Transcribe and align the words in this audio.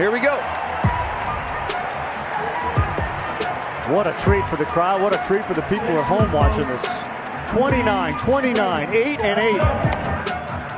Here 0.00 0.10
we 0.10 0.18
go. 0.18 0.32
What 3.92 4.06
a 4.06 4.16
treat 4.24 4.48
for 4.48 4.56
the 4.56 4.64
crowd. 4.64 5.02
What 5.02 5.12
a 5.12 5.22
treat 5.26 5.44
for 5.44 5.52
the 5.52 5.60
people 5.68 5.88
at 5.88 6.04
home 6.04 6.32
watching 6.32 6.66
this. 6.66 6.82
29, 7.50 8.14
29, 8.14 8.94
8 8.94 9.20
and 9.20 9.38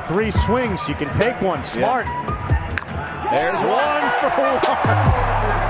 8. 0.09 0.13
Three 0.13 0.29
swings. 0.29 0.81
You 0.89 0.95
can 0.95 1.17
take 1.17 1.39
one. 1.39 1.63
Smart. 1.63 2.05
There's 3.31 3.55
One 3.63 4.09
for 4.19 4.29
one. 4.41 4.59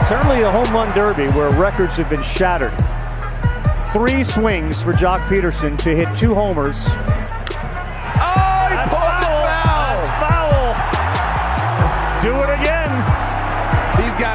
Certainly 0.09 0.41
a 0.41 0.51
home 0.51 0.73
run 0.73 0.91
derby 0.95 1.31
where 1.33 1.51
records 1.51 1.95
have 1.97 2.09
been 2.09 2.23
shattered. 2.33 2.73
Three 3.93 4.23
swings 4.23 4.81
for 4.81 4.93
Joc 4.93 5.27
Pederson 5.27 5.77
to 5.77 5.95
hit 5.95 6.07
two 6.19 6.33
homers. 6.33 6.77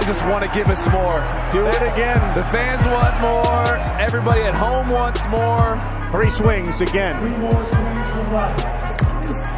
Just 0.09 0.27
want 0.27 0.43
to 0.43 0.49
give 0.57 0.67
us 0.71 0.81
more. 0.91 1.21
Do 1.53 1.67
it 1.67 1.83
again. 1.85 2.17
The 2.35 2.43
fans 2.45 2.83
want 2.87 3.21
more. 3.21 3.77
Everybody 4.01 4.41
at 4.41 4.55
home 4.55 4.89
wants 4.89 5.21
more. 5.29 5.77
Three 6.11 6.31
swings 6.31 6.81
again. 6.81 7.15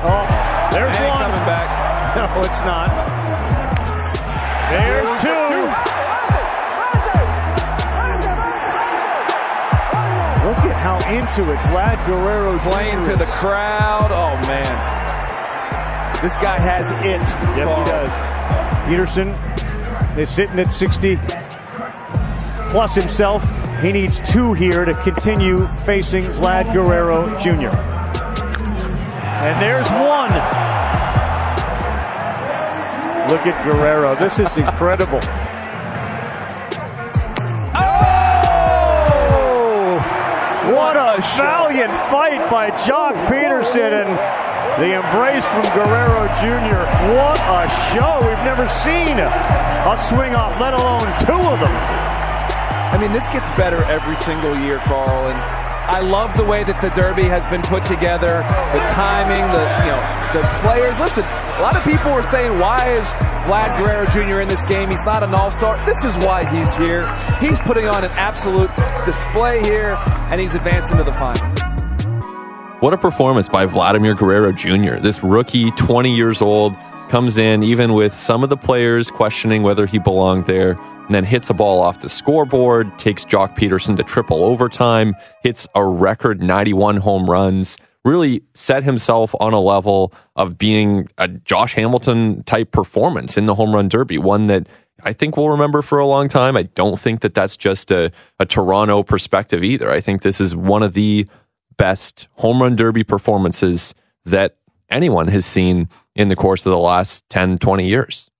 Oh, 0.02 0.26
there's 0.72 0.98
Ain't 0.98 1.08
one. 1.08 1.22
coming 1.22 1.46
back. 1.46 1.86
No, 2.16 2.26
it's 2.40 2.64
not. 2.66 2.88
There's 4.70 5.20
two. 5.22 5.60
Look 10.48 10.58
at 10.66 10.80
how 10.80 10.98
into 11.06 11.52
it 11.52 11.58
Vlad 11.70 12.04
Guerrero 12.08 12.58
Playing 12.68 12.98
to 13.08 13.16
the 13.16 13.26
crowd. 13.26 14.10
Oh, 14.10 14.34
man. 14.48 14.74
This 16.20 16.32
guy 16.42 16.58
has 16.58 16.82
it. 16.90 17.20
Yes, 17.56 17.68
he 17.68 17.84
does. 17.92 18.10
Pederson 18.90 19.59
is 20.18 20.28
sitting 20.34 20.58
at 20.58 20.72
60 20.72 21.16
plus 22.70 22.94
himself. 22.94 23.44
He 23.82 23.92
needs 23.92 24.20
two 24.20 24.52
here 24.52 24.84
to 24.84 24.92
continue 25.02 25.56
facing 25.86 26.22
Vlad 26.22 26.72
Guerrero 26.72 27.28
Jr. 27.42 27.74
And 29.40 29.62
there's 29.62 29.90
one. 29.90 30.30
Look 33.30 33.46
at 33.46 33.64
Guerrero. 33.64 34.14
This 34.16 34.34
is 34.34 34.56
incredible. 34.58 35.20
Oh! 37.78 38.90
What 40.74 40.96
a 40.96 41.20
valiant 41.38 41.92
fight 42.10 42.50
by 42.50 42.70
Joc 42.82 43.28
Pederson 43.28 44.04
and 44.04 44.49
the 44.78 44.94
embrace 44.94 45.44
from 45.44 45.66
Guerrero 45.74 46.22
Jr. 46.38 46.86
What 47.18 47.38
a 47.42 47.66
show. 47.92 48.22
We've 48.22 48.44
never 48.46 48.68
seen 48.86 49.18
a 49.18 49.94
swing 50.12 50.34
off, 50.34 50.60
let 50.60 50.74
alone 50.74 51.08
two 51.26 51.40
of 51.50 51.58
them. 51.60 51.74
I 51.74 52.96
mean, 52.98 53.12
this 53.12 53.24
gets 53.32 53.46
better 53.58 53.82
every 53.84 54.16
single 54.22 54.56
year, 54.64 54.78
Carl. 54.84 55.28
And 55.28 55.38
I 55.38 56.00
love 56.00 56.36
the 56.36 56.44
way 56.44 56.62
that 56.64 56.80
the 56.80 56.90
Derby 56.90 57.24
has 57.24 57.46
been 57.48 57.62
put 57.62 57.84
together, 57.84 58.46
the 58.70 58.82
timing, 58.94 59.42
the 59.50 59.64
you 59.82 59.90
know, 59.90 60.02
the 60.34 60.42
players. 60.62 60.94
Listen, 60.98 61.24
a 61.24 61.62
lot 61.62 61.76
of 61.76 61.82
people 61.82 62.12
were 62.12 62.26
saying, 62.30 62.58
"Why 62.58 62.94
is 62.94 63.02
Vlad 63.46 63.76
Guerrero 63.78 64.06
Jr. 64.14 64.40
in 64.40 64.48
this 64.48 64.64
game? 64.68 64.90
He's 64.90 65.02
not 65.04 65.22
an 65.22 65.34
All-Star." 65.34 65.78
This 65.84 65.98
is 66.04 66.14
why 66.24 66.44
he's 66.46 66.70
here. 66.78 67.06
He's 67.40 67.58
putting 67.66 67.88
on 67.88 68.04
an 68.04 68.12
absolute 68.12 68.70
display 69.04 69.60
here, 69.64 69.96
and 70.30 70.40
he's 70.40 70.54
advancing 70.54 70.98
to 70.98 71.04
the 71.04 71.14
final. 71.14 71.49
What 72.80 72.94
a 72.94 72.96
performance 72.96 73.46
by 73.46 73.66
Vladimir 73.66 74.14
Guerrero 74.14 74.52
Jr. 74.52 74.96
This 75.02 75.22
rookie, 75.22 75.70
20 75.72 76.16
years 76.16 76.40
old, 76.40 76.74
comes 77.10 77.36
in 77.36 77.62
even 77.62 77.92
with 77.92 78.14
some 78.14 78.42
of 78.42 78.48
the 78.48 78.56
players 78.56 79.10
questioning 79.10 79.62
whether 79.62 79.84
he 79.84 79.98
belonged 79.98 80.46
there, 80.46 80.78
and 80.80 81.14
then 81.14 81.24
hits 81.24 81.50
a 81.50 81.54
ball 81.54 81.82
off 81.82 82.00
the 82.00 82.08
scoreboard, 82.08 82.98
takes 82.98 83.22
Joc 83.26 83.54
Pederson 83.54 83.98
to 83.98 84.02
triple 84.02 84.42
overtime, 84.42 85.14
hits 85.42 85.68
a 85.74 85.84
record 85.84 86.42
91 86.42 86.96
home 86.96 87.28
runs, 87.28 87.76
really 88.02 88.42
set 88.54 88.82
himself 88.82 89.34
on 89.40 89.52
a 89.52 89.60
level 89.60 90.14
of 90.34 90.56
being 90.56 91.06
a 91.18 91.28
Josh 91.28 91.74
Hamilton 91.74 92.42
type 92.44 92.70
performance 92.70 93.36
in 93.36 93.44
the 93.44 93.56
home 93.56 93.74
run 93.74 93.88
derby, 93.88 94.16
one 94.16 94.46
that 94.46 94.70
I 95.04 95.12
think 95.12 95.36
we'll 95.36 95.50
remember 95.50 95.82
for 95.82 95.98
a 95.98 96.06
long 96.06 96.28
time. 96.28 96.56
I 96.56 96.62
don't 96.62 96.98
think 96.98 97.20
that 97.20 97.34
that's 97.34 97.58
just 97.58 97.90
a, 97.90 98.10
a 98.38 98.46
Toronto 98.46 99.02
perspective 99.02 99.62
either. 99.62 99.90
I 99.90 100.00
think 100.00 100.22
this 100.22 100.40
is 100.40 100.56
one 100.56 100.82
of 100.82 100.94
the 100.94 101.28
best 101.80 102.28
home 102.34 102.60
run 102.60 102.76
derby 102.76 103.02
performances 103.02 103.94
that 104.26 104.58
anyone 104.90 105.28
has 105.28 105.46
seen 105.46 105.88
in 106.14 106.28
the 106.28 106.36
course 106.36 106.66
of 106.66 106.70
the 106.72 106.78
last 106.78 107.26
10, 107.30 107.56
20 107.56 107.88
years. 107.88 108.30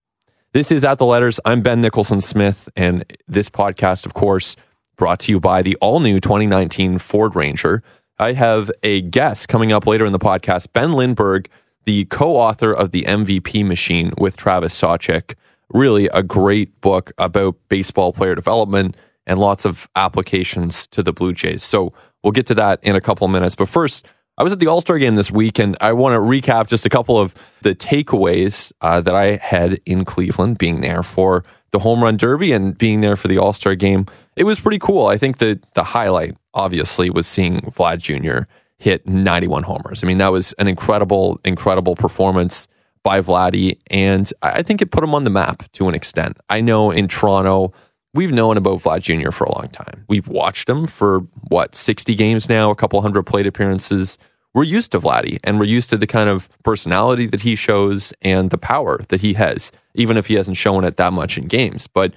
This 0.53 0.71
is 0.71 0.85
At 0.85 0.99
the 0.99 1.07
Letters. 1.07 1.41
I'm 1.47 1.63
Ben 1.63 1.81
Nicholson 1.81 2.21
Smith, 2.21 2.69
and 2.77 3.03
this 3.27 3.49
podcast, 3.49 4.05
of 4.05 4.13
course, 4.13 4.57
brought 4.99 5.21
to 5.21 5.33
you 5.33 5.41
by 5.41 5.63
the 5.63 5.75
all 5.81 6.01
new 6.01 6.21
2019 6.21 6.99
Ford 6.99 7.35
Ranger. 7.35 7.81
I 8.19 8.35
have 8.35 8.71
a 8.83 9.01
guest 9.01 9.49
coming 9.49 9.73
up 9.73 9.87
later 9.87 10.05
in 10.05 10.13
the 10.13 10.19
podcast, 10.19 10.75
Ben 10.75 10.93
Lindbergh, 10.93 11.49
the 11.85 12.05
co 12.05 12.37
author 12.37 12.75
of 12.75 12.91
The 12.91 13.05
MVP 13.05 13.65
Machine 13.65 14.13
with 14.19 14.37
Travis 14.37 14.79
Sawchik. 14.79 15.35
Really 15.71 16.09
a 16.09 16.23
great 16.23 16.79
book 16.83 17.13
about 17.17 17.57
baseball 17.71 18.13
player 18.13 18.35
development 18.35 18.99
and 19.27 19.39
lots 19.39 19.65
of 19.65 19.89
applications 19.97 20.87
to 20.89 21.03
the 21.03 21.13
Blue 21.13 21.33
Jays. 21.33 21.63
So 21.63 21.95
we'll 22.23 22.33
get 22.33 22.47
to 22.47 22.55
that 22.55 22.83
in 22.83 22.97
a 22.97 23.01
couple 23.01 23.27
minutes. 23.29 23.55
But 23.55 23.69
first, 23.69 24.09
I 24.39 24.43
was 24.43 24.53
at 24.53 24.59
the 24.59 24.69
All 24.69 24.81
Star 24.81 24.99
game 24.99 25.17
this 25.17 25.31
week, 25.31 25.59
and 25.59 25.77
I 25.81 25.93
want 25.93 26.15
to 26.15 26.19
recap 26.19 26.69
just 26.69 26.87
a 26.87 26.89
couple 26.89 27.19
of 27.19 27.35
the 27.63 27.75
takeaways 27.75 28.73
uh, 28.81 29.01
that 29.03 29.15
I 29.15 29.37
had 29.37 29.81
in 29.85 30.05
Cleveland, 30.05 30.59
being 30.59 30.81
there 30.81 31.03
for 31.03 31.45
the 31.73 31.81
home 31.81 32.03
run 32.03 32.17
derby 32.17 32.53
and 32.53 32.77
being 32.77 33.01
there 33.01 33.17
for 33.17 33.29
the 33.29 33.39
All 33.39 33.53
Star 33.53 33.75
game. 33.75 34.07
It 34.37 34.45
was 34.45 34.59
pretty 34.59 34.79
cool. 34.79 35.07
I 35.07 35.19
think 35.19 35.39
that 35.39 35.75
the 35.75 35.85
highlight, 35.85 36.37
obviously, 36.55 37.11
was 37.11 37.27
seeing 37.27 37.61
Vlad 37.63 37.99
Jr. 37.99 38.49
hit 38.79 39.07
91 39.07 39.65
homers. 39.65 40.03
I 40.03 40.07
mean, 40.07 40.19
that 40.19 40.33
was 40.33 40.55
an 40.55 40.69
incredible, 40.69 41.39
incredible 41.45 41.95
performance 41.95 42.67
by 43.03 43.21
Vladdy, 43.21 43.79
and 43.91 44.31
I 44.43 44.63
think 44.63 44.83
it 44.83 44.91
put 44.91 45.03
him 45.03 45.15
on 45.15 45.25
the 45.25 45.31
map 45.31 45.71
to 45.73 45.89
an 45.89 45.95
extent. 45.95 46.39
I 46.51 46.61
know 46.61 46.91
in 46.91 47.09
Toronto, 47.09 47.73
we've 48.15 48.33
known 48.33 48.57
about 48.57 48.79
Vlad 48.79 49.03
Jr. 49.03 49.31
for 49.31 49.45
a 49.45 49.53
long 49.53 49.69
time. 49.69 50.05
We've 50.09 50.29
watched 50.29 50.69
him 50.69 50.87
for 50.87 51.21
what, 51.49 51.75
60 51.75 52.15
games 52.15 52.49
now, 52.49 52.71
a 52.71 52.75
couple 52.75 53.01
hundred 53.03 53.25
plate 53.25 53.47
appearances. 53.47 54.19
We're 54.53 54.65
used 54.65 54.93
to 54.93 55.01
Vladdy 55.01 55.39
and 55.45 55.59
we're 55.59 55.67
used 55.67 55.91
to 55.91 55.97
the 55.97 56.07
kind 56.07 56.29
of 56.29 56.49
personality 56.65 57.27
that 57.27 57.43
he 57.43 57.55
shows 57.55 58.13
and 58.21 58.51
the 58.51 58.59
power 58.59 58.99
that 59.09 59.21
he 59.21 59.35
has, 59.35 59.71
even 59.95 60.17
if 60.17 60.27
he 60.27 60.35
hasn't 60.35 60.57
shown 60.57 60.85
it 60.85 60.97
that 60.97 61.13
much 61.13 61.39
in 61.39 61.47
games. 61.47 61.87
But 61.87 62.13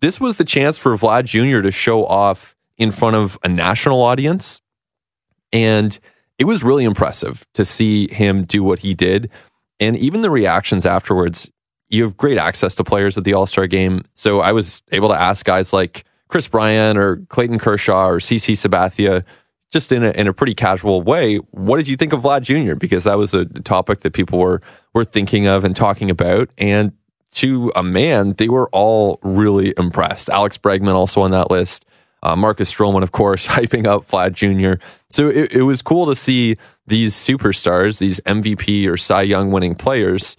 this 0.00 0.20
was 0.20 0.36
the 0.36 0.44
chance 0.44 0.78
for 0.78 0.94
Vlad 0.96 1.24
Jr. 1.24 1.62
to 1.62 1.72
show 1.72 2.04
off 2.04 2.54
in 2.76 2.90
front 2.90 3.16
of 3.16 3.38
a 3.42 3.48
national 3.48 4.02
audience. 4.02 4.60
And 5.52 5.98
it 6.38 6.44
was 6.44 6.62
really 6.62 6.84
impressive 6.84 7.46
to 7.54 7.64
see 7.64 8.08
him 8.12 8.44
do 8.44 8.62
what 8.62 8.80
he 8.80 8.94
did. 8.94 9.30
And 9.80 9.96
even 9.96 10.20
the 10.20 10.30
reactions 10.30 10.84
afterwards, 10.84 11.50
you 11.88 12.02
have 12.02 12.16
great 12.16 12.38
access 12.38 12.74
to 12.76 12.84
players 12.84 13.16
at 13.16 13.24
the 13.24 13.34
All 13.34 13.46
Star 13.46 13.66
game. 13.66 14.02
So 14.14 14.40
I 14.40 14.52
was 14.52 14.82
able 14.92 15.08
to 15.08 15.20
ask 15.20 15.44
guys 15.44 15.72
like 15.72 16.04
Kris 16.28 16.46
Bryant 16.48 16.98
or 16.98 17.16
Clayton 17.28 17.58
Kershaw 17.58 18.06
or 18.06 18.18
CC 18.18 18.52
Sabathia, 18.52 19.24
just 19.70 19.92
in 19.92 20.04
a, 20.04 20.10
in 20.10 20.26
a 20.26 20.32
pretty 20.32 20.54
casual 20.54 21.02
way, 21.02 21.36
what 21.50 21.76
did 21.76 21.88
you 21.88 21.96
think 21.96 22.12
of 22.12 22.22
Vlad 22.22 22.42
Jr.? 22.42 22.74
Because 22.74 23.04
that 23.04 23.18
was 23.18 23.34
a 23.34 23.44
topic 23.44 24.00
that 24.00 24.12
people 24.12 24.38
were 24.38 24.62
were 24.94 25.04
thinking 25.04 25.46
of 25.46 25.64
and 25.64 25.76
talking 25.76 26.10
about. 26.10 26.50
And 26.56 26.92
to 27.32 27.70
a 27.76 27.82
man, 27.82 28.32
they 28.34 28.48
were 28.48 28.68
all 28.70 29.18
really 29.22 29.74
impressed. 29.76 30.30
Alex 30.30 30.56
Bregman 30.56 30.94
also 30.94 31.20
on 31.20 31.30
that 31.32 31.50
list. 31.50 31.84
Uh, 32.22 32.34
Marcus 32.34 32.74
Stroman, 32.74 33.02
of 33.02 33.12
course, 33.12 33.46
hyping 33.48 33.86
up 33.86 34.08
Vlad 34.08 34.32
Jr. 34.32 34.82
So 35.08 35.28
it, 35.28 35.52
it 35.52 35.62
was 35.62 35.82
cool 35.82 36.06
to 36.06 36.14
see 36.14 36.56
these 36.86 37.14
superstars, 37.14 37.98
these 37.98 38.20
MVP 38.20 38.88
or 38.88 38.96
Cy 38.96 39.22
Young 39.22 39.50
winning 39.50 39.74
players, 39.74 40.36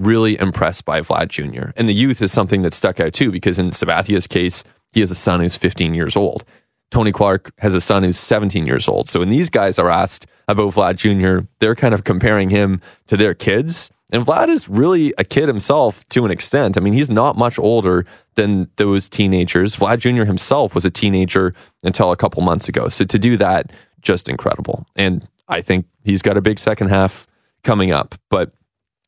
really 0.00 0.38
impressed 0.38 0.84
by 0.84 1.00
Vlad 1.00 1.28
Jr. 1.28 1.70
And 1.76 1.88
the 1.88 1.94
youth 1.94 2.22
is 2.22 2.32
something 2.32 2.62
that 2.62 2.74
stuck 2.74 3.00
out 3.00 3.12
too, 3.12 3.30
because 3.30 3.58
in 3.58 3.72
Sabathia's 3.72 4.26
case, 4.26 4.64
he 4.92 5.00
has 5.00 5.10
a 5.10 5.14
son 5.14 5.40
who's 5.40 5.56
15 5.56 5.94
years 5.94 6.16
old. 6.16 6.44
Tony 6.90 7.12
Clark 7.12 7.52
has 7.58 7.74
a 7.74 7.80
son 7.80 8.02
who's 8.02 8.18
17 8.18 8.66
years 8.66 8.88
old. 8.88 9.08
So 9.08 9.20
when 9.20 9.28
these 9.28 9.48
guys 9.48 9.78
are 9.78 9.88
asked 9.88 10.26
about 10.48 10.74
Vlad 10.74 10.96
Jr., 10.96 11.46
they're 11.60 11.76
kind 11.76 11.94
of 11.94 12.02
comparing 12.02 12.50
him 12.50 12.80
to 13.06 13.16
their 13.16 13.34
kids. 13.34 13.90
And 14.12 14.26
Vlad 14.26 14.48
is 14.48 14.68
really 14.68 15.14
a 15.16 15.22
kid 15.22 15.46
himself 15.46 16.06
to 16.08 16.24
an 16.24 16.32
extent. 16.32 16.76
I 16.76 16.80
mean, 16.80 16.94
he's 16.94 17.10
not 17.10 17.36
much 17.36 17.60
older 17.60 18.04
than 18.34 18.68
those 18.74 19.08
teenagers. 19.08 19.76
Vlad 19.76 20.00
Jr. 20.00 20.24
himself 20.24 20.74
was 20.74 20.84
a 20.84 20.90
teenager 20.90 21.54
until 21.84 22.10
a 22.10 22.16
couple 22.16 22.42
months 22.42 22.68
ago. 22.68 22.88
So 22.88 23.04
to 23.04 23.18
do 23.18 23.36
that, 23.36 23.72
just 24.02 24.28
incredible. 24.28 24.84
And 24.96 25.24
I 25.46 25.60
think 25.60 25.86
he's 26.02 26.22
got 26.22 26.36
a 26.36 26.40
big 26.40 26.58
second 26.58 26.88
half 26.88 27.28
coming 27.62 27.92
up. 27.92 28.16
But 28.30 28.52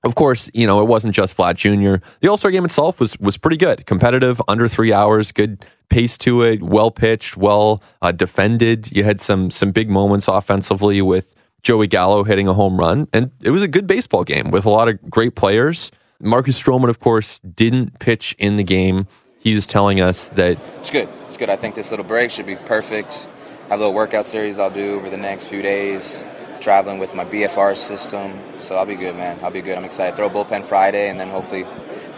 of 0.05 0.15
course, 0.15 0.51
you 0.53 0.67
know, 0.67 0.81
it 0.83 0.87
wasn't 0.87 1.15
just 1.15 1.37
Vlad 1.37 1.55
Jr. 1.57 2.05
The 2.21 2.29
All 2.29 2.37
Star 2.37 2.51
game 2.51 2.65
itself 2.65 3.01
was 3.01 3.19
was 3.21 3.37
pretty 3.37 3.57
good, 3.57 3.87
competitive, 3.87 4.41
under 4.49 4.69
three 4.69 4.93
hours, 4.93 5.33
good 5.33 5.65
pace 5.89 6.17
to 6.19 6.43
it, 6.43 6.63
well 6.63 6.91
pitched, 6.91 7.37
well 7.37 7.83
uh, 8.01 8.13
defended. 8.13 8.91
You 8.91 9.05
had 9.05 9.21
some 9.21 9.51
some 9.51 9.71
big 9.71 9.91
moments 9.91 10.27
offensively 10.29 11.03
with 11.03 11.35
Joey 11.63 11.87
Gallo 11.87 12.25
hitting 12.25 12.49
a 12.49 12.55
home 12.55 12.79
run, 12.79 13.07
and 13.13 13.31
it 13.43 13.51
was 13.51 13.63
a 13.63 13.69
good 13.69 13.87
baseball 13.87 14.25
game 14.25 14.51
with 14.51 14.65
a 14.65 14.71
lot 14.71 14.89
of 14.89 15.01
great 15.11 15.35
players. 15.37 15.93
Marcus 16.21 16.61
Stroman, 16.61 16.89
of 16.89 17.01
course, 17.01 17.39
didn't 17.41 17.99
pitch 17.99 18.35
in 18.39 18.57
the 18.57 18.65
game. 18.65 19.07
He 19.39 19.55
was 19.55 19.67
telling 19.67 20.01
us 20.01 20.29
that 20.29 20.59
it's 20.79 20.91
good. 20.91 21.09
It's 21.29 21.37
good. 21.37 21.51
I 21.51 21.57
think 21.57 21.75
this 21.75 21.91
little 21.91 22.07
break 22.07 22.31
should 22.31 22.47
be 22.47 22.57
perfect. 22.57 23.29
I 23.67 23.75
have 23.75 23.81
a 23.81 23.85
little 23.85 23.95
workout 23.95 24.27
series 24.27 24.59
I'll 24.59 24.71
do 24.71 24.97
over 24.97 25.09
the 25.11 25.17
next 25.17 25.47
few 25.47 25.63
days, 25.63 26.23
traveling 26.62 26.99
with 26.99 27.14
my 27.14 27.25
BFR 27.25 27.76
system. 27.76 28.38
So 28.59 28.76
I'll 28.76 28.87
be 28.87 28.94
good, 28.94 29.17
man. 29.17 29.38
I'll 29.43 29.50
be 29.50 29.61
good. 29.61 29.76
I'm 29.76 29.85
excited. 29.85 30.17
Throw 30.17 30.31
bullpen 30.31 30.64
Friday 30.64 31.11
and 31.11 31.19
then 31.19 31.29
hopefully 31.29 31.67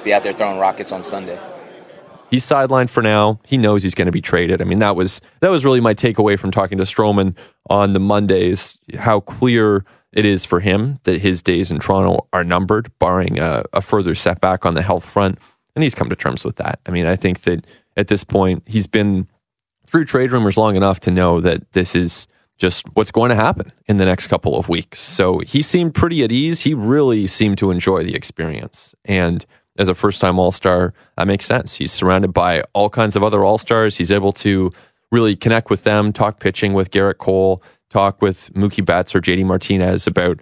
be 0.04 0.12
out 0.12 0.22
there 0.22 0.32
throwing 0.32 0.58
rockets 0.58 0.92
on 0.92 1.02
Sunday. 1.02 1.38
He's 2.30 2.44
sidelined 2.44 2.90
for 2.90 3.02
now. 3.02 3.40
He 3.44 3.56
knows 3.56 3.82
he's 3.82 3.94
going 3.94 4.06
to 4.06 4.12
be 4.12 4.20
traded. 4.20 4.60
I 4.60 4.64
mean, 4.64 4.80
that 4.80 4.96
was 4.96 5.20
that 5.40 5.50
was 5.50 5.64
really 5.64 5.80
my 5.80 5.94
takeaway 5.94 6.38
from 6.38 6.50
talking 6.50 6.78
to 6.78 6.84
Stroman 6.84 7.36
on 7.70 7.92
the 7.92 8.00
Mondays. 8.00 8.78
How 8.98 9.20
clear 9.20 9.84
it 10.12 10.24
is 10.24 10.44
for 10.44 10.60
him 10.60 10.98
that 11.04 11.20
his 11.20 11.42
days 11.42 11.70
in 11.70 11.78
Toronto 11.78 12.26
are 12.32 12.44
numbered, 12.44 12.90
barring 12.98 13.38
a, 13.38 13.64
a 13.72 13.80
further 13.80 14.14
setback 14.14 14.66
on 14.66 14.74
the 14.74 14.82
health 14.82 15.04
front, 15.04 15.38
and 15.76 15.82
he's 15.82 15.94
come 15.94 16.08
to 16.08 16.16
terms 16.16 16.44
with 16.44 16.56
that. 16.56 16.80
I 16.86 16.90
mean, 16.90 17.06
I 17.06 17.16
think 17.16 17.42
that 17.42 17.66
at 17.96 18.08
this 18.08 18.24
point 18.24 18.62
he's 18.66 18.86
been 18.86 19.28
through 19.86 20.06
trade 20.06 20.32
rumors 20.32 20.56
long 20.56 20.76
enough 20.76 21.00
to 21.00 21.10
know 21.10 21.40
that 21.40 21.70
this 21.72 21.94
is 21.94 22.26
just 22.58 22.86
what's 22.94 23.10
going 23.10 23.30
to 23.30 23.34
happen 23.34 23.72
in 23.86 23.96
the 23.96 24.04
next 24.04 24.28
couple 24.28 24.56
of 24.56 24.68
weeks. 24.68 25.00
So 25.00 25.40
he 25.40 25.62
seemed 25.62 25.94
pretty 25.94 26.22
at 26.22 26.32
ease. 26.32 26.62
He 26.62 26.74
really 26.74 27.26
seemed 27.26 27.58
to 27.58 27.70
enjoy 27.70 28.04
the 28.04 28.14
experience. 28.14 28.94
And 29.04 29.44
as 29.76 29.88
a 29.88 29.94
first 29.94 30.20
time 30.20 30.38
All 30.38 30.52
Star, 30.52 30.94
that 31.16 31.26
makes 31.26 31.46
sense. 31.46 31.76
He's 31.76 31.92
surrounded 31.92 32.32
by 32.32 32.62
all 32.72 32.88
kinds 32.90 33.16
of 33.16 33.22
other 33.22 33.44
All 33.44 33.58
Stars. 33.58 33.96
He's 33.96 34.12
able 34.12 34.32
to 34.34 34.70
really 35.10 35.36
connect 35.36 35.70
with 35.70 35.84
them, 35.84 36.12
talk 36.12 36.40
pitching 36.40 36.74
with 36.74 36.90
Gerrit 36.90 37.18
Cole, 37.18 37.62
talk 37.90 38.22
with 38.22 38.52
Mookie 38.54 38.84
Betts 38.84 39.14
or 39.14 39.20
JD 39.20 39.44
Martinez 39.44 40.06
about 40.06 40.40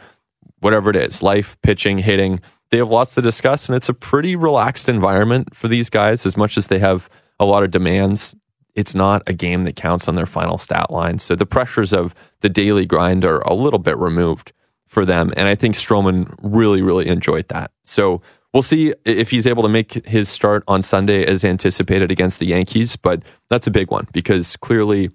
whatever 0.60 0.90
it 0.90 0.96
is 0.96 1.22
life, 1.22 1.60
pitching, 1.62 1.98
hitting. 1.98 2.40
They 2.70 2.78
have 2.78 2.88
lots 2.88 3.14
to 3.14 3.22
discuss, 3.22 3.68
and 3.68 3.76
it's 3.76 3.90
a 3.90 3.94
pretty 3.94 4.36
relaxed 4.36 4.88
environment 4.88 5.54
for 5.54 5.68
these 5.68 5.90
guys 5.90 6.24
as 6.24 6.36
much 6.36 6.56
as 6.56 6.68
they 6.68 6.78
have 6.78 7.08
a 7.38 7.44
lot 7.44 7.62
of 7.62 7.70
demands. 7.70 8.34
It's 8.74 8.94
not 8.94 9.22
a 9.26 9.32
game 9.32 9.64
that 9.64 9.76
counts 9.76 10.08
on 10.08 10.14
their 10.14 10.26
final 10.26 10.58
stat 10.58 10.90
line. 10.90 11.18
So 11.18 11.34
the 11.34 11.46
pressures 11.46 11.92
of 11.92 12.14
the 12.40 12.48
daily 12.48 12.86
grind 12.86 13.24
are 13.24 13.40
a 13.40 13.54
little 13.54 13.78
bit 13.78 13.98
removed 13.98 14.52
for 14.86 15.04
them. 15.04 15.32
And 15.36 15.48
I 15.48 15.54
think 15.54 15.74
Stroman 15.74 16.34
really, 16.42 16.82
really 16.82 17.08
enjoyed 17.08 17.48
that. 17.48 17.70
So 17.82 18.22
we'll 18.52 18.62
see 18.62 18.92
if 19.04 19.30
he's 19.30 19.46
able 19.46 19.62
to 19.62 19.68
make 19.68 20.06
his 20.06 20.28
start 20.28 20.64
on 20.68 20.82
Sunday 20.82 21.24
as 21.24 21.44
anticipated 21.44 22.10
against 22.10 22.38
the 22.38 22.46
Yankees. 22.46 22.96
But 22.96 23.22
that's 23.48 23.66
a 23.66 23.70
big 23.70 23.90
one 23.90 24.06
because 24.12 24.56
clearly 24.56 25.10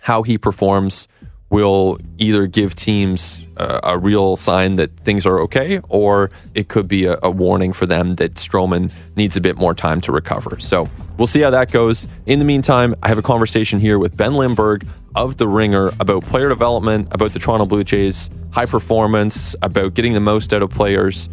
how 0.00 0.22
he 0.22 0.38
performs 0.38 1.08
will 1.50 1.98
either 2.18 2.46
give 2.46 2.74
teams 2.74 3.44
a, 3.56 3.80
a 3.84 3.98
real 3.98 4.36
sign 4.36 4.76
that 4.76 4.96
things 4.96 5.24
are 5.24 5.40
okay, 5.40 5.80
or 5.88 6.30
it 6.54 6.68
could 6.68 6.88
be 6.88 7.06
a, 7.06 7.18
a, 7.22 7.30
warning 7.30 7.72
for 7.72 7.86
them 7.86 8.16
that 8.16 8.34
Stroman 8.34 8.92
needs 9.14 9.36
a 9.36 9.40
bit 9.40 9.56
more 9.56 9.74
time 9.74 10.00
to 10.02 10.12
recover. 10.12 10.58
So 10.58 10.88
we'll 11.16 11.26
see 11.26 11.40
how 11.40 11.50
that 11.50 11.70
goes. 11.70 12.08
In 12.26 12.38
the 12.38 12.44
meantime, 12.44 12.94
I 13.02 13.08
have 13.08 13.18
a 13.18 13.22
conversation 13.22 13.78
here 13.78 13.98
with 13.98 14.16
Ben 14.16 14.34
Lindbergh 14.34 14.86
of 15.14 15.36
The 15.36 15.46
Ringer 15.46 15.92
about 16.00 16.24
player 16.24 16.48
development, 16.48 17.08
about 17.12 17.32
the 17.32 17.38
Toronto 17.38 17.64
Blue 17.64 17.84
Jays, 17.84 18.28
high 18.50 18.66
performance, 18.66 19.54
about 19.62 19.94
getting 19.94 20.14
the 20.14 20.20
most 20.20 20.52
out 20.52 20.62
of 20.62 20.70
players. 20.70 21.28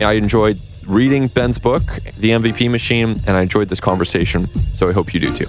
I 0.00 0.12
enjoyed 0.12 0.60
reading 0.86 1.28
Ben's 1.28 1.58
book, 1.58 1.82
The 2.16 2.30
MVP 2.30 2.70
Machine, 2.70 3.16
and 3.26 3.36
I 3.36 3.42
enjoyed 3.42 3.68
this 3.68 3.80
conversation, 3.80 4.48
so 4.74 4.88
I 4.88 4.92
hope 4.92 5.12
you 5.12 5.20
do 5.20 5.32
too. 5.32 5.46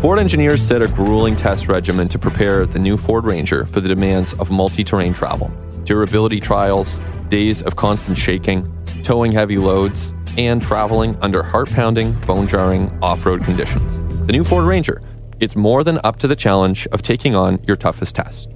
Ford 0.00 0.20
engineers 0.20 0.62
set 0.62 0.80
a 0.80 0.86
grueling 0.86 1.34
test 1.34 1.66
regimen 1.66 2.06
to 2.06 2.20
prepare 2.20 2.64
the 2.66 2.78
new 2.78 2.96
Ford 2.96 3.24
Ranger 3.24 3.64
for 3.64 3.80
the 3.80 3.88
demands 3.88 4.32
of 4.34 4.48
multi 4.48 4.84
terrain 4.84 5.12
travel. 5.12 5.48
Durability 5.82 6.38
trials, 6.38 7.00
days 7.30 7.62
of 7.62 7.74
constant 7.74 8.16
shaking, 8.16 8.72
towing 9.02 9.32
heavy 9.32 9.58
loads, 9.58 10.14
and 10.36 10.62
traveling 10.62 11.16
under 11.20 11.42
heart 11.42 11.68
pounding, 11.70 12.12
bone 12.20 12.46
jarring 12.46 12.96
off 13.02 13.26
road 13.26 13.42
conditions. 13.42 14.00
The 14.26 14.32
new 14.32 14.44
Ford 14.44 14.66
Ranger, 14.66 15.02
it's 15.40 15.56
more 15.56 15.82
than 15.82 15.98
up 16.04 16.20
to 16.20 16.28
the 16.28 16.36
challenge 16.36 16.86
of 16.92 17.02
taking 17.02 17.34
on 17.34 17.58
your 17.66 17.76
toughest 17.76 18.14
test. 18.14 18.48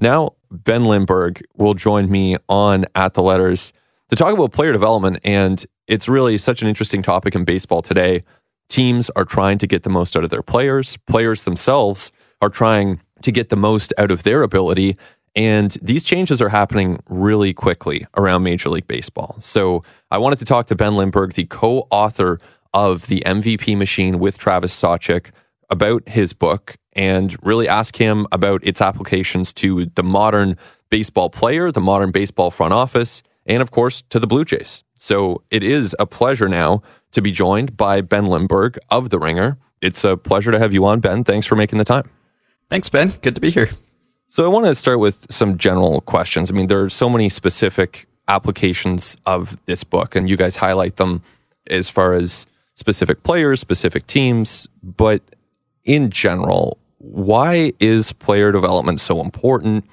Now, 0.00 0.30
Ben 0.50 0.86
Lindbergh 0.86 1.40
will 1.56 1.74
join 1.74 2.10
me 2.10 2.36
on 2.48 2.84
At 2.96 3.14
the 3.14 3.22
Letters 3.22 3.72
to 4.08 4.16
talk 4.16 4.34
about 4.34 4.50
player 4.52 4.72
development. 4.72 5.20
And 5.22 5.64
it's 5.86 6.08
really 6.08 6.36
such 6.36 6.62
an 6.62 6.68
interesting 6.68 7.00
topic 7.00 7.36
in 7.36 7.44
baseball 7.44 7.80
today. 7.80 8.22
Teams 8.70 9.10
are 9.10 9.24
trying 9.24 9.58
to 9.58 9.66
get 9.66 9.82
the 9.82 9.90
most 9.90 10.16
out 10.16 10.24
of 10.24 10.30
their 10.30 10.42
players, 10.42 10.96
players 11.06 11.44
themselves 11.44 12.12
are 12.40 12.48
trying 12.48 13.00
to 13.22 13.32
get 13.32 13.48
the 13.50 13.56
most 13.56 13.92
out 13.98 14.10
of 14.10 14.22
their 14.22 14.42
ability. 14.42 14.94
And 15.36 15.72
these 15.82 16.04
changes 16.04 16.40
are 16.40 16.48
happening 16.48 17.00
really 17.08 17.52
quickly 17.52 18.06
around 18.16 18.44
Major 18.44 18.70
League 18.70 18.86
Baseball. 18.86 19.36
So 19.40 19.84
I 20.10 20.18
wanted 20.18 20.38
to 20.38 20.44
talk 20.44 20.66
to 20.68 20.76
Ben 20.76 20.96
Lindbergh, 20.96 21.34
the 21.34 21.44
co 21.46 21.88
author 21.90 22.38
of 22.72 23.08
The 23.08 23.22
MVP 23.26 23.76
Machine 23.76 24.18
with 24.20 24.38
Travis 24.38 24.80
Sawchik, 24.80 25.32
about 25.68 26.08
his 26.08 26.32
book 26.32 26.76
and 26.92 27.36
really 27.42 27.68
ask 27.68 27.96
him 27.96 28.26
about 28.32 28.64
its 28.64 28.80
applications 28.80 29.52
to 29.54 29.86
the 29.86 30.02
modern 30.02 30.56
baseball 30.90 31.28
player, 31.30 31.70
the 31.70 31.80
modern 31.80 32.10
baseball 32.10 32.50
front 32.50 32.72
office, 32.72 33.22
and 33.46 33.62
of 33.62 33.70
course 33.70 34.02
to 34.02 34.18
the 34.18 34.26
Blue 34.26 34.44
Jays. 34.44 34.84
So 34.96 35.42
it 35.50 35.62
is 35.62 35.96
a 35.98 36.06
pleasure 36.06 36.48
now 36.48 36.82
to 37.12 37.22
be 37.22 37.30
joined 37.30 37.76
by 37.76 38.00
Ben 38.00 38.26
Lindbergh 38.26 38.78
of 38.90 39.10
The 39.10 39.18
Ringer. 39.18 39.58
It's 39.80 40.04
a 40.04 40.16
pleasure 40.16 40.50
to 40.50 40.58
have 40.58 40.72
you 40.72 40.84
on, 40.84 41.00
Ben. 41.00 41.24
Thanks 41.24 41.46
for 41.46 41.56
making 41.56 41.78
the 41.78 41.84
time. 41.84 42.08
Thanks, 42.68 42.88
Ben. 42.88 43.12
Good 43.22 43.34
to 43.34 43.40
be 43.40 43.50
here. 43.50 43.70
So 44.28 44.44
I 44.44 44.48
want 44.48 44.66
to 44.66 44.74
start 44.74 45.00
with 45.00 45.26
some 45.30 45.58
general 45.58 46.02
questions. 46.02 46.50
I 46.50 46.54
mean, 46.54 46.68
there 46.68 46.82
are 46.82 46.90
so 46.90 47.08
many 47.08 47.28
specific 47.28 48.06
applications 48.28 49.16
of 49.26 49.64
this 49.66 49.82
book, 49.82 50.14
and 50.14 50.30
you 50.30 50.36
guys 50.36 50.56
highlight 50.56 50.96
them 50.96 51.22
as 51.68 51.90
far 51.90 52.14
as 52.14 52.46
specific 52.74 53.24
players, 53.24 53.58
specific 53.58 54.06
teams. 54.06 54.68
But 54.82 55.22
in 55.84 56.10
general, 56.10 56.78
why 56.98 57.72
is 57.80 58.12
player 58.12 58.52
development 58.52 59.00
so 59.00 59.20
important? 59.20 59.84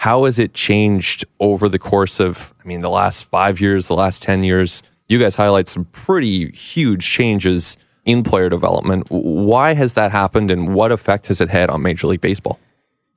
How 0.00 0.24
has 0.24 0.38
it 0.38 0.54
changed 0.54 1.26
over 1.40 1.68
the 1.68 1.78
course 1.78 2.20
of, 2.20 2.54
I 2.64 2.66
mean, 2.66 2.80
the 2.80 2.88
last 2.88 3.28
five 3.28 3.60
years, 3.60 3.86
the 3.86 3.94
last 3.94 4.22
10 4.22 4.44
years? 4.44 4.82
You 5.10 5.18
guys 5.18 5.34
highlight 5.34 5.68
some 5.68 5.84
pretty 5.92 6.52
huge 6.52 7.06
changes 7.06 7.76
in 8.06 8.22
player 8.22 8.48
development. 8.48 9.08
Why 9.10 9.74
has 9.74 9.92
that 9.94 10.10
happened 10.10 10.50
and 10.50 10.74
what 10.74 10.90
effect 10.90 11.26
has 11.26 11.42
it 11.42 11.50
had 11.50 11.68
on 11.68 11.82
Major 11.82 12.06
League 12.06 12.22
Baseball? 12.22 12.58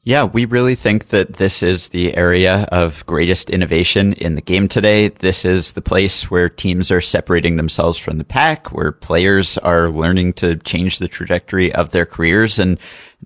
Yeah, 0.05 0.25
we 0.25 0.43
really 0.43 0.75
think 0.75 1.07
that 1.07 1.35
this 1.35 1.63
is 1.63 1.87
the 1.89 2.13
area 2.17 2.67
of 2.73 3.05
greatest 3.05 3.49
innovation 3.49 4.11
in 4.11 4.35
the 4.35 4.41
game 4.41 4.67
today. 4.67 5.07
This 5.07 5.45
is 5.45 5.73
the 5.73 5.81
place 5.81 6.29
where 6.29 6.49
teams 6.49 6.91
are 6.91 6.99
separating 6.99 7.55
themselves 7.55 7.97
from 7.97 8.17
the 8.17 8.25
pack, 8.25 8.73
where 8.73 8.91
players 8.91 9.57
are 9.59 9.89
learning 9.89 10.33
to 10.33 10.57
change 10.57 10.99
the 10.99 11.07
trajectory 11.07 11.73
of 11.73 11.91
their 11.91 12.05
careers. 12.05 12.59
And 12.59 12.77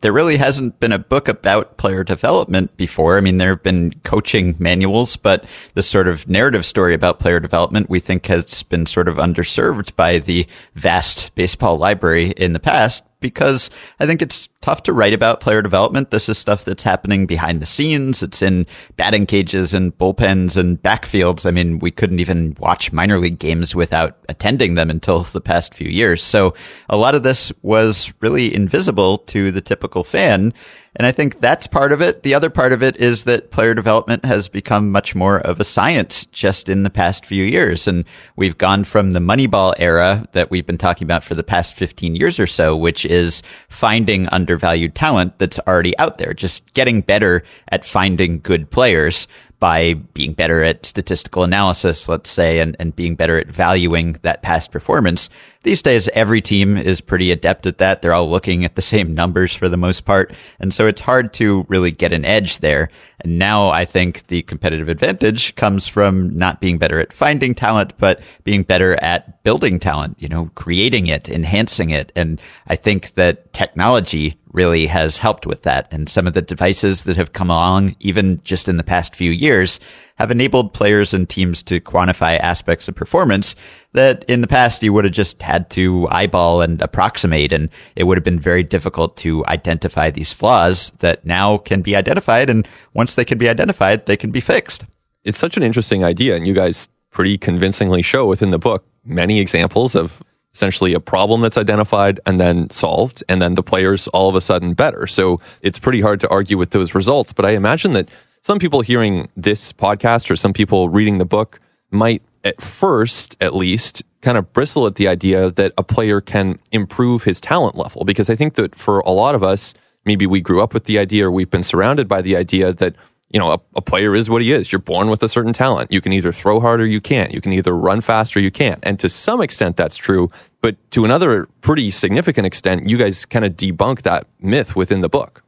there 0.02 0.14
really 0.14 0.38
hasn't 0.38 0.80
been 0.80 0.92
a 0.92 1.00
book 1.00 1.28
about 1.28 1.78
player 1.78 2.04
development 2.04 2.78
before. 2.78 3.18
I 3.18 3.22
mean, 3.22 3.40
there 3.40 3.56
have 3.56 3.64
been 3.64 3.94
coaching 4.04 4.54
manuals, 4.60 5.18
but 5.18 5.46
the 5.74 5.82
sort 5.82 6.08
of 6.08 6.30
narrative 6.30 6.64
story 6.64 6.94
about 6.94 7.20
player 7.20 7.40
development 7.40 7.90
we 7.90 8.00
think 8.00 8.28
has 8.28 8.62
been 8.62 8.86
sort 8.86 9.08
of 9.08 9.18
underserved 9.18 9.96
by 9.96 10.20
the 10.20 10.46
vast 10.76 11.34
baseball 11.34 11.80
library 11.80 12.34
in 12.38 12.54
the 12.54 12.60
past 12.60 13.04
because 13.20 13.72
I 14.00 14.06
think 14.06 14.22
it's 14.22 14.48
tough 14.62 14.84
to 14.84 14.94
write 14.94 15.14
about 15.14 15.40
player 15.40 15.62
development. 15.62 16.12
This 16.12 16.30
is 16.30 16.38
stuff 16.38 16.66
that's 16.66 16.84
happening 16.84 17.26
behind 17.26 17.62
the 17.62 17.66
scenes. 17.66 18.24
It's 18.24 18.42
in 18.42 18.66
batting 18.96 19.26
cages 19.26 19.74
and 19.74 19.98
bullpens 19.98 20.58
and 20.58 20.82
backfields. 20.82 21.46
I 21.46 21.52
mean, 21.52 21.80
we 21.80 21.92
couldn't 21.92 22.20
even 22.20 22.56
watch 22.60 22.92
minor 22.92 23.20
league 23.20 23.40
games 23.40 23.76
without 23.76 24.18
attending 24.30 24.76
them 24.76 24.90
until 24.90 25.22
the 25.24 25.42
past 25.42 25.74
few 25.74 25.90
years. 25.90 26.24
So 26.24 26.54
a 26.90 26.98
lot 26.98 27.16
of 27.16 27.24
this 27.24 27.52
was 27.62 28.14
really 28.20 28.54
invisible 28.54 29.20
to 29.20 29.52
the 29.52 29.62
typical 29.62 30.04
fan. 30.04 30.54
And 30.98 31.06
I 31.06 31.12
think 31.12 31.40
that's 31.40 31.68
part 31.68 31.92
of 31.92 32.02
it. 32.02 32.24
The 32.24 32.34
other 32.34 32.50
part 32.50 32.74
of 32.74 32.82
it 32.82 32.98
is 32.98 33.26
that 33.26 33.52
player 33.52 33.76
development 33.76 34.26
has 34.26 34.50
become 34.50 34.92
much 34.92 35.14
more 35.14 35.40
of 35.40 35.60
a 35.60 35.64
science 35.64 36.26
just 36.26 36.68
in 36.70 36.82
the 36.82 36.90
past 36.90 37.24
few 37.24 37.44
years. 37.44 37.88
And 37.88 38.04
we've 38.36 38.58
gone 38.58 38.84
from 38.84 39.12
the 39.12 39.20
Moneyball 39.20 39.76
era 39.78 40.28
that 40.32 40.50
we've 40.50 40.66
been 40.66 40.80
talking 40.80 41.06
about 41.06 41.24
for 41.24 41.36
the 41.36 41.44
past 41.44 41.76
15 41.76 42.16
years 42.16 42.40
or 42.40 42.48
so, 42.48 42.76
which 42.76 43.06
is 43.06 43.44
finding 43.70 44.28
undervalued 44.58 44.96
talent 44.96 45.38
that's 45.38 45.60
already 45.68 45.98
out 46.00 46.18
there, 46.18 46.34
just 46.34 46.74
getting 46.74 47.02
better 47.02 47.44
at 47.70 47.86
finding 47.86 48.40
good 48.40 48.70
players 48.72 49.28
by 49.60 49.94
being 50.14 50.34
better 50.34 50.64
at 50.64 50.86
statistical 50.86 51.44
analysis, 51.44 52.10
let's 52.10 52.30
say, 52.30 52.60
and, 52.60 52.76
and 52.80 52.96
being 52.96 53.16
better 53.16 53.40
at 53.40 53.48
valuing 53.48 54.14
that 54.24 54.42
past 54.42 54.72
performance. 54.72 55.30
These 55.64 55.82
days, 55.82 56.08
every 56.10 56.42
team 56.42 56.78
is 56.78 57.02
pretty 57.02 57.32
adept 57.32 57.66
at 57.66 57.80
that. 57.80 58.02
They're 58.02 58.14
all 58.14 58.30
looking 58.30 58.64
at 58.64 58.76
the 58.76 58.82
same 58.82 59.14
numbers 59.14 59.54
for 59.54 59.68
the 59.68 59.78
most 59.78 60.02
part. 60.02 60.34
And 60.60 60.74
so 60.74 60.88
it's 60.88 61.02
hard 61.02 61.34
to 61.34 61.66
really 61.68 61.92
get 61.92 62.14
an 62.14 62.26
edge 62.26 62.60
there. 62.60 62.90
And 63.20 63.40
now 63.40 63.70
I 63.70 63.86
think 63.86 64.28
the 64.28 64.44
competitive 64.44 64.90
advantage 64.90 65.56
comes 65.56 65.88
from 65.88 66.38
not 66.38 66.62
being 66.62 66.78
better 66.78 67.00
at 67.00 67.12
finding 67.12 67.56
talent, 67.56 67.94
but 67.98 68.22
being 68.44 68.64
better 68.64 69.02
at 69.04 69.44
building 69.44 69.80
talent, 69.80 70.18
you 70.20 70.30
know, 70.30 70.52
creating 70.56 71.08
it, 71.08 71.28
enhancing 71.28 71.90
it. 71.90 72.12
And 72.16 72.40
I 72.68 72.76
think 72.76 73.16
that 73.16 73.52
technology 73.54 74.38
really 74.52 74.88
has 74.88 75.20
helped 75.20 75.46
with 75.46 75.64
that. 75.64 75.88
And 75.92 76.10
some 76.10 76.28
of 76.28 76.34
the 76.34 76.42
devices 76.42 77.04
that 77.04 77.18
have 77.18 77.34
come 77.34 77.50
along, 77.50 77.96
even 78.00 78.42
just 78.44 78.68
in 78.68 78.78
the 78.78 78.84
past 78.84 79.16
few 79.16 79.32
years, 79.32 79.80
have 80.18 80.32
enabled 80.32 80.74
players 80.74 81.14
and 81.14 81.30
teams 81.30 81.62
to 81.64 81.80
quantify 81.80 82.40
aspects 82.40 82.88
of 82.88 82.96
performance 82.96 83.56
that 83.98 84.24
in 84.28 84.42
the 84.42 84.48
past 84.48 84.82
you 84.82 84.94
would 84.94 85.04
have 85.04 85.14
just 85.14 85.42
had 85.42 85.70
to 85.72 86.08
eyeball 86.10 86.62
and 86.62 86.82
approximate. 86.82 87.52
And 87.52 87.70
it 87.96 88.06
would 88.06 88.18
have 88.18 88.24
been 88.24 88.40
very 88.40 88.64
difficult 88.64 89.18
to 89.18 89.46
identify 89.48 90.10
these 90.10 90.32
flaws 90.32 90.92
that 91.00 91.26
now 91.26 91.58
can 91.58 91.82
be 91.82 91.96
identified. 91.96 92.50
And 92.50 92.68
once 92.94 93.16
they 93.16 93.26
can 93.26 93.38
be 93.38 93.50
identified, 93.50 94.06
they 94.06 94.18
can 94.18 94.32
be 94.32 94.40
fixed. 94.40 94.86
It's 95.24 95.38
such 95.38 95.58
an 95.58 95.64
interesting 95.64 96.04
idea. 96.04 96.36
And 96.36 96.48
you 96.48 96.54
guys 96.54 96.88
pretty 97.12 97.38
convincingly 97.38 98.02
show 98.02 98.26
within 98.28 98.52
the 98.52 98.60
book 98.60 98.86
many 99.04 99.40
examples 99.40 99.96
of 99.96 100.22
essentially 100.54 100.94
a 100.94 101.00
problem 101.00 101.42
that's 101.42 101.58
identified 101.58 102.20
and 102.26 102.40
then 102.40 102.70
solved, 102.70 103.24
and 103.30 103.42
then 103.42 103.54
the 103.54 103.62
players 103.62 104.08
all 104.08 104.28
of 104.28 104.36
a 104.36 104.42
sudden 104.42 104.74
better. 104.74 105.06
So 105.06 105.38
it's 105.62 105.78
pretty 105.78 106.02
hard 106.02 106.20
to 106.22 106.30
argue 106.30 106.58
with 106.58 106.72
those 106.72 106.96
results. 106.96 107.32
But 107.34 107.46
I 107.46 107.52
imagine 107.52 107.92
that 107.94 108.10
some 108.42 108.58
people 108.60 108.82
hearing 108.82 109.30
this 109.36 109.74
podcast 109.74 110.32
or 110.32 110.36
some 110.36 110.54
people 110.54 110.90
reading 110.90 111.18
the 111.18 111.26
book 111.26 111.60
might, 111.92 112.22
at 112.44 112.62
first 112.62 113.36
at 113.42 113.56
least, 113.56 114.04
kind 114.22 114.38
of 114.38 114.52
bristle 114.54 114.88
at 114.88 114.96
the 114.96 115.08
idea 115.08 115.52
that 115.52 115.74
a 115.78 115.84
player 115.84 116.22
can 116.22 116.60
improve 116.72 117.24
his 117.24 117.40
talent 117.40 117.76
level. 117.76 118.04
Because 118.04 118.30
I 118.30 118.36
think 118.36 118.56
that 118.56 118.76
for 118.76 119.00
a 119.00 119.12
lot 119.12 119.36
of 119.36 119.44
us, 119.44 119.74
maybe 120.06 120.26
we 120.26 120.42
grew 120.42 120.62
up 120.62 120.74
with 120.74 120.86
the 120.86 121.00
idea 121.00 121.28
or 121.28 121.32
we've 121.32 121.50
been 121.50 121.64
surrounded 121.64 122.08
by 122.08 122.22
the 122.22 122.36
idea 122.36 122.74
that 122.74 122.96
you 123.30 123.40
know, 123.40 123.52
a, 123.52 123.60
a, 123.76 123.82
player 123.82 124.16
is 124.16 124.30
what 124.30 124.42
he 124.42 124.54
is. 124.54 124.72
You're 124.72 124.80
born 124.80 125.10
with 125.10 125.22
a 125.22 125.28
certain 125.28 125.52
talent. 125.52 125.92
You 125.92 126.00
can 126.00 126.14
either 126.14 126.32
throw 126.32 126.60
hard 126.60 126.80
or 126.80 126.86
you 126.86 127.02
can't. 127.02 127.34
You 127.34 127.42
can 127.42 127.52
either 127.52 127.76
run 127.76 128.00
fast 128.00 128.38
or 128.38 128.40
you 128.40 128.52
can't. 128.52 128.80
And 128.84 128.98
to 129.00 129.10
some 129.10 129.42
extent, 129.42 129.76
that's 129.76 129.98
true. 129.98 130.32
But 130.62 130.78
to 130.92 131.04
another 131.04 131.48
pretty 131.62 131.90
significant 131.92 132.48
extent, 132.48 132.88
you 132.88 132.98
guys 132.98 133.26
kind 133.26 133.44
of 133.44 133.58
debunk 133.58 134.04
that 134.04 134.28
myth 134.40 134.76
within 134.76 135.02
the 135.02 135.10
book. 135.10 135.44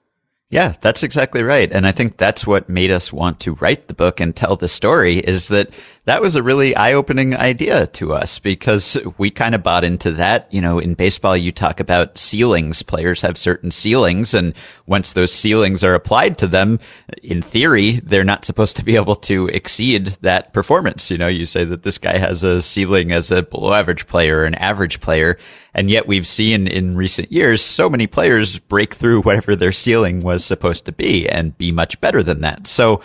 Yeah, 0.52 0.74
that's 0.82 1.04
exactly 1.04 1.44
right. 1.44 1.72
And 1.72 1.86
I 1.86 1.92
think 1.92 2.18
that's 2.18 2.46
what 2.46 2.68
made 2.68 2.90
us 2.90 3.14
want 3.14 3.40
to 3.42 3.54
write 3.56 3.88
the 3.88 3.94
book 3.94 4.20
and 4.20 4.36
tell 4.36 4.56
the 4.56 4.68
story 4.68 5.20
is 5.20 5.48
that 5.50 5.70
that 6.10 6.24
was 6.24 6.36
a 6.36 6.42
really 6.42 6.76
eye 6.76 6.94
opening 6.94 7.36
idea 7.36 7.86
to 7.86 8.14
us 8.14 8.40
because 8.40 8.98
we 9.20 9.30
kind 9.30 9.54
of 9.54 9.62
bought 9.62 9.84
into 9.84 10.12
that. 10.14 10.52
You 10.52 10.60
know, 10.60 10.80
in 10.80 10.96
baseball, 10.96 11.38
you 11.38 11.52
talk 11.52 11.80
about 11.80 12.18
ceilings. 12.18 12.82
Players 12.82 13.22
have 13.22 13.38
certain 13.38 13.70
ceilings. 13.70 14.34
And 14.34 14.56
once 14.88 15.14
those 15.14 15.32
ceilings 15.32 15.84
are 15.84 15.94
applied 15.94 16.40
to 16.40 16.48
them, 16.48 16.80
in 17.22 17.44
theory, 17.44 18.00
they're 18.00 18.24
not 18.24 18.44
supposed 18.44 18.76
to 18.78 18.84
be 18.84 18.96
able 18.96 19.16
to 19.18 19.50
exceed 19.50 20.08
that 20.22 20.52
performance. 20.52 21.12
You 21.12 21.20
know, 21.20 21.28
you 21.28 21.46
say 21.46 21.64
that 21.64 21.84
this 21.84 22.00
guy 22.00 22.18
has 22.18 22.44
a 22.44 22.60
ceiling 22.60 23.12
as 23.12 23.30
a 23.32 23.44
below 23.44 23.74
average 23.74 24.08
player, 24.08 24.46
an 24.46 24.56
average 24.56 25.02
player. 25.02 25.38
And 25.76 25.92
yet 25.92 26.08
we've 26.08 26.26
seen 26.26 26.68
in 26.68 26.98
recent 26.98 27.32
years 27.32 27.62
so 27.62 27.88
many 27.88 28.08
players 28.08 28.58
break 28.58 28.96
through 28.96 29.22
whatever 29.22 29.56
their 29.56 29.72
ceiling 29.72 30.22
was 30.22 30.44
supposed 30.44 30.86
to 30.86 30.92
be 30.92 31.30
and 31.30 31.56
be 31.60 31.72
much 31.72 32.02
better 32.02 32.24
than 32.24 32.42
that. 32.42 32.66
So 32.66 33.02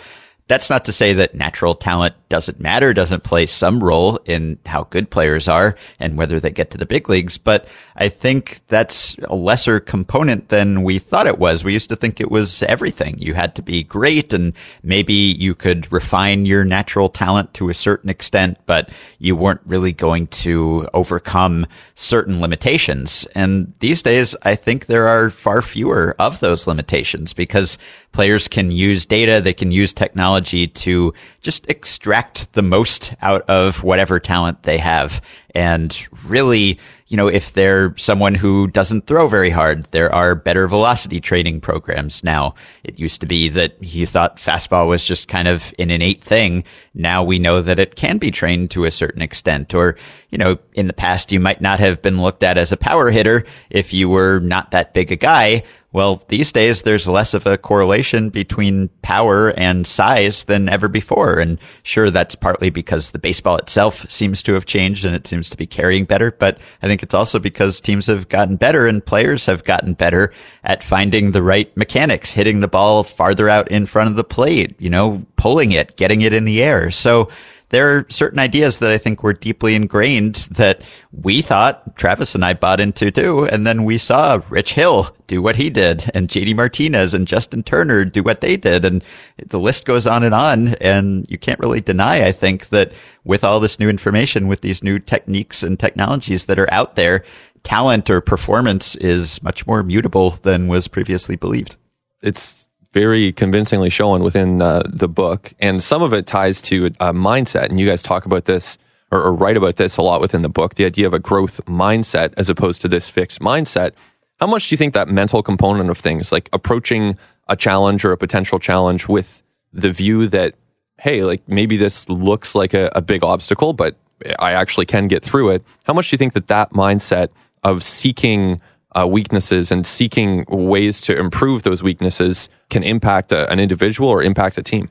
that's 0.47 0.69
not 0.69 0.85
to 0.85 0.91
say 0.91 1.13
that 1.13 1.33
natural 1.33 1.73
talent 1.73 2.13
doesn't 2.29 2.59
matter, 2.59 2.93
doesn't 2.93 3.23
play 3.23 3.47
some 3.47 3.83
role 3.83 4.19
in 4.25 4.59
how 4.67 4.83
good 4.83 5.09
players 5.09 5.47
are 5.47 5.75
and 5.99 6.17
whether 6.17 6.39
they 6.39 6.51
get 6.51 6.69
to 6.71 6.77
the 6.77 6.85
big 6.85 7.09
leagues. 7.09 7.39
But 7.39 7.67
I 7.95 8.09
think 8.09 8.59
that's 8.67 9.15
a 9.23 9.35
lesser 9.35 9.79
component 9.79 10.49
than 10.49 10.83
we 10.83 10.99
thought 10.99 11.25
it 11.25 11.39
was. 11.39 11.63
We 11.63 11.73
used 11.73 11.89
to 11.89 11.95
think 11.95 12.21
it 12.21 12.29
was 12.29 12.61
everything. 12.63 13.17
You 13.17 13.33
had 13.33 13.55
to 13.55 13.63
be 13.63 13.83
great 13.83 14.33
and 14.33 14.53
maybe 14.83 15.13
you 15.13 15.55
could 15.55 15.91
refine 15.91 16.45
your 16.45 16.63
natural 16.63 17.09
talent 17.09 17.55
to 17.55 17.69
a 17.69 17.73
certain 17.73 18.09
extent, 18.09 18.59
but 18.67 18.89
you 19.17 19.35
weren't 19.35 19.61
really 19.65 19.93
going 19.93 20.27
to 20.27 20.87
overcome 20.93 21.65
certain 21.95 22.39
limitations. 22.39 23.25
And 23.33 23.73
these 23.79 24.03
days, 24.03 24.35
I 24.43 24.53
think 24.53 24.85
there 24.85 25.07
are 25.07 25.31
far 25.31 25.63
fewer 25.63 26.15
of 26.19 26.39
those 26.39 26.67
limitations 26.67 27.33
because 27.33 27.79
players 28.11 28.47
can 28.47 28.69
use 28.71 29.05
data, 29.05 29.41
they 29.41 29.53
can 29.53 29.71
use 29.71 29.91
technology 29.91 30.34
to 30.67 31.13
just 31.41 31.69
extract 31.69 32.53
the 32.53 32.61
most 32.61 33.13
out 33.21 33.41
of 33.49 33.83
whatever 33.83 34.19
talent 34.19 34.63
they 34.63 34.77
have. 34.77 35.21
And 35.55 36.07
really, 36.25 36.77
you 37.07 37.15
know, 37.15 37.27
if 37.27 37.53
they're 37.53 37.95
someone 37.97 38.35
who 38.35 38.67
doesn't 38.67 39.07
throw 39.07 39.27
very 39.29 39.51
hard, 39.51 39.85
there 39.85 40.13
are 40.13 40.35
better 40.35 40.67
velocity 40.67 41.21
training 41.21 41.61
programs 41.61 42.23
now. 42.23 42.55
It 42.83 42.99
used 42.99 43.21
to 43.21 43.27
be 43.27 43.47
that 43.49 43.81
you 43.81 44.05
thought 44.05 44.35
fastball 44.35 44.87
was 44.87 45.05
just 45.05 45.29
kind 45.29 45.47
of 45.47 45.73
an 45.79 45.91
innate 45.91 46.21
thing. 46.21 46.65
Now 46.93 47.23
we 47.23 47.39
know 47.39 47.61
that 47.61 47.79
it 47.79 47.95
can 47.95 48.17
be 48.17 48.31
trained 48.31 48.71
to 48.71 48.83
a 48.83 48.91
certain 48.91 49.21
extent. 49.21 49.73
Or, 49.73 49.95
you 50.29 50.37
know, 50.37 50.57
in 50.73 50.87
the 50.87 50.93
past, 50.93 51.31
you 51.31 51.39
might 51.39 51.61
not 51.61 51.79
have 51.79 52.01
been 52.01 52.21
looked 52.21 52.43
at 52.43 52.57
as 52.57 52.73
a 52.73 52.77
power 52.77 53.09
hitter 53.09 53.45
if 53.69 53.93
you 53.93 54.09
were 54.09 54.39
not 54.39 54.71
that 54.71 54.93
big 54.93 55.11
a 55.11 55.15
guy. 55.15 55.63
Well, 55.95 56.21
these 56.27 56.51
days 56.51 56.81
there's 56.81 57.07
less 57.07 57.33
of 57.33 57.45
a 57.45 57.57
correlation 57.57 58.29
between 58.29 58.89
power 59.01 59.51
and 59.51 59.87
size 59.87 60.43
than 60.43 60.67
ever 60.67 60.89
before. 60.89 61.39
And 61.39 61.57
sure, 61.83 62.11
that's 62.11 62.35
partly 62.35 62.69
because 62.69 63.11
the 63.11 63.17
baseball 63.17 63.55
itself 63.55 64.05
seems 64.11 64.43
to 64.43 64.55
have 64.55 64.65
changed 64.65 65.05
and 65.05 65.15
it 65.15 65.25
seems 65.25 65.44
to 65.51 65.57
be 65.57 65.67
carrying 65.67 66.05
better. 66.05 66.31
But 66.31 66.59
I 66.81 66.87
think 66.87 67.03
it's 67.03 67.13
also 67.13 67.39
because 67.39 67.81
teams 67.81 68.07
have 68.07 68.29
gotten 68.29 68.55
better 68.55 68.87
and 68.87 69.05
players 69.05 69.45
have 69.45 69.63
gotten 69.63 69.93
better 69.93 70.31
at 70.63 70.83
finding 70.83 71.31
the 71.31 71.43
right 71.43 71.75
mechanics, 71.77 72.31
hitting 72.33 72.59
the 72.59 72.67
ball 72.67 73.03
farther 73.03 73.49
out 73.49 73.69
in 73.69 73.85
front 73.85 74.09
of 74.09 74.15
the 74.15 74.23
plate, 74.23 74.75
you 74.79 74.89
know, 74.89 75.25
pulling 75.35 75.71
it, 75.71 75.95
getting 75.97 76.21
it 76.21 76.33
in 76.33 76.45
the 76.45 76.61
air. 76.61 76.91
So 76.91 77.29
there 77.69 77.97
are 77.97 78.05
certain 78.09 78.39
ideas 78.39 78.79
that 78.79 78.91
I 78.91 78.97
think 78.97 79.23
were 79.23 79.33
deeply 79.33 79.75
ingrained 79.75 80.35
that 80.51 80.81
we 81.11 81.41
thought 81.41 81.95
Travis 81.95 82.35
and 82.35 82.45
I 82.45 82.53
bought 82.53 82.79
into 82.79 83.11
too. 83.11 83.45
And 83.45 83.65
then 83.65 83.83
we 83.83 83.97
saw 83.97 84.41
Rich 84.49 84.73
Hill 84.73 85.15
do 85.27 85.41
what 85.41 85.55
he 85.55 85.69
did 85.69 86.09
and 86.13 86.29
JD 86.29 86.55
Martinez 86.55 87.13
and 87.13 87.27
Justin 87.27 87.63
Turner 87.63 88.05
do 88.05 88.21
what 88.21 88.41
they 88.41 88.55
did. 88.55 88.85
And 88.85 89.03
the 89.43 89.59
list 89.59 89.85
goes 89.85 90.05
on 90.05 90.23
and 90.23 90.35
on. 90.35 90.75
And 90.75 91.29
you 91.29 91.37
can't 91.37 91.59
really 91.59 91.81
deny, 91.81 92.25
I 92.25 92.31
think, 92.31 92.69
that 92.69 92.93
with 93.23 93.43
all 93.43 93.59
this 93.59 93.79
new 93.79 93.89
information, 93.89 94.47
with 94.47 94.61
these 94.61 94.83
new 94.83 94.99
techniques 94.99 95.63
and 95.63 95.79
technologies 95.79 96.45
that 96.45 96.59
are 96.59 96.71
out 96.71 96.95
there, 96.95 97.23
talent 97.63 98.09
or 98.09 98.21
performance 98.21 98.95
is 98.97 99.41
much 99.41 99.65
more 99.65 99.81
mutable 99.81 100.29
than 100.29 100.67
was 100.67 100.87
previously 100.87 101.35
believed. 101.35 101.77
It's 102.21 102.69
very 102.95 103.33
convincingly 103.33 103.89
shown 103.89 104.23
within 104.23 104.61
uh, 104.61 104.81
the 104.87 105.09
book. 105.09 105.53
And 105.59 105.83
some 105.83 106.01
of 106.01 106.13
it 106.13 106.25
ties 106.25 106.61
to 106.63 106.85
a 106.85 107.11
mindset. 107.13 107.65
And 107.65 107.77
you 107.77 107.85
guys 107.85 108.01
talk 108.01 108.25
about 108.25 108.45
this 108.45 108.77
or, 109.11 109.21
or 109.21 109.33
write 109.33 109.57
about 109.57 109.75
this 109.75 109.97
a 109.97 110.01
lot 110.01 110.21
within 110.21 110.43
the 110.43 110.49
book 110.49 110.75
the 110.75 110.85
idea 110.85 111.05
of 111.05 111.13
a 111.13 111.19
growth 111.19 111.63
mindset 111.65 112.33
as 112.37 112.49
opposed 112.49 112.81
to 112.81 112.87
this 112.87 113.09
fixed 113.09 113.41
mindset. 113.41 113.91
How 114.39 114.47
much 114.47 114.69
do 114.69 114.73
you 114.73 114.77
think 114.77 114.93
that 114.93 115.09
mental 115.09 115.43
component 115.43 115.89
of 115.89 115.97
things, 115.97 116.31
like 116.31 116.47
approaching 116.53 117.17
a 117.49 117.57
challenge 117.57 118.05
or 118.05 118.13
a 118.13 118.17
potential 118.17 118.59
challenge 118.59 119.09
with 119.09 119.43
the 119.73 119.91
view 119.91 120.27
that, 120.27 120.55
hey, 121.01 121.25
like 121.25 121.47
maybe 121.49 121.75
this 121.75 122.07
looks 122.07 122.55
like 122.55 122.73
a, 122.73 122.89
a 122.95 123.01
big 123.01 123.25
obstacle, 123.25 123.73
but 123.73 123.97
I 124.39 124.53
actually 124.53 124.85
can 124.85 125.09
get 125.09 125.21
through 125.21 125.49
it. 125.49 125.65
How 125.83 125.93
much 125.93 126.09
do 126.09 126.13
you 126.13 126.17
think 126.17 126.31
that 126.31 126.47
that 126.47 126.71
mindset 126.71 127.31
of 127.61 127.83
seeking 127.83 128.61
uh, 128.97 129.05
weaknesses 129.07 129.71
and 129.71 129.85
seeking 129.85 130.45
ways 130.47 131.01
to 131.01 131.17
improve 131.17 131.63
those 131.63 131.83
weaknesses 131.83 132.49
can 132.69 132.83
impact 132.83 133.31
a, 133.31 133.49
an 133.51 133.59
individual 133.59 134.09
or 134.09 134.23
impact 134.23 134.57
a 134.57 134.63
team. 134.63 134.89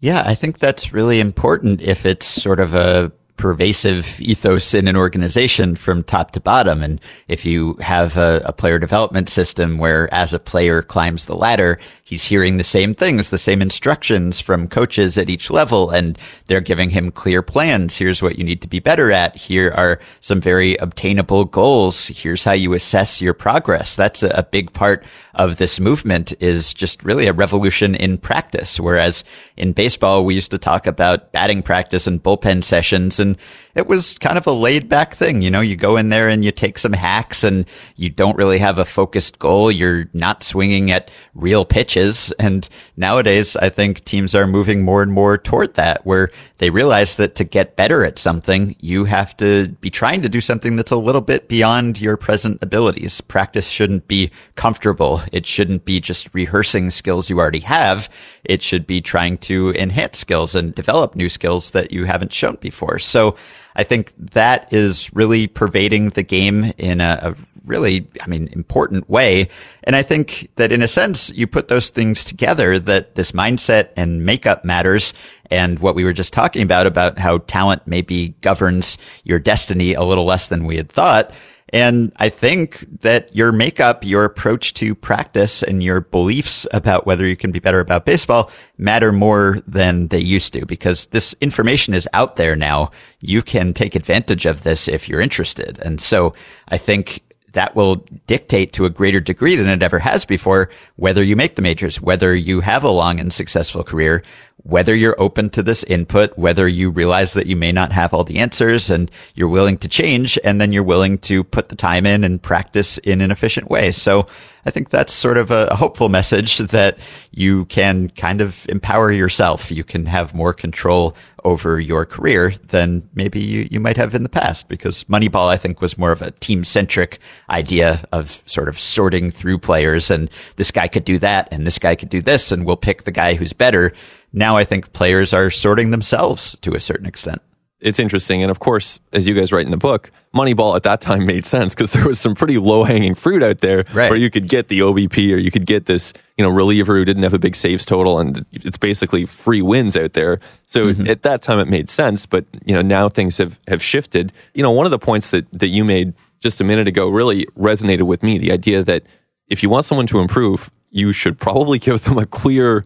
Yeah, 0.00 0.22
I 0.26 0.34
think 0.34 0.58
that's 0.58 0.92
really 0.92 1.20
important 1.20 1.80
if 1.80 2.04
it's 2.04 2.26
sort 2.26 2.60
of 2.60 2.74
a 2.74 3.12
pervasive 3.36 4.20
ethos 4.20 4.74
in 4.74 4.88
an 4.88 4.96
organization 4.96 5.76
from 5.76 6.02
top 6.02 6.30
to 6.32 6.40
bottom. 6.40 6.82
And 6.82 7.00
if 7.28 7.44
you 7.44 7.74
have 7.74 8.16
a, 8.16 8.42
a, 8.44 8.52
player 8.52 8.78
development 8.78 9.28
system 9.28 9.76
where 9.78 10.12
as 10.12 10.32
a 10.32 10.38
player 10.38 10.80
climbs 10.82 11.26
the 11.26 11.36
ladder, 11.36 11.78
he's 12.02 12.24
hearing 12.24 12.56
the 12.56 12.64
same 12.64 12.94
things, 12.94 13.28
the 13.28 13.38
same 13.38 13.60
instructions 13.60 14.40
from 14.40 14.68
coaches 14.68 15.18
at 15.18 15.28
each 15.28 15.50
level, 15.50 15.90
and 15.90 16.18
they're 16.46 16.60
giving 16.60 16.90
him 16.90 17.10
clear 17.10 17.42
plans. 17.42 17.96
Here's 17.96 18.22
what 18.22 18.38
you 18.38 18.44
need 18.44 18.62
to 18.62 18.68
be 18.68 18.78
better 18.78 19.12
at. 19.12 19.36
Here 19.36 19.72
are 19.76 20.00
some 20.20 20.40
very 20.40 20.76
obtainable 20.76 21.44
goals. 21.44 22.08
Here's 22.08 22.44
how 22.44 22.52
you 22.52 22.72
assess 22.72 23.20
your 23.20 23.34
progress. 23.34 23.96
That's 23.96 24.22
a, 24.22 24.28
a 24.28 24.42
big 24.42 24.72
part 24.72 25.04
of 25.34 25.58
this 25.58 25.78
movement 25.78 26.32
is 26.40 26.72
just 26.72 27.02
really 27.02 27.26
a 27.26 27.32
revolution 27.32 27.94
in 27.94 28.16
practice. 28.16 28.80
Whereas 28.80 29.24
in 29.56 29.72
baseball, 29.72 30.24
we 30.24 30.34
used 30.34 30.50
to 30.52 30.58
talk 30.58 30.86
about 30.86 31.32
batting 31.32 31.62
practice 31.62 32.06
and 32.06 32.22
bullpen 32.22 32.64
sessions 32.64 33.20
and 33.20 33.25
and 33.26 33.36
it 33.76 33.86
was 33.86 34.18
kind 34.18 34.38
of 34.38 34.46
a 34.46 34.52
laid 34.52 34.88
back 34.88 35.14
thing. 35.14 35.42
You 35.42 35.50
know, 35.50 35.60
you 35.60 35.76
go 35.76 35.98
in 35.98 36.08
there 36.08 36.30
and 36.30 36.42
you 36.42 36.50
take 36.50 36.78
some 36.78 36.94
hacks 36.94 37.44
and 37.44 37.66
you 37.94 38.08
don't 38.08 38.36
really 38.36 38.58
have 38.58 38.78
a 38.78 38.86
focused 38.86 39.38
goal. 39.38 39.70
You're 39.70 40.08
not 40.14 40.42
swinging 40.42 40.90
at 40.90 41.10
real 41.34 41.66
pitches. 41.66 42.32
And 42.38 42.66
nowadays, 42.96 43.54
I 43.54 43.68
think 43.68 44.02
teams 44.04 44.34
are 44.34 44.46
moving 44.46 44.82
more 44.82 45.02
and 45.02 45.12
more 45.12 45.36
toward 45.36 45.74
that 45.74 46.06
where 46.06 46.30
they 46.56 46.70
realize 46.70 47.16
that 47.16 47.34
to 47.34 47.44
get 47.44 47.76
better 47.76 48.02
at 48.02 48.18
something, 48.18 48.76
you 48.80 49.04
have 49.04 49.36
to 49.36 49.68
be 49.68 49.90
trying 49.90 50.22
to 50.22 50.30
do 50.30 50.40
something 50.40 50.76
that's 50.76 50.90
a 50.90 50.96
little 50.96 51.20
bit 51.20 51.46
beyond 51.46 52.00
your 52.00 52.16
present 52.16 52.62
abilities. 52.62 53.20
Practice 53.20 53.68
shouldn't 53.68 54.08
be 54.08 54.30
comfortable. 54.54 55.20
It 55.32 55.44
shouldn't 55.44 55.84
be 55.84 56.00
just 56.00 56.32
rehearsing 56.32 56.90
skills 56.90 57.28
you 57.28 57.38
already 57.38 57.60
have. 57.60 58.08
It 58.42 58.62
should 58.62 58.86
be 58.86 59.02
trying 59.02 59.36
to 59.38 59.74
enhance 59.74 60.18
skills 60.18 60.54
and 60.54 60.74
develop 60.74 61.14
new 61.14 61.28
skills 61.28 61.72
that 61.72 61.92
you 61.92 62.04
haven't 62.04 62.32
shown 62.32 62.56
before. 62.56 62.98
So 62.98 63.36
I 63.76 63.84
think 63.84 64.12
that 64.32 64.72
is 64.72 65.10
really 65.14 65.46
pervading 65.46 66.10
the 66.10 66.22
game 66.22 66.72
in 66.78 67.00
a, 67.02 67.36
a 67.36 67.55
really, 67.66 68.08
I 68.22 68.26
mean, 68.26 68.48
important 68.52 69.08
way. 69.10 69.48
And 69.84 69.94
I 69.94 70.02
think 70.02 70.50
that 70.56 70.72
in 70.72 70.82
a 70.82 70.88
sense, 70.88 71.32
you 71.32 71.46
put 71.46 71.68
those 71.68 71.90
things 71.90 72.24
together 72.24 72.78
that 72.78 73.14
this 73.14 73.32
mindset 73.32 73.90
and 73.96 74.24
makeup 74.24 74.64
matters. 74.64 75.12
And 75.50 75.78
what 75.78 75.94
we 75.94 76.04
were 76.04 76.12
just 76.12 76.32
talking 76.32 76.62
about, 76.62 76.86
about 76.86 77.18
how 77.18 77.38
talent 77.38 77.86
maybe 77.86 78.30
governs 78.40 78.98
your 79.24 79.38
destiny 79.38 79.94
a 79.94 80.02
little 80.02 80.24
less 80.24 80.48
than 80.48 80.64
we 80.64 80.76
had 80.76 80.88
thought. 80.88 81.32
And 81.70 82.12
I 82.16 82.28
think 82.28 83.00
that 83.00 83.34
your 83.34 83.50
makeup, 83.50 84.04
your 84.04 84.24
approach 84.24 84.72
to 84.74 84.94
practice 84.94 85.64
and 85.64 85.82
your 85.82 86.00
beliefs 86.00 86.66
about 86.72 87.06
whether 87.06 87.26
you 87.26 87.36
can 87.36 87.50
be 87.50 87.58
better 87.58 87.80
about 87.80 88.04
baseball 88.04 88.50
matter 88.78 89.10
more 89.10 89.62
than 89.66 90.08
they 90.08 90.20
used 90.20 90.52
to 90.52 90.64
because 90.64 91.06
this 91.06 91.34
information 91.40 91.92
is 91.92 92.08
out 92.12 92.36
there 92.36 92.54
now. 92.54 92.90
You 93.20 93.42
can 93.42 93.74
take 93.74 93.96
advantage 93.96 94.46
of 94.46 94.62
this 94.62 94.86
if 94.86 95.08
you're 95.08 95.20
interested. 95.20 95.80
And 95.80 96.00
so 96.00 96.34
I 96.68 96.78
think 96.78 97.22
that 97.56 97.74
will 97.74 98.04
dictate 98.26 98.74
to 98.74 98.84
a 98.84 98.90
greater 98.90 99.18
degree 99.18 99.56
than 99.56 99.66
it 99.66 99.82
ever 99.82 99.98
has 99.98 100.26
before 100.26 100.68
whether 100.96 101.22
you 101.22 101.34
make 101.34 101.56
the 101.56 101.62
majors, 101.62 102.02
whether 102.02 102.34
you 102.34 102.60
have 102.60 102.84
a 102.84 102.90
long 102.90 103.18
and 103.18 103.32
successful 103.32 103.82
career, 103.82 104.22
whether 104.62 104.94
you're 104.94 105.20
open 105.20 105.48
to 105.50 105.62
this 105.62 105.84
input, 105.84 106.36
whether 106.36 106.66
you 106.66 106.90
realize 106.90 107.34
that 107.34 107.46
you 107.46 107.54
may 107.54 107.70
not 107.70 107.92
have 107.92 108.12
all 108.12 108.24
the 108.24 108.38
answers 108.38 108.90
and 108.90 109.10
you're 109.34 109.48
willing 109.48 109.78
to 109.78 109.88
change 109.88 110.38
and 110.42 110.60
then 110.60 110.72
you're 110.72 110.82
willing 110.82 111.18
to 111.18 111.44
put 111.44 111.68
the 111.68 111.76
time 111.76 112.04
in 112.04 112.24
and 112.24 112.42
practice 112.42 112.98
in 112.98 113.20
an 113.20 113.30
efficient 113.30 113.70
way. 113.70 113.92
So 113.92 114.26
I 114.64 114.70
think 114.70 114.90
that's 114.90 115.12
sort 115.12 115.38
of 115.38 115.52
a, 115.52 115.74
hopeful 115.76 116.08
message 116.08 116.58
that 116.58 116.98
you 117.30 117.66
can 117.66 118.08
kind 118.10 118.40
of 118.40 118.66
empower 118.68 119.12
yourself. 119.12 119.70
You 119.70 119.84
can 119.84 120.06
have 120.06 120.34
more 120.34 120.52
control 120.52 121.14
over 121.44 121.78
your 121.78 122.04
career 122.04 122.54
than 122.68 123.08
maybe 123.14 123.38
you, 123.38 123.68
you 123.70 123.78
might 123.78 123.96
have 123.96 124.14
in 124.14 124.24
the 124.24 124.28
past 124.28 124.68
because 124.68 125.04
Moneyball, 125.04 125.48
I 125.48 125.56
think, 125.58 125.80
was 125.80 125.96
more 125.96 126.10
of 126.10 126.22
a 126.22 126.32
team 126.32 126.64
centric 126.64 127.18
idea 127.48 128.02
of 128.10 128.42
sort 128.46 128.68
of 128.68 128.80
sorting 128.80 129.30
through 129.30 129.58
players 129.58 130.10
and 130.10 130.28
this 130.56 130.72
guy 130.72 130.88
could 130.88 131.04
do 131.04 131.18
that 131.18 131.46
and 131.52 131.64
this 131.64 131.78
guy 131.78 131.94
could 131.94 132.08
do 132.08 132.20
this 132.20 132.50
and 132.50 132.66
we'll 132.66 132.76
pick 132.76 133.04
the 133.04 133.12
guy 133.12 133.34
who's 133.34 133.52
better. 133.52 133.92
Now 134.36 134.56
I 134.56 134.62
think 134.62 134.92
players 134.92 135.34
are 135.34 135.50
sorting 135.50 135.90
themselves 135.90 136.56
to 136.60 136.76
a 136.76 136.80
certain 136.80 137.06
extent 137.06 137.42
it's 137.80 138.00
interesting. 138.00 138.42
And 138.42 138.50
of 138.50 138.58
course, 138.58 139.00
as 139.12 139.28
you 139.28 139.34
guys 139.34 139.52
write 139.52 139.66
in 139.66 139.70
the 139.70 139.76
book, 139.76 140.10
Moneyball 140.34 140.76
at 140.76 140.82
that 140.84 141.00
time 141.00 141.26
made 141.26 141.44
sense 141.44 141.74
because 141.74 141.92
there 141.92 142.06
was 142.06 142.18
some 142.18 142.34
pretty 142.34 142.58
low 142.58 142.84
hanging 142.84 143.14
fruit 143.14 143.42
out 143.42 143.58
there 143.58 143.84
right. 143.92 144.10
where 144.10 144.18
you 144.18 144.30
could 144.30 144.48
get 144.48 144.68
the 144.68 144.80
OBP 144.80 145.32
or 145.32 145.36
you 145.36 145.50
could 145.50 145.66
get 145.66 145.86
this, 145.86 146.12
you 146.36 146.44
know, 146.44 146.50
reliever 146.50 146.96
who 146.96 147.04
didn't 147.04 147.22
have 147.22 147.34
a 147.34 147.38
big 147.38 147.54
saves 147.54 147.84
total 147.84 148.18
and 148.18 148.44
it's 148.52 148.78
basically 148.78 149.26
free 149.26 149.62
wins 149.62 149.96
out 149.96 150.14
there. 150.14 150.38
So 150.64 150.86
mm-hmm. 150.86 151.08
at 151.08 151.22
that 151.22 151.42
time 151.42 151.58
it 151.58 151.68
made 151.68 151.88
sense, 151.88 152.24
but 152.24 152.44
you 152.64 152.74
know, 152.74 152.82
now 152.82 153.08
things 153.08 153.38
have, 153.38 153.60
have 153.68 153.82
shifted. 153.82 154.32
You 154.54 154.62
know, 154.62 154.70
one 154.70 154.86
of 154.86 154.90
the 154.90 154.98
points 154.98 155.30
that, 155.30 155.50
that 155.52 155.68
you 155.68 155.84
made 155.84 156.14
just 156.40 156.60
a 156.60 156.64
minute 156.64 156.88
ago 156.88 157.08
really 157.08 157.44
resonated 157.58 158.02
with 158.02 158.22
me. 158.22 158.38
The 158.38 158.52
idea 158.52 158.82
that 158.84 159.02
if 159.48 159.62
you 159.62 159.68
want 159.68 159.84
someone 159.84 160.06
to 160.08 160.20
improve, 160.20 160.70
you 160.90 161.12
should 161.12 161.38
probably 161.38 161.78
give 161.86 162.02
them 162.04 162.16
a 162.16 162.26
clear 162.26 162.84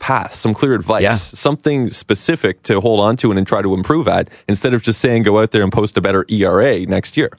path, 0.00 0.34
some 0.34 0.54
clear 0.54 0.74
advice, 0.74 1.02
yeah. 1.02 1.12
something 1.12 1.88
specific 1.88 2.62
to 2.64 2.80
hold 2.80 3.00
on 3.00 3.16
to 3.18 3.30
and, 3.30 3.46
try 3.46 3.62
to 3.62 3.74
improve 3.74 4.06
at 4.06 4.28
instead 4.48 4.74
of 4.74 4.82
just 4.82 5.00
saying 5.00 5.22
go 5.22 5.40
out 5.40 5.50
there 5.50 5.62
and 5.62 5.72
post 5.72 5.96
a 5.96 6.00
better 6.00 6.24
ERA 6.28 6.84
next 6.86 7.16
year. 7.16 7.30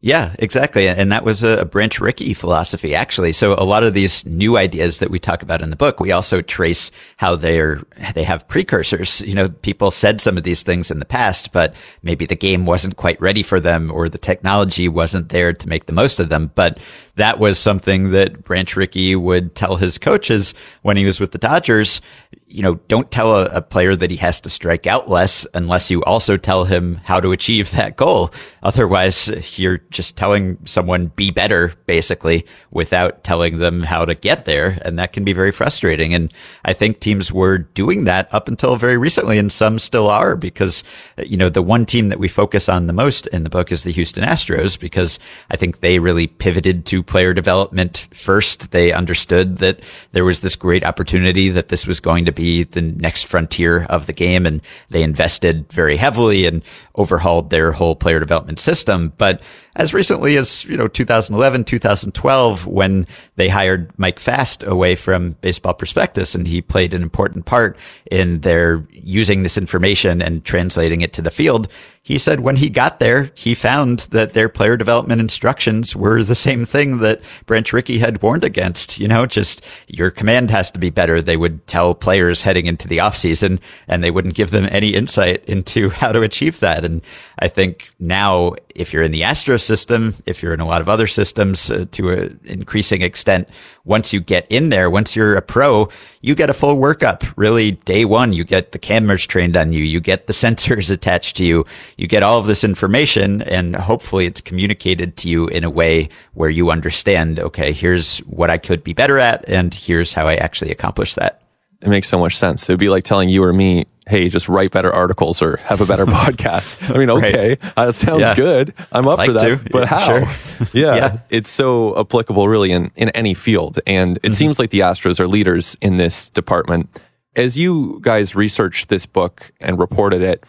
Yeah, 0.00 0.36
exactly. 0.38 0.88
And 0.88 1.10
that 1.10 1.24
was 1.24 1.42
a, 1.42 1.64
Branch 1.64 1.98
Rickey 2.00 2.34
philosophy, 2.34 2.94
actually. 2.94 3.32
So 3.32 3.54
a 3.54 3.64
lot 3.64 3.82
of 3.82 3.94
these 3.94 4.26
new 4.26 4.56
ideas 4.56 4.98
that 4.98 5.10
we 5.10 5.18
talk 5.18 5.42
about 5.42 5.62
in 5.62 5.70
the 5.70 5.76
book, 5.76 6.00
we 6.00 6.12
also 6.12 6.42
trace 6.42 6.90
how 7.16 7.34
they're, 7.34 7.82
they 8.14 8.22
have 8.22 8.46
precursors. 8.46 9.22
You 9.22 9.34
know, 9.34 9.48
people 9.48 9.90
said 9.90 10.20
some 10.20 10.36
of 10.36 10.42
these 10.42 10.62
things 10.62 10.90
in 10.90 10.98
the 10.98 11.06
past, 11.06 11.50
but 11.50 11.74
maybe 12.02 12.26
the 12.26 12.36
game 12.36 12.66
wasn't 12.66 12.96
quite 12.96 13.20
ready 13.20 13.42
for 13.42 13.58
them 13.58 13.90
or 13.90 14.08
the 14.08 14.18
technology 14.18 14.86
wasn't 14.86 15.30
there 15.30 15.52
to 15.52 15.68
make 15.68 15.86
the 15.86 15.92
most 15.92 16.20
of 16.20 16.28
them. 16.28 16.52
But 16.54 16.78
that 17.16 17.38
was 17.38 17.58
something 17.58 18.10
that 18.12 18.44
Branch 18.44 18.76
Rickey 18.76 19.16
would 19.16 19.54
tell 19.54 19.76
his 19.76 19.98
coaches 19.98 20.54
when 20.82 20.96
he 20.96 21.04
was 21.04 21.18
with 21.18 21.32
the 21.32 21.38
Dodgers 21.38 22.00
you 22.48 22.62
know, 22.62 22.74
don't 22.86 23.10
tell 23.10 23.34
a, 23.34 23.46
a, 23.46 23.62
player 23.62 23.96
that 23.96 24.10
he 24.10 24.16
has 24.18 24.40
to 24.40 24.48
strike 24.48 24.86
out 24.86 25.08
less 25.08 25.46
unless 25.52 25.90
you 25.90 26.02
also 26.04 26.36
tell 26.36 26.64
him 26.64 26.94
how 27.04 27.18
to 27.18 27.32
achieve 27.32 27.72
that 27.72 27.96
goal. 27.96 28.30
Otherwise, 28.62 29.58
you're 29.58 29.78
just 29.90 30.16
telling 30.16 30.56
someone 30.64 31.08
be 31.08 31.32
better, 31.32 31.72
basically, 31.86 32.46
without 32.70 33.24
telling 33.24 33.58
them 33.58 33.82
how 33.82 34.04
to 34.04 34.14
get 34.14 34.44
there. 34.44 34.78
And 34.82 34.96
that 34.98 35.12
can 35.12 35.24
be 35.24 35.32
very 35.32 35.50
frustrating. 35.50 36.14
And 36.14 36.32
I 36.64 36.72
think 36.72 37.00
teams 37.00 37.32
were 37.32 37.58
doing 37.58 38.04
that 38.04 38.32
up 38.32 38.46
until 38.46 38.76
very 38.76 38.96
recently, 38.96 39.38
and 39.38 39.50
some 39.50 39.80
still 39.80 40.08
are 40.08 40.36
because, 40.36 40.84
you 41.18 41.36
know, 41.36 41.48
the 41.48 41.62
one 41.62 41.84
team 41.84 42.10
that 42.10 42.20
we 42.20 42.28
focus 42.28 42.68
on 42.68 42.86
the 42.86 42.92
most 42.92 43.26
in 43.28 43.42
the 43.42 43.50
book 43.50 43.72
is 43.72 43.82
the 43.82 43.90
Houston 43.90 44.24
Astros 44.24 44.78
because 44.78 45.18
I 45.50 45.56
think 45.56 45.80
they 45.80 45.98
really 45.98 46.28
pivoted 46.28 46.86
to 46.86 47.02
player 47.06 47.32
development 47.32 48.08
first. 48.12 48.70
They 48.70 48.92
understood 48.92 49.58
that 49.58 49.80
there 50.12 50.24
was 50.24 50.40
this 50.40 50.56
great 50.56 50.84
opportunity 50.84 51.48
that 51.50 51.68
this 51.68 51.86
was 51.86 52.00
going 52.00 52.24
to 52.26 52.32
be 52.32 52.64
the 52.64 52.82
next 52.82 53.24
frontier 53.24 53.84
of 53.84 54.06
the 54.06 54.12
game. 54.12 54.46
And 54.46 54.62
they 54.90 55.02
invested 55.02 55.70
very 55.72 55.96
heavily 55.96 56.46
and 56.46 56.62
overhauled 56.94 57.50
their 57.50 57.72
whole 57.72 57.96
player 57.96 58.20
development 58.20 58.58
system. 58.58 59.12
But 59.16 59.42
as 59.76 59.92
recently 59.92 60.36
as, 60.36 60.64
you 60.64 60.76
know, 60.76 60.88
2011, 60.88 61.64
2012, 61.64 62.66
when 62.66 63.06
they 63.36 63.48
hired 63.48 63.96
Mike 63.98 64.18
Fast 64.18 64.66
away 64.66 64.96
from 64.96 65.32
Baseball 65.42 65.74
Prospectus 65.74 66.34
and 66.34 66.48
he 66.48 66.62
played 66.62 66.94
an 66.94 67.02
important 67.02 67.44
part 67.44 67.78
in 68.10 68.40
their 68.40 68.86
using 68.90 69.42
this 69.42 69.58
information 69.58 70.22
and 70.22 70.44
translating 70.44 71.02
it 71.02 71.12
to 71.12 71.22
the 71.22 71.30
field. 71.30 71.68
He 72.02 72.18
said 72.18 72.40
when 72.40 72.56
he 72.56 72.70
got 72.70 73.00
there, 73.00 73.32
he 73.34 73.54
found 73.54 73.98
that 74.12 74.32
their 74.32 74.48
player 74.48 74.76
development 74.76 75.20
instructions 75.20 75.94
were 75.94 76.22
the 76.22 76.36
same 76.36 76.64
thing 76.64 76.98
that 76.98 77.20
Branch 77.46 77.70
Rickey 77.72 77.98
had 77.98 78.22
warned 78.22 78.44
against. 78.44 79.00
You 79.00 79.08
know, 79.08 79.26
just 79.26 79.64
your 79.88 80.12
command 80.12 80.50
has 80.52 80.70
to 80.70 80.78
be 80.78 80.88
better. 80.88 81.20
They 81.20 81.36
would 81.36 81.66
tell 81.66 81.94
players 81.94 82.42
heading 82.42 82.66
into 82.66 82.86
the 82.88 82.98
offseason 82.98 83.58
and 83.88 84.04
they 84.04 84.12
wouldn't 84.12 84.36
give 84.36 84.52
them 84.52 84.68
any 84.70 84.90
insight 84.90 85.44
into 85.46 85.90
how 86.00 86.12
to 86.12 86.22
achieve 86.22 86.60
that. 86.60 86.84
And 86.84 87.02
I 87.40 87.48
think 87.48 87.90
now, 87.98 88.54
if 88.76 88.92
you're 88.92 89.02
in 89.02 89.10
the 89.10 89.24
Astro 89.24 89.56
system, 89.56 90.14
if 90.26 90.42
you're 90.42 90.54
in 90.54 90.60
a 90.60 90.66
lot 90.66 90.80
of 90.80 90.88
other 90.88 91.06
systems 91.06 91.70
uh, 91.70 91.86
to 91.92 92.10
an 92.10 92.40
increasing 92.44 93.02
extent, 93.02 93.48
once 93.84 94.12
you 94.12 94.20
get 94.20 94.46
in 94.50 94.68
there, 94.68 94.90
once 94.90 95.16
you're 95.16 95.36
a 95.36 95.42
pro, 95.42 95.88
you 96.20 96.34
get 96.34 96.50
a 96.50 96.54
full 96.54 96.76
workup. 96.76 97.32
Really, 97.36 97.72
day 97.72 98.04
one, 98.04 98.32
you 98.32 98.44
get 98.44 98.72
the 98.72 98.78
cameras 98.78 99.26
trained 99.26 99.56
on 99.56 99.72
you, 99.72 99.82
you 99.82 100.00
get 100.00 100.26
the 100.26 100.32
sensors 100.44 100.90
attached 100.90 101.36
to 101.36 101.44
you, 101.44 101.64
you 101.96 102.06
get 102.06 102.22
all 102.22 102.38
of 102.38 102.46
this 102.46 102.64
information, 102.64 103.42
and 103.42 103.74
hopefully 103.74 104.26
it's 104.26 104.40
communicated 104.40 105.16
to 105.18 105.28
you 105.28 105.48
in 105.48 105.64
a 105.64 105.70
way 105.70 106.08
where 106.34 106.50
you 106.50 106.70
understand, 106.70 107.40
okay, 107.40 107.72
here's 107.72 108.18
what 108.20 108.50
I 108.50 108.58
could 108.58 108.84
be 108.84 108.92
better 108.92 109.18
at, 109.18 109.48
and 109.48 109.72
here's 109.72 110.12
how 110.12 110.28
I 110.28 110.36
actually 110.36 110.70
accomplish 110.70 111.14
that. 111.14 111.42
It 111.82 111.88
makes 111.88 112.08
so 112.08 112.18
much 112.18 112.36
sense. 112.36 112.68
It 112.68 112.72
would 112.72 112.80
be 112.80 112.88
like 112.88 113.04
telling 113.04 113.28
you 113.28 113.44
or 113.44 113.52
me, 113.52 113.86
hey, 114.08 114.28
just 114.28 114.48
write 114.48 114.70
better 114.70 114.92
articles 114.92 115.42
or 115.42 115.56
have 115.56 115.80
a 115.80 115.86
better 115.86 116.06
podcast. 116.06 116.94
I 116.94 116.98
mean, 116.98 117.10
okay, 117.10 117.50
right. 117.50 117.72
uh, 117.76 117.92
sounds 117.92 118.20
yeah. 118.20 118.34
good. 118.34 118.72
I'm 118.92 119.08
up 119.08 119.24
for 119.24 119.32
that. 119.32 119.40
To. 119.40 119.70
But 119.70 119.80
yeah, 119.80 119.86
how? 119.86 120.06
Sure. 120.06 120.68
yeah. 120.72 120.94
yeah. 120.94 121.18
It's 121.30 121.50
so 121.50 121.98
applicable 121.98 122.48
really 122.48 122.72
in, 122.72 122.90
in 122.94 123.10
any 123.10 123.34
field. 123.34 123.78
And 123.86 124.16
it 124.18 124.22
mm-hmm. 124.22 124.32
seems 124.32 124.58
like 124.58 124.70
the 124.70 124.80
Astros 124.80 125.18
are 125.18 125.26
leaders 125.26 125.76
in 125.80 125.96
this 125.96 126.30
department. 126.30 127.00
As 127.34 127.58
you 127.58 127.98
guys 128.02 128.34
researched 128.34 128.88
this 128.88 129.04
book 129.04 129.52
and 129.60 129.78
reported 129.78 130.22
it, 130.22 130.42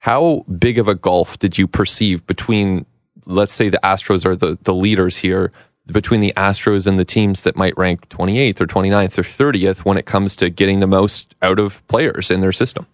how 0.00 0.44
big 0.58 0.78
of 0.78 0.86
a 0.86 0.94
gulf 0.94 1.38
did 1.38 1.58
you 1.58 1.66
perceive 1.66 2.24
between, 2.26 2.86
let's 3.26 3.52
say 3.52 3.68
the 3.68 3.80
Astros 3.82 4.24
are 4.24 4.36
the, 4.36 4.56
the 4.62 4.74
leaders 4.74 5.16
here 5.16 5.50
between 5.92 6.20
the 6.20 6.34
Astros 6.36 6.86
and 6.86 6.98
the 6.98 7.04
teams 7.04 7.42
that 7.42 7.56
might 7.56 7.76
rank 7.78 8.08
28th 8.10 8.60
or 8.60 8.66
29th 8.66 9.18
or 9.18 9.22
30th 9.22 9.84
when 9.86 9.96
it 9.96 10.04
comes 10.04 10.36
to 10.36 10.50
getting 10.50 10.80
the 10.80 10.86
most 10.86 11.34
out 11.40 11.58
of 11.58 11.86
players 11.88 12.30
in 12.30 12.42
their 12.42 12.52
system? 12.52 12.86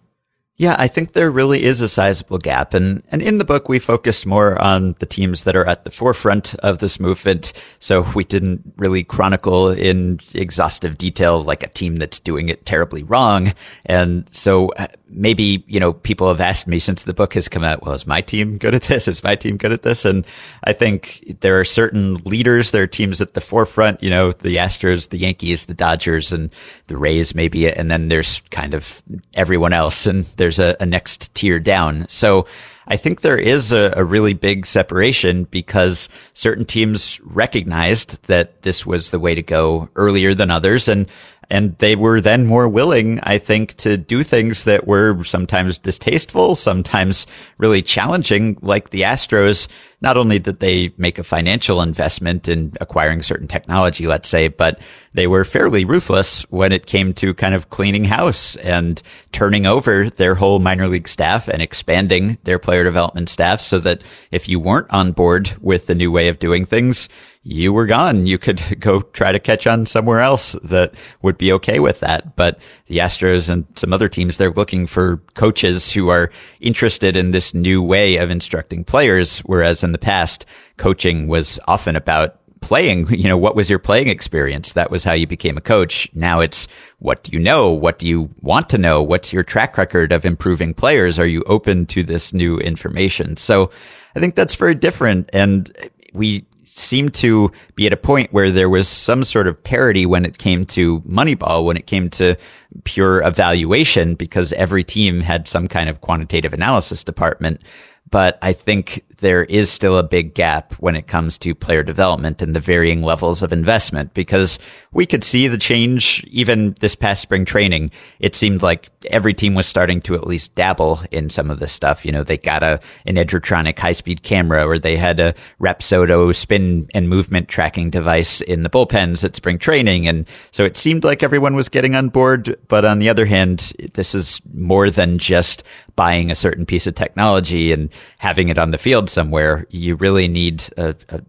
Yeah, 0.57 0.77
I 0.79 0.87
think 0.87 1.11
there 1.11 1.29
really 1.29 1.63
is 1.63 1.81
a 1.81 1.89
sizable 1.89 2.37
gap. 2.37 2.73
And, 2.73 3.03
and 3.11 3.21
in 3.21 3.39
the 3.39 3.43
book, 3.43 3.67
we 3.67 3.77
focused 3.77 4.25
more 4.25 4.57
on 4.61 4.93
the 4.99 5.05
teams 5.05 5.43
that 5.43 5.55
are 5.55 5.65
at 5.65 5.83
the 5.83 5.91
forefront 5.91 6.55
of 6.55 6.79
this 6.79 6.97
movement. 6.97 7.51
So 7.79 8.05
we 8.15 8.23
didn't 8.23 8.73
really 8.77 9.03
chronicle 9.03 9.69
in 9.69 10.21
exhaustive 10.33 10.97
detail 10.97 11.43
like 11.43 11.61
a 11.61 11.67
team 11.67 11.95
that's 11.95 12.19
doing 12.19 12.47
it 12.47 12.65
terribly 12.65 13.03
wrong. 13.03 13.53
And 13.85 14.29
so 14.33 14.69
uh, 14.69 14.87
maybe, 15.15 15.63
you 15.67 15.79
know, 15.79 15.93
people 15.93 16.27
have 16.27 16.41
asked 16.41 16.67
me 16.67 16.79
since 16.79 17.03
the 17.03 17.13
book 17.13 17.33
has 17.33 17.47
come 17.47 17.63
out, 17.63 17.83
well, 17.83 17.95
is 17.95 18.05
my 18.05 18.21
team 18.21 18.57
good 18.57 18.75
at 18.75 18.83
this? 18.83 19.07
Is 19.07 19.23
my 19.23 19.35
team 19.35 19.57
good 19.57 19.71
at 19.71 19.81
this? 19.81 20.05
And 20.05 20.25
I 20.63 20.73
think 20.73 21.39
there 21.41 21.59
are 21.59 21.65
certain 21.65 22.15
leaders, 22.25 22.71
there 22.71 22.83
are 22.83 22.87
teams 22.87 23.21
at 23.21 23.33
the 23.33 23.41
forefront, 23.41 24.03
you 24.03 24.09
know, 24.09 24.31
the 24.31 24.57
Astros, 24.57 25.09
the 25.09 25.17
Yankees, 25.17 25.65
the 25.65 25.73
Dodgers, 25.73 26.31
and 26.31 26.51
the 26.87 26.97
Rays, 26.97 27.33
maybe. 27.33 27.71
And 27.71 27.89
then 27.89 28.09
there's 28.09 28.41
kind 28.51 28.73
of 28.73 29.01
everyone 29.33 29.73
else. 29.73 30.05
And 30.05 30.23
there's 30.37 30.59
a, 30.59 30.75
a 30.79 30.85
next 30.85 31.33
tier 31.33 31.59
down. 31.59 32.05
So 32.09 32.45
I 32.87 32.97
think 32.97 33.21
there 33.21 33.37
is 33.37 33.71
a, 33.71 33.93
a, 33.95 34.03
really 34.03 34.33
big 34.33 34.65
separation 34.65 35.45
because 35.45 36.07
certain 36.33 36.65
teams 36.65 37.19
recognized 37.23 38.23
that 38.27 38.61
this 38.61 38.85
was 38.85 39.09
the 39.09 39.19
way 39.19 39.33
to 39.33 39.41
go 39.41 39.89
earlier 39.95 40.35
than 40.35 40.51
others. 40.51 40.87
And 40.87 41.07
and 41.49 41.77
they 41.77 41.95
were 41.95 42.21
then 42.21 42.45
more 42.45 42.67
willing, 42.67 43.19
I 43.21 43.37
think, 43.37 43.75
to 43.77 43.97
do 43.97 44.23
things 44.23 44.63
that 44.63 44.87
were 44.87 45.23
sometimes 45.23 45.77
distasteful, 45.77 46.55
sometimes 46.55 47.27
really 47.57 47.81
challenging, 47.81 48.57
like 48.61 48.89
the 48.89 49.03
Astros. 49.03 49.67
Not 50.01 50.17
only 50.17 50.39
did 50.39 50.59
they 50.59 50.91
make 50.97 51.17
a 51.17 51.23
financial 51.23 51.81
investment 51.81 52.47
in 52.47 52.73
acquiring 52.81 53.23
certain 53.23 53.47
technology, 53.47 54.07
let's 54.07 54.29
say, 54.29 54.47
but 54.49 54.79
they 55.13 55.27
were 55.27 55.45
fairly 55.45 55.85
ruthless 55.85 56.41
when 56.51 56.71
it 56.71 56.85
came 56.85 57.13
to 57.13 57.33
kind 57.33 57.55
of 57.55 57.69
cleaning 57.69 58.03
house 58.03 58.55
and 58.57 59.01
turning 59.31 59.65
over 59.65 60.09
their 60.09 60.35
whole 60.35 60.59
minor 60.59 60.87
league 60.87 61.07
staff 61.07 61.47
and 61.47 61.61
expanding 61.61 62.37
their 62.43 62.59
player 62.59 62.83
development 62.83 63.29
staff 63.29 63.61
so 63.61 63.79
that 63.79 64.01
if 64.31 64.49
you 64.49 64.59
weren't 64.59 64.91
on 64.91 65.11
board 65.11 65.55
with 65.61 65.87
the 65.87 65.95
new 65.95 66.11
way 66.11 66.27
of 66.27 66.39
doing 66.39 66.65
things, 66.65 67.09
you 67.47 67.71
were 67.71 67.85
gone. 67.85 68.25
You 68.25 68.39
could 68.39 68.61
go 68.79 69.01
try 69.01 69.31
to 69.31 69.39
catch 69.39 69.67
on 69.67 69.85
somewhere 69.85 70.19
else 70.19 70.53
that 70.63 70.95
would 71.21 71.37
be 71.37 71.53
okay 71.53 71.79
with 71.79 72.01
that. 72.01 72.35
But 72.35 72.59
the 72.87 72.97
Astros 72.97 73.49
and 73.49 73.65
some 73.75 73.93
other 73.93 74.09
teams, 74.09 74.37
they're 74.37 74.51
looking 74.51 74.87
for 74.87 75.17
coaches 75.35 75.93
who 75.93 76.09
are 76.09 76.31
interested 76.59 77.15
in 77.15 77.31
this 77.31 77.53
new 77.53 77.81
way 77.81 78.17
of 78.17 78.31
instructing 78.31 78.83
players. 78.83 79.39
Whereas 79.39 79.83
in 79.83 79.91
the 79.91 79.99
past, 79.99 80.45
coaching 80.77 81.27
was 81.27 81.59
often 81.67 81.95
about 81.95 82.39
playing, 82.61 83.07
you 83.09 83.29
know, 83.29 83.37
what 83.37 83.55
was 83.55 83.69
your 83.69 83.79
playing 83.79 84.07
experience? 84.07 84.73
That 84.73 84.89
was 84.89 85.03
how 85.03 85.13
you 85.13 85.27
became 85.27 85.55
a 85.55 85.61
coach. 85.61 86.09
Now 86.15 86.39
it's 86.39 86.67
what 86.97 87.23
do 87.23 87.31
you 87.31 87.39
know? 87.39 87.69
What 87.69 87.99
do 87.99 88.07
you 88.07 88.31
want 88.41 88.69
to 88.69 88.79
know? 88.79 89.03
What's 89.03 89.31
your 89.31 89.43
track 89.43 89.77
record 89.77 90.11
of 90.11 90.25
improving 90.25 90.73
players? 90.73 91.19
Are 91.19 91.27
you 91.27 91.43
open 91.43 91.85
to 91.87 92.01
this 92.01 92.33
new 92.33 92.57
information? 92.57 93.37
So 93.37 93.69
I 94.15 94.19
think 94.19 94.33
that's 94.33 94.55
very 94.55 94.73
different. 94.73 95.29
And 95.31 95.71
we 96.11 96.47
seemed 96.77 97.13
to 97.13 97.51
be 97.75 97.87
at 97.87 97.93
a 97.93 97.97
point 97.97 98.33
where 98.33 98.51
there 98.51 98.69
was 98.69 98.89
some 98.89 99.23
sort 99.23 99.47
of 99.47 99.63
parity 99.63 100.05
when 100.05 100.25
it 100.25 100.37
came 100.37 100.65
to 100.65 100.99
Moneyball, 101.01 101.63
when 101.63 101.77
it 101.77 101.87
came 101.87 102.09
to 102.09 102.35
pure 102.83 103.23
evaluation, 103.23 104.15
because 104.15 104.51
every 104.53 104.83
team 104.83 105.21
had 105.21 105.47
some 105.47 105.69
kind 105.69 105.89
of 105.89 106.01
quantitative 106.01 106.53
analysis 106.53 107.03
department. 107.03 107.61
But 108.09 108.37
I 108.41 108.51
think 108.51 109.03
there 109.17 109.43
is 109.43 109.71
still 109.71 109.97
a 109.97 110.03
big 110.03 110.33
gap 110.33 110.73
when 110.73 110.95
it 110.95 111.07
comes 111.07 111.37
to 111.39 111.55
player 111.55 111.83
development 111.83 112.41
and 112.41 112.55
the 112.55 112.59
varying 112.59 113.01
levels 113.01 113.41
of 113.41 113.53
investment 113.53 114.13
because 114.13 114.59
we 114.91 115.05
could 115.05 115.23
see 115.23 115.47
the 115.47 115.57
change 115.57 116.23
even 116.29 116.75
this 116.79 116.95
past 116.95 117.21
spring 117.21 117.45
training. 117.45 117.91
It 118.19 118.35
seemed 118.35 118.61
like 118.61 118.89
every 119.05 119.33
team 119.33 119.53
was 119.53 119.67
starting 119.67 120.01
to 120.01 120.15
at 120.15 120.27
least 120.27 120.55
dabble 120.55 121.01
in 121.11 121.29
some 121.29 121.51
of 121.51 121.59
this 121.59 121.71
stuff. 121.71 122.05
You 122.05 122.11
know, 122.11 122.23
they 122.23 122.37
got 122.37 122.63
a, 122.63 122.79
an 123.05 123.15
Edgertronic 123.15 123.77
high 123.79 123.93
speed 123.93 124.23
camera 124.23 124.65
or 124.65 124.79
they 124.79 124.97
had 124.97 125.19
a 125.19 125.33
Rapsodo 125.59 126.33
spin 126.35 126.87
and 126.93 127.09
movement 127.09 127.47
tracking 127.47 127.89
device 127.89 128.41
in 128.41 128.63
the 128.63 128.69
bullpens 128.69 129.23
at 129.23 129.35
spring 129.35 129.59
training. 129.59 130.07
And 130.07 130.27
so 130.51 130.63
it 130.63 130.77
seemed 130.77 131.03
like 131.03 131.23
everyone 131.23 131.55
was 131.55 131.69
getting 131.69 131.95
on 131.95 132.09
board. 132.09 132.55
But 132.67 132.85
on 132.85 132.99
the 132.99 133.09
other 133.09 133.25
hand, 133.25 133.73
this 133.93 134.15
is 134.15 134.41
more 134.53 134.89
than 134.89 135.17
just 135.17 135.63
buying 135.95 136.29
a 136.29 136.35
certain 136.35 136.65
piece 136.65 136.87
of 136.87 136.95
technology 136.95 137.71
and 137.71 137.89
having 138.17 138.49
it 138.49 138.57
on 138.57 138.71
the 138.71 138.77
field 138.77 139.04
somewhere. 139.09 139.65
You 139.69 139.95
really 139.95 140.27
need 140.27 140.63
a, 140.77 140.95
a 141.09 141.21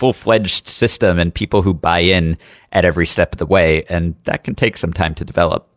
full 0.00 0.12
fledged 0.12 0.66
system 0.66 1.18
and 1.18 1.34
people 1.34 1.62
who 1.62 1.74
buy 1.74 1.98
in 1.98 2.38
at 2.72 2.84
every 2.84 3.06
step 3.06 3.32
of 3.32 3.38
the 3.38 3.46
way. 3.46 3.84
And 3.84 4.14
that 4.24 4.44
can 4.44 4.54
take 4.54 4.76
some 4.76 4.92
time 4.92 5.14
to 5.16 5.24
develop. 5.24 5.68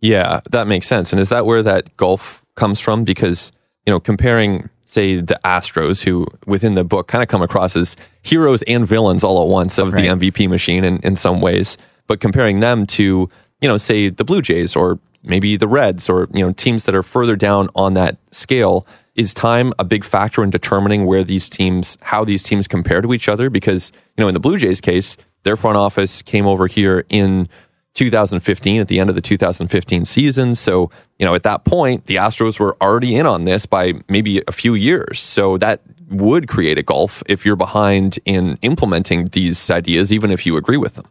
Yeah, 0.00 0.40
that 0.50 0.66
makes 0.66 0.86
sense. 0.86 1.12
And 1.12 1.20
is 1.20 1.30
that 1.30 1.46
where 1.46 1.62
that 1.62 1.96
gulf 1.96 2.44
comes 2.54 2.80
from? 2.80 3.04
Because, 3.04 3.52
you 3.86 3.92
know, 3.92 4.00
comparing, 4.00 4.68
say, 4.84 5.20
the 5.20 5.38
Astros, 5.44 6.04
who 6.04 6.26
within 6.46 6.74
the 6.74 6.84
book 6.84 7.08
kind 7.08 7.22
of 7.22 7.28
come 7.28 7.42
across 7.42 7.76
as 7.76 7.96
heroes 8.22 8.62
and 8.62 8.86
villains 8.86 9.24
all 9.24 9.42
at 9.42 9.48
once 9.48 9.78
of 9.78 9.92
right. 9.92 10.02
the 10.02 10.08
MVP 10.08 10.48
machine 10.48 10.84
in, 10.84 10.98
in 10.98 11.16
some 11.16 11.40
ways, 11.40 11.78
but 12.08 12.20
comparing 12.20 12.60
them 12.60 12.86
to, 12.86 13.28
you 13.60 13.68
know, 13.68 13.76
say 13.76 14.10
the 14.10 14.24
Blue 14.24 14.42
Jays 14.42 14.74
or 14.74 14.98
maybe 15.24 15.56
the 15.56 15.68
Reds 15.68 16.08
or, 16.08 16.28
you 16.32 16.44
know, 16.44 16.52
teams 16.52 16.84
that 16.84 16.94
are 16.94 17.02
further 17.04 17.36
down 17.36 17.68
on 17.74 17.94
that 17.94 18.18
scale. 18.32 18.86
Is 19.14 19.34
time 19.34 19.72
a 19.78 19.84
big 19.84 20.04
factor 20.04 20.42
in 20.42 20.50
determining 20.50 21.04
where 21.04 21.22
these 21.22 21.48
teams, 21.48 21.98
how 22.00 22.24
these 22.24 22.42
teams 22.42 22.66
compare 22.66 23.02
to 23.02 23.12
each 23.12 23.28
other? 23.28 23.50
Because, 23.50 23.92
you 24.16 24.22
know, 24.22 24.28
in 24.28 24.34
the 24.34 24.40
Blue 24.40 24.56
Jays 24.56 24.80
case, 24.80 25.16
their 25.42 25.56
front 25.56 25.76
office 25.76 26.22
came 26.22 26.46
over 26.46 26.66
here 26.66 27.04
in 27.10 27.48
2015 27.94 28.80
at 28.80 28.88
the 28.88 28.98
end 28.98 29.10
of 29.10 29.14
the 29.14 29.20
2015 29.20 30.04
season. 30.06 30.54
So, 30.54 30.90
you 31.18 31.26
know, 31.26 31.34
at 31.34 31.42
that 31.42 31.64
point, 31.64 32.06
the 32.06 32.16
Astros 32.16 32.58
were 32.58 32.76
already 32.80 33.16
in 33.16 33.26
on 33.26 33.44
this 33.44 33.66
by 33.66 33.94
maybe 34.08 34.42
a 34.48 34.52
few 34.52 34.74
years. 34.74 35.20
So 35.20 35.58
that 35.58 35.82
would 36.08 36.48
create 36.48 36.78
a 36.78 36.82
gulf 36.82 37.22
if 37.26 37.44
you're 37.44 37.56
behind 37.56 38.18
in 38.24 38.58
implementing 38.62 39.26
these 39.26 39.70
ideas, 39.70 40.12
even 40.12 40.30
if 40.30 40.46
you 40.46 40.56
agree 40.56 40.76
with 40.76 40.94
them. 40.94 41.06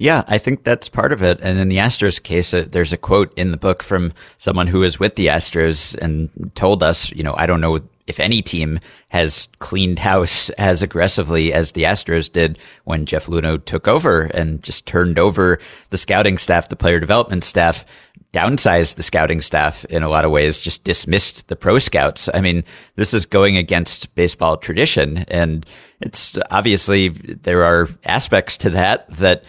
Yeah, 0.00 0.24
I 0.26 0.38
think 0.38 0.64
that's 0.64 0.88
part 0.88 1.12
of 1.12 1.22
it. 1.22 1.40
And 1.42 1.58
in 1.58 1.68
the 1.68 1.76
Astros 1.76 2.22
case, 2.22 2.54
uh, 2.54 2.64
there's 2.66 2.94
a 2.94 2.96
quote 2.96 3.34
in 3.36 3.50
the 3.50 3.58
book 3.58 3.82
from 3.82 4.14
someone 4.38 4.66
who 4.66 4.78
was 4.78 4.98
with 4.98 5.16
the 5.16 5.26
Astros 5.26 5.94
and 5.98 6.50
told 6.54 6.82
us, 6.82 7.12
you 7.12 7.22
know, 7.22 7.34
I 7.36 7.44
don't 7.44 7.60
know 7.60 7.80
if 8.06 8.18
any 8.18 8.40
team 8.40 8.80
has 9.08 9.50
cleaned 9.58 9.98
house 9.98 10.48
as 10.58 10.82
aggressively 10.82 11.52
as 11.52 11.72
the 11.72 11.82
Astros 11.82 12.32
did 12.32 12.58
when 12.84 13.04
Jeff 13.04 13.26
Luhnow 13.26 13.62
took 13.62 13.86
over 13.86 14.22
and 14.22 14.62
just 14.62 14.86
turned 14.86 15.18
over 15.18 15.58
the 15.90 15.98
scouting 15.98 16.38
staff, 16.38 16.70
the 16.70 16.76
player 16.76 16.98
development 16.98 17.44
staff, 17.44 17.84
downsized 18.32 18.96
the 18.96 19.02
scouting 19.02 19.42
staff 19.42 19.84
in 19.86 20.02
a 20.02 20.08
lot 20.08 20.24
of 20.24 20.30
ways, 20.30 20.58
just 20.58 20.82
dismissed 20.82 21.48
the 21.48 21.56
pro 21.56 21.78
scouts. 21.78 22.26
I 22.32 22.40
mean, 22.40 22.64
this 22.96 23.12
is 23.12 23.26
going 23.26 23.58
against 23.58 24.14
baseball 24.14 24.56
tradition. 24.56 25.26
And 25.28 25.66
it's 26.00 26.38
obviously 26.50 27.08
there 27.08 27.64
are 27.64 27.88
aspects 28.04 28.56
to 28.58 28.70
that 28.70 29.10
that 29.16 29.44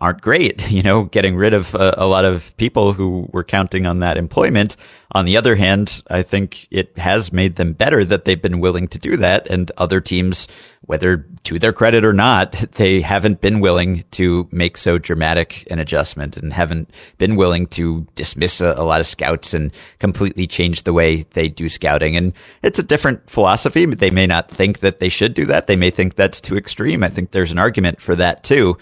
aren't 0.00 0.20
great, 0.20 0.70
you 0.70 0.82
know, 0.82 1.04
getting 1.04 1.36
rid 1.36 1.54
of 1.54 1.74
a, 1.74 1.94
a, 1.98 2.06
lot 2.06 2.24
of 2.24 2.56
people 2.56 2.92
who 2.92 3.28
were 3.32 3.44
counting 3.44 3.86
on 3.86 4.00
that 4.00 4.16
employment. 4.16 4.76
On 5.12 5.24
the 5.24 5.36
other 5.36 5.54
hand, 5.56 6.02
I 6.10 6.22
think 6.22 6.66
it 6.70 6.98
has 6.98 7.32
made 7.32 7.56
them 7.56 7.72
better 7.72 8.04
that 8.04 8.24
they've 8.24 8.40
been 8.40 8.60
willing 8.60 8.88
to 8.88 8.98
do 8.98 9.16
that. 9.18 9.48
And 9.48 9.70
other 9.78 10.00
teams, 10.00 10.46
whether 10.82 11.26
to 11.44 11.58
their 11.58 11.72
credit 11.72 12.04
or 12.04 12.12
not, 12.12 12.52
they 12.72 13.00
haven't 13.00 13.40
been 13.40 13.60
willing 13.60 14.04
to 14.12 14.48
make 14.50 14.76
so 14.76 14.98
dramatic 14.98 15.66
an 15.70 15.78
adjustment 15.78 16.36
and 16.36 16.52
haven't 16.52 16.90
been 17.18 17.36
willing 17.36 17.66
to 17.68 18.06
dismiss 18.14 18.60
a, 18.60 18.74
a 18.76 18.84
lot 18.84 19.00
of 19.00 19.06
scouts 19.06 19.54
and 19.54 19.72
completely 20.00 20.46
change 20.46 20.82
the 20.82 20.92
way 20.92 21.22
they 21.32 21.48
do 21.48 21.68
scouting. 21.68 22.16
And 22.16 22.32
it's 22.62 22.78
a 22.78 22.82
different 22.82 23.30
philosophy. 23.30 23.86
They 23.86 24.10
may 24.10 24.26
not 24.26 24.50
think 24.50 24.80
that 24.80 24.98
they 24.98 25.08
should 25.08 25.34
do 25.34 25.46
that. 25.46 25.66
They 25.66 25.76
may 25.76 25.90
think 25.90 26.14
that's 26.14 26.40
too 26.40 26.56
extreme. 26.56 27.02
I 27.02 27.08
think 27.08 27.30
there's 27.30 27.52
an 27.52 27.58
argument 27.58 28.00
for 28.00 28.16
that 28.16 28.42
too 28.42 28.76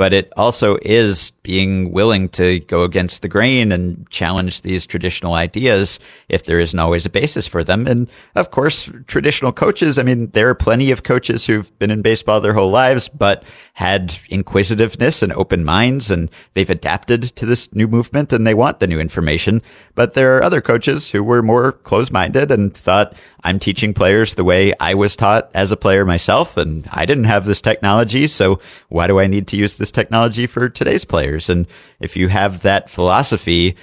but 0.00 0.14
it 0.14 0.32
also 0.34 0.78
is 0.80 1.32
being 1.42 1.92
willing 1.92 2.26
to 2.26 2.58
go 2.60 2.84
against 2.84 3.20
the 3.20 3.28
grain 3.28 3.70
and 3.70 4.08
challenge 4.08 4.62
these 4.62 4.86
traditional 4.86 5.34
ideas 5.34 6.00
if 6.30 6.44
there 6.44 6.58
isn't 6.58 6.78
always 6.78 7.04
a 7.04 7.10
basis 7.10 7.46
for 7.46 7.62
them. 7.62 7.86
And 7.86 8.10
of 8.34 8.50
course, 8.50 8.90
traditional 9.06 9.52
coaches, 9.52 9.98
I 9.98 10.02
mean, 10.02 10.28
there 10.28 10.48
are 10.48 10.54
plenty 10.54 10.90
of 10.90 11.02
coaches 11.02 11.44
who've 11.44 11.78
been 11.78 11.90
in 11.90 12.00
baseball 12.00 12.40
their 12.40 12.54
whole 12.54 12.70
lives, 12.70 13.10
but 13.10 13.44
had 13.74 14.18
inquisitiveness 14.30 15.22
and 15.22 15.34
open 15.34 15.66
minds 15.66 16.10
and 16.10 16.30
they've 16.54 16.70
adapted 16.70 17.22
to 17.36 17.44
this 17.44 17.74
new 17.74 17.86
movement 17.86 18.32
and 18.32 18.46
they 18.46 18.54
want 18.54 18.80
the 18.80 18.86
new 18.86 19.00
information. 19.00 19.60
But 19.94 20.14
there 20.14 20.34
are 20.38 20.42
other 20.42 20.62
coaches 20.62 21.10
who 21.10 21.22
were 21.22 21.42
more 21.42 21.72
closed 21.72 22.10
minded 22.10 22.50
and 22.50 22.74
thought, 22.74 23.14
I'm 23.42 23.58
teaching 23.58 23.94
players 23.94 24.34
the 24.34 24.44
way 24.44 24.72
I 24.80 24.94
was 24.94 25.16
taught 25.16 25.50
as 25.54 25.72
a 25.72 25.76
player 25.76 26.04
myself. 26.04 26.56
And 26.56 26.86
I 26.92 27.06
didn't 27.06 27.24
have 27.24 27.44
this 27.44 27.60
technology. 27.60 28.26
So 28.26 28.60
why 28.88 29.06
do 29.06 29.18
I 29.18 29.26
need 29.26 29.46
to 29.48 29.56
use 29.56 29.76
this 29.76 29.92
technology 29.92 30.46
for 30.46 30.68
today's 30.68 31.04
players? 31.04 31.48
And 31.48 31.66
if 32.00 32.16
you 32.16 32.28
have 32.28 32.62
that 32.62 32.90
philosophy, 32.90 33.76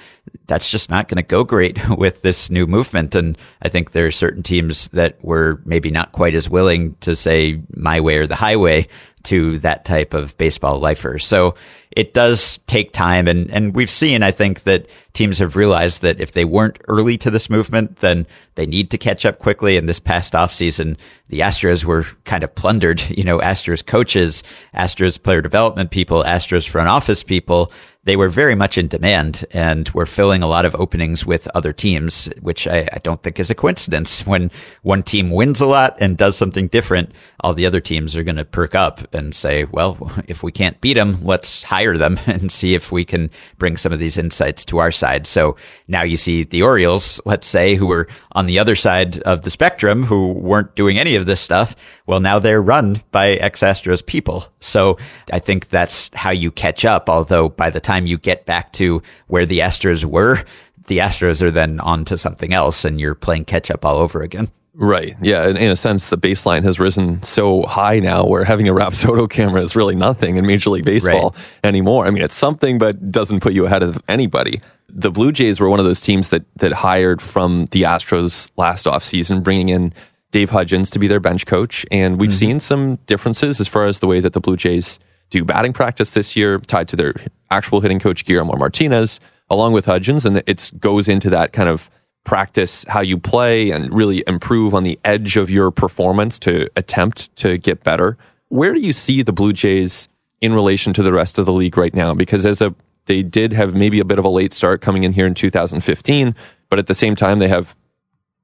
that's 0.47 0.69
just 0.69 0.89
not 0.89 1.07
going 1.07 1.17
to 1.17 1.23
go 1.23 1.43
great 1.43 1.89
with 1.97 2.21
this 2.21 2.49
new 2.49 2.67
movement. 2.67 3.15
And 3.15 3.37
I 3.61 3.69
think 3.69 3.91
there 3.91 4.07
are 4.07 4.11
certain 4.11 4.43
teams 4.43 4.89
that 4.89 5.23
were 5.23 5.61
maybe 5.65 5.91
not 5.91 6.11
quite 6.11 6.35
as 6.35 6.49
willing 6.49 6.95
to 7.01 7.15
say 7.15 7.61
my 7.75 7.99
way 8.01 8.17
or 8.17 8.27
the 8.27 8.35
highway 8.35 8.87
to 9.23 9.59
that 9.59 9.83
type 9.83 10.13
of 10.13 10.37
baseball 10.37 10.79
lifer. 10.79 11.19
So 11.19 11.55
it 11.91 12.13
does 12.13 12.59
take 12.59 12.93
time. 12.93 13.27
And, 13.27 13.49
and 13.51 13.75
we've 13.75 13.89
seen, 13.89 14.23
I 14.23 14.31
think 14.31 14.63
that 14.63 14.87
teams 15.11 15.39
have 15.39 15.55
realized 15.55 16.01
that 16.03 16.21
if 16.21 16.31
they 16.31 16.45
weren't 16.45 16.79
early 16.87 17.17
to 17.17 17.31
this 17.31 17.49
movement, 17.49 17.97
then 17.97 18.25
they 18.55 18.65
need 18.65 18.91
to 18.91 18.97
catch 18.97 19.25
up 19.25 19.39
quickly. 19.39 19.75
And 19.75 19.89
this 19.89 19.99
past 19.99 20.33
offseason, 20.33 20.95
the 21.27 21.39
Astros 21.39 21.83
were 21.83 22.03
kind 22.23 22.43
of 22.43 22.55
plundered, 22.55 23.01
you 23.17 23.23
know, 23.23 23.39
Astros 23.39 23.85
coaches, 23.85 24.43
Astros 24.73 25.21
player 25.21 25.41
development 25.41 25.91
people, 25.91 26.23
Astros 26.23 26.69
front 26.69 26.87
office 26.87 27.23
people 27.23 27.71
they 28.07 28.15
were 28.15 28.29
very 28.29 28.55
much 28.55 28.77
in 28.77 28.87
demand 28.87 29.43
and 29.51 29.89
were 29.89 30.05
filling 30.05 30.41
a 30.41 30.47
lot 30.47 30.63
of 30.63 30.73
openings 30.75 31.25
with 31.25 31.45
other 31.53 31.73
teams, 31.73 32.29
which 32.39 32.65
I, 32.65 32.87
I, 32.93 32.99
don't 33.03 33.21
think 33.21 33.37
is 33.37 33.49
a 33.49 33.55
coincidence. 33.55 34.25
When 34.37 34.49
one 34.81 35.03
team 35.03 35.29
wins 35.31 35.59
a 35.59 35.65
lot 35.65 35.97
and 35.99 36.17
does 36.17 36.37
something 36.37 36.67
different, 36.67 37.11
all 37.41 37.53
the 37.53 37.65
other 37.65 37.81
teams 37.81 38.15
are 38.15 38.23
going 38.23 38.37
to 38.37 38.45
perk 38.45 38.75
up 38.75 39.13
and 39.13 39.35
say, 39.35 39.65
well, 39.65 40.09
if 40.27 40.41
we 40.41 40.53
can't 40.53 40.79
beat 40.79 40.93
them, 40.93 41.21
let's 41.21 41.63
hire 41.63 41.97
them 41.97 42.17
and 42.25 42.49
see 42.49 42.75
if 42.75 42.93
we 42.93 43.03
can 43.03 43.29
bring 43.57 43.75
some 43.75 43.91
of 43.91 43.99
these 43.99 44.17
insights 44.17 44.63
to 44.65 44.77
our 44.77 44.91
side. 44.91 45.27
So 45.27 45.57
now 45.89 46.03
you 46.03 46.15
see 46.15 46.43
the 46.43 46.61
Orioles, 46.61 47.19
let's 47.25 47.47
say, 47.47 47.75
who 47.75 47.87
were 47.87 48.07
on 48.31 48.45
the 48.45 48.59
other 48.59 48.75
side 48.75 49.19
of 49.19 49.41
the 49.41 49.49
spectrum, 49.49 50.03
who 50.03 50.31
weren't 50.31 50.75
doing 50.75 50.97
any 50.97 51.15
of 51.15 51.25
this 51.25 51.41
stuff. 51.41 51.75
Well, 52.07 52.21
now 52.21 52.39
they're 52.39 52.61
run 52.61 53.01
by 53.11 53.31
ex 53.31 53.61
Astros 53.61 54.03
people. 54.03 54.45
So 54.59 54.97
I 55.31 55.39
think 55.39 55.69
that's 55.69 56.09
how 56.13 56.31
you 56.31 56.51
catch 56.51 56.85
up. 56.85 57.09
Although 57.09 57.49
by 57.49 57.69
the 57.69 57.81
time 57.81 58.07
you 58.07 58.17
get 58.17 58.45
back 58.45 58.71
to 58.73 59.03
where 59.27 59.45
the 59.45 59.59
Astros 59.59 60.05
were, 60.05 60.43
the 60.87 60.99
Astros 60.99 61.41
are 61.41 61.51
then 61.51 61.79
on 61.81 62.05
to 62.05 62.17
something 62.17 62.53
else 62.53 62.85
and 62.85 62.99
you're 62.99 63.13
playing 63.13 63.45
catch 63.45 63.69
up 63.69 63.85
all 63.85 63.97
over 63.97 64.23
again. 64.23 64.47
Right. 64.79 65.17
Yeah. 65.21 65.47
In, 65.47 65.57
in, 65.57 65.71
a 65.71 65.75
sense, 65.75 66.09
the 66.09 66.19
baseline 66.19 66.63
has 66.63 66.79
risen 66.79 67.23
so 67.23 67.63
high 67.63 67.99
now 67.99 68.25
where 68.25 68.43
having 68.43 68.67
a 68.67 68.73
Rapsodo 68.73 69.27
camera 69.29 69.61
is 69.61 69.75
really 69.75 69.95
nothing 69.95 70.37
in 70.37 70.45
Major 70.45 70.69
League 70.69 70.85
Baseball 70.85 71.31
right. 71.31 71.43
anymore. 71.63 72.05
I 72.05 72.11
mean, 72.11 72.21
it's 72.21 72.35
something, 72.35 72.77
but 72.77 73.11
doesn't 73.11 73.39
put 73.39 73.53
you 73.53 73.65
ahead 73.65 73.81
of 73.81 73.99
anybody. 74.07 74.61
The 74.87 75.09
Blue 75.09 75.31
Jays 75.31 75.59
were 75.59 75.67
one 75.67 75.79
of 75.79 75.85
those 75.85 75.99
teams 75.99 76.29
that, 76.29 76.45
that 76.57 76.73
hired 76.73 77.23
from 77.23 77.65
the 77.71 77.81
Astros 77.83 78.51
last 78.55 78.85
offseason, 78.85 79.43
bringing 79.43 79.69
in 79.69 79.93
Dave 80.31 80.49
Hudgens 80.49 80.89
to 80.91 80.99
be 80.99 81.07
their 81.07 81.19
bench 81.19 81.45
coach. 81.45 81.85
And 81.91 82.19
we've 82.19 82.29
mm-hmm. 82.29 82.37
seen 82.37 82.59
some 82.59 82.95
differences 83.05 83.59
as 83.59 83.67
far 83.67 83.85
as 83.85 83.99
the 83.99 84.07
way 84.07 84.19
that 84.19 84.33
the 84.33 84.39
Blue 84.39 84.57
Jays 84.57 84.99
do 85.29 85.43
batting 85.43 85.73
practice 85.73 86.13
this 86.13 86.35
year, 86.35 86.57
tied 86.59 86.87
to 86.89 86.95
their 86.95 87.13
actual 87.49 87.81
hitting 87.81 87.99
coach, 87.99 88.25
Guillermo 88.25 88.55
Martinez, 88.55 89.19
along 89.49 89.73
with 89.73 89.85
Hudgens. 89.85 90.25
And 90.25 90.41
it 90.45 90.71
goes 90.79 91.07
into 91.07 91.29
that 91.29 91.53
kind 91.53 91.69
of 91.69 91.89
practice 92.23 92.85
how 92.89 92.99
you 92.99 93.17
play 93.17 93.71
and 93.71 93.93
really 93.93 94.23
improve 94.27 94.73
on 94.73 94.83
the 94.83 94.99
edge 95.05 95.37
of 95.37 95.49
your 95.49 95.71
performance 95.71 96.37
to 96.39 96.67
attempt 96.75 97.33
to 97.37 97.57
get 97.57 97.83
better. 97.83 98.17
Where 98.49 98.73
do 98.73 98.81
you 98.81 98.93
see 98.93 99.21
the 99.21 99.33
Blue 99.33 99.53
Jays 99.53 100.09
in 100.41 100.53
relation 100.53 100.93
to 100.93 101.03
the 101.03 101.13
rest 101.13 101.39
of 101.39 101.45
the 101.45 101.53
league 101.53 101.77
right 101.77 101.93
now? 101.93 102.13
Because 102.13 102.45
as 102.45 102.61
a 102.61 102.75
they 103.07 103.23
did 103.23 103.53
have 103.53 103.73
maybe 103.73 103.99
a 104.01 104.05
bit 104.05 104.19
of 104.19 104.25
a 104.25 104.29
late 104.29 104.53
start 104.53 104.81
coming 104.81 105.03
in 105.03 105.13
here 105.13 105.25
in 105.25 105.33
2015, 105.33 106.35
but 106.69 106.77
at 106.77 106.87
the 106.87 106.93
same 106.93 107.15
time 107.15 107.39
they 107.39 107.47
have 107.47 107.75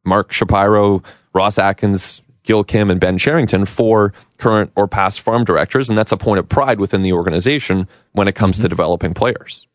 Mark 0.05 0.31
Shapiro, 0.31 1.03
Ross 1.33 1.57
Atkins, 1.57 2.21
Gil 2.43 2.63
Kim, 2.63 2.91
and 2.91 2.99
Ben 2.99 3.17
Cherington, 3.17 3.65
four 3.65 4.13
current 4.37 4.71
or 4.75 4.87
past 4.87 5.21
farm 5.21 5.43
directors. 5.43 5.89
And 5.89 5.97
that's 5.97 6.11
a 6.11 6.17
point 6.17 6.39
of 6.39 6.49
pride 6.49 6.79
within 6.79 7.01
the 7.01 7.13
organization 7.13 7.87
when 8.11 8.27
it 8.27 8.35
comes 8.35 8.57
mm-hmm. 8.57 8.63
to 8.63 8.69
developing 8.69 9.13
players. 9.13 9.67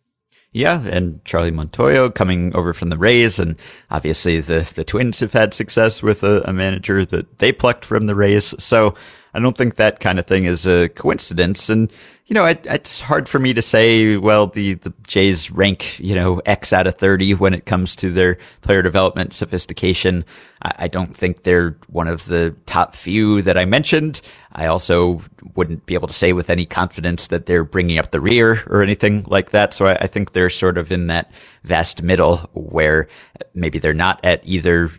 Yeah, 0.51 0.87
and 0.89 1.23
Charlie 1.27 1.53
Montoyo 1.53 2.15
coming 2.15 2.57
over 2.57 2.73
from 2.73 2.89
the 2.89 2.97
Rays, 2.97 3.39
and 3.39 3.57
obviously 3.91 4.41
the 4.41 4.71
the 4.75 4.83
Twins 4.83 5.21
have 5.21 5.35
had 5.35 5.53
success 5.53 6.03
with 6.03 6.25
a, 6.25 6.43
a, 6.49 6.55
manager 6.55 7.05
that 7.05 7.39
they 7.39 7.53
plucked 7.53 7.85
from 7.85 8.07
the 8.07 8.15
Rays. 8.15 8.55
So 8.59 8.95
I 9.35 9.41
don't 9.41 9.59
think 9.59 9.75
that 9.75 10.01
kind 10.01 10.19
of 10.19 10.27
thing 10.27 10.45
is 10.45 10.67
a 10.67 10.89
coincidence. 10.89 11.69
And 11.69 11.93
you 12.29 12.35
know, 12.35 12.45
it, 12.45 12.67
it's 12.67 13.01
hard 13.01 13.27
for 13.27 13.39
me 13.39 13.55
to 13.55 13.63
say, 13.63 14.19
well, 14.19 14.49
the, 14.49 14.75
the 14.75 14.93
Jays 15.07 15.51
rank, 15.51 15.99
you 15.99 16.15
know, 16.15 16.43
X 16.45 16.75
out 16.75 16.87
of 16.87 16.97
30 16.97 17.33
when 17.35 17.55
it 17.55 17.65
comes 17.65 17.97
to 17.97 18.11
their 18.11 18.37
player 18.61 18.83
development 18.83 19.33
sophistication. 19.33 20.27
I, 20.63 20.73
I 20.81 20.89
don't 20.89 21.17
think 21.17 21.45
they're 21.45 21.79
one 21.89 22.07
of 22.07 22.27
the 22.27 22.55
top 22.67 22.95
few 22.95 23.41
that 23.43 23.57
I 23.57 23.65
mentioned. 23.65 24.21
I 24.53 24.67
also 24.67 25.23
wouldn't 25.55 25.87
be 25.87 25.95
able 25.95 26.09
to 26.09 26.13
say 26.13 26.35
with 26.35 26.51
any 26.51 26.67
confidence 26.67 27.29
that 27.29 27.47
they're 27.47 27.65
bringing 27.65 27.99
up 27.99 28.11
the 28.11 28.21
rear 28.21 28.63
or 28.67 28.83
anything 28.83 29.25
like 29.27 29.51
that. 29.53 29.73
So 29.73 29.87
I, 29.87 29.95
I 29.95 30.07
think 30.07 30.33
they're 30.33 30.51
sort 30.51 30.77
of 30.77 30.93
in 30.93 31.07
that 31.07 31.33
vast 31.63 32.03
middle 32.03 32.39
where 32.53 33.09
maybe 33.55 33.79
they're 33.79 33.95
not 33.95 34.23
at 34.23 34.43
either 34.45 34.91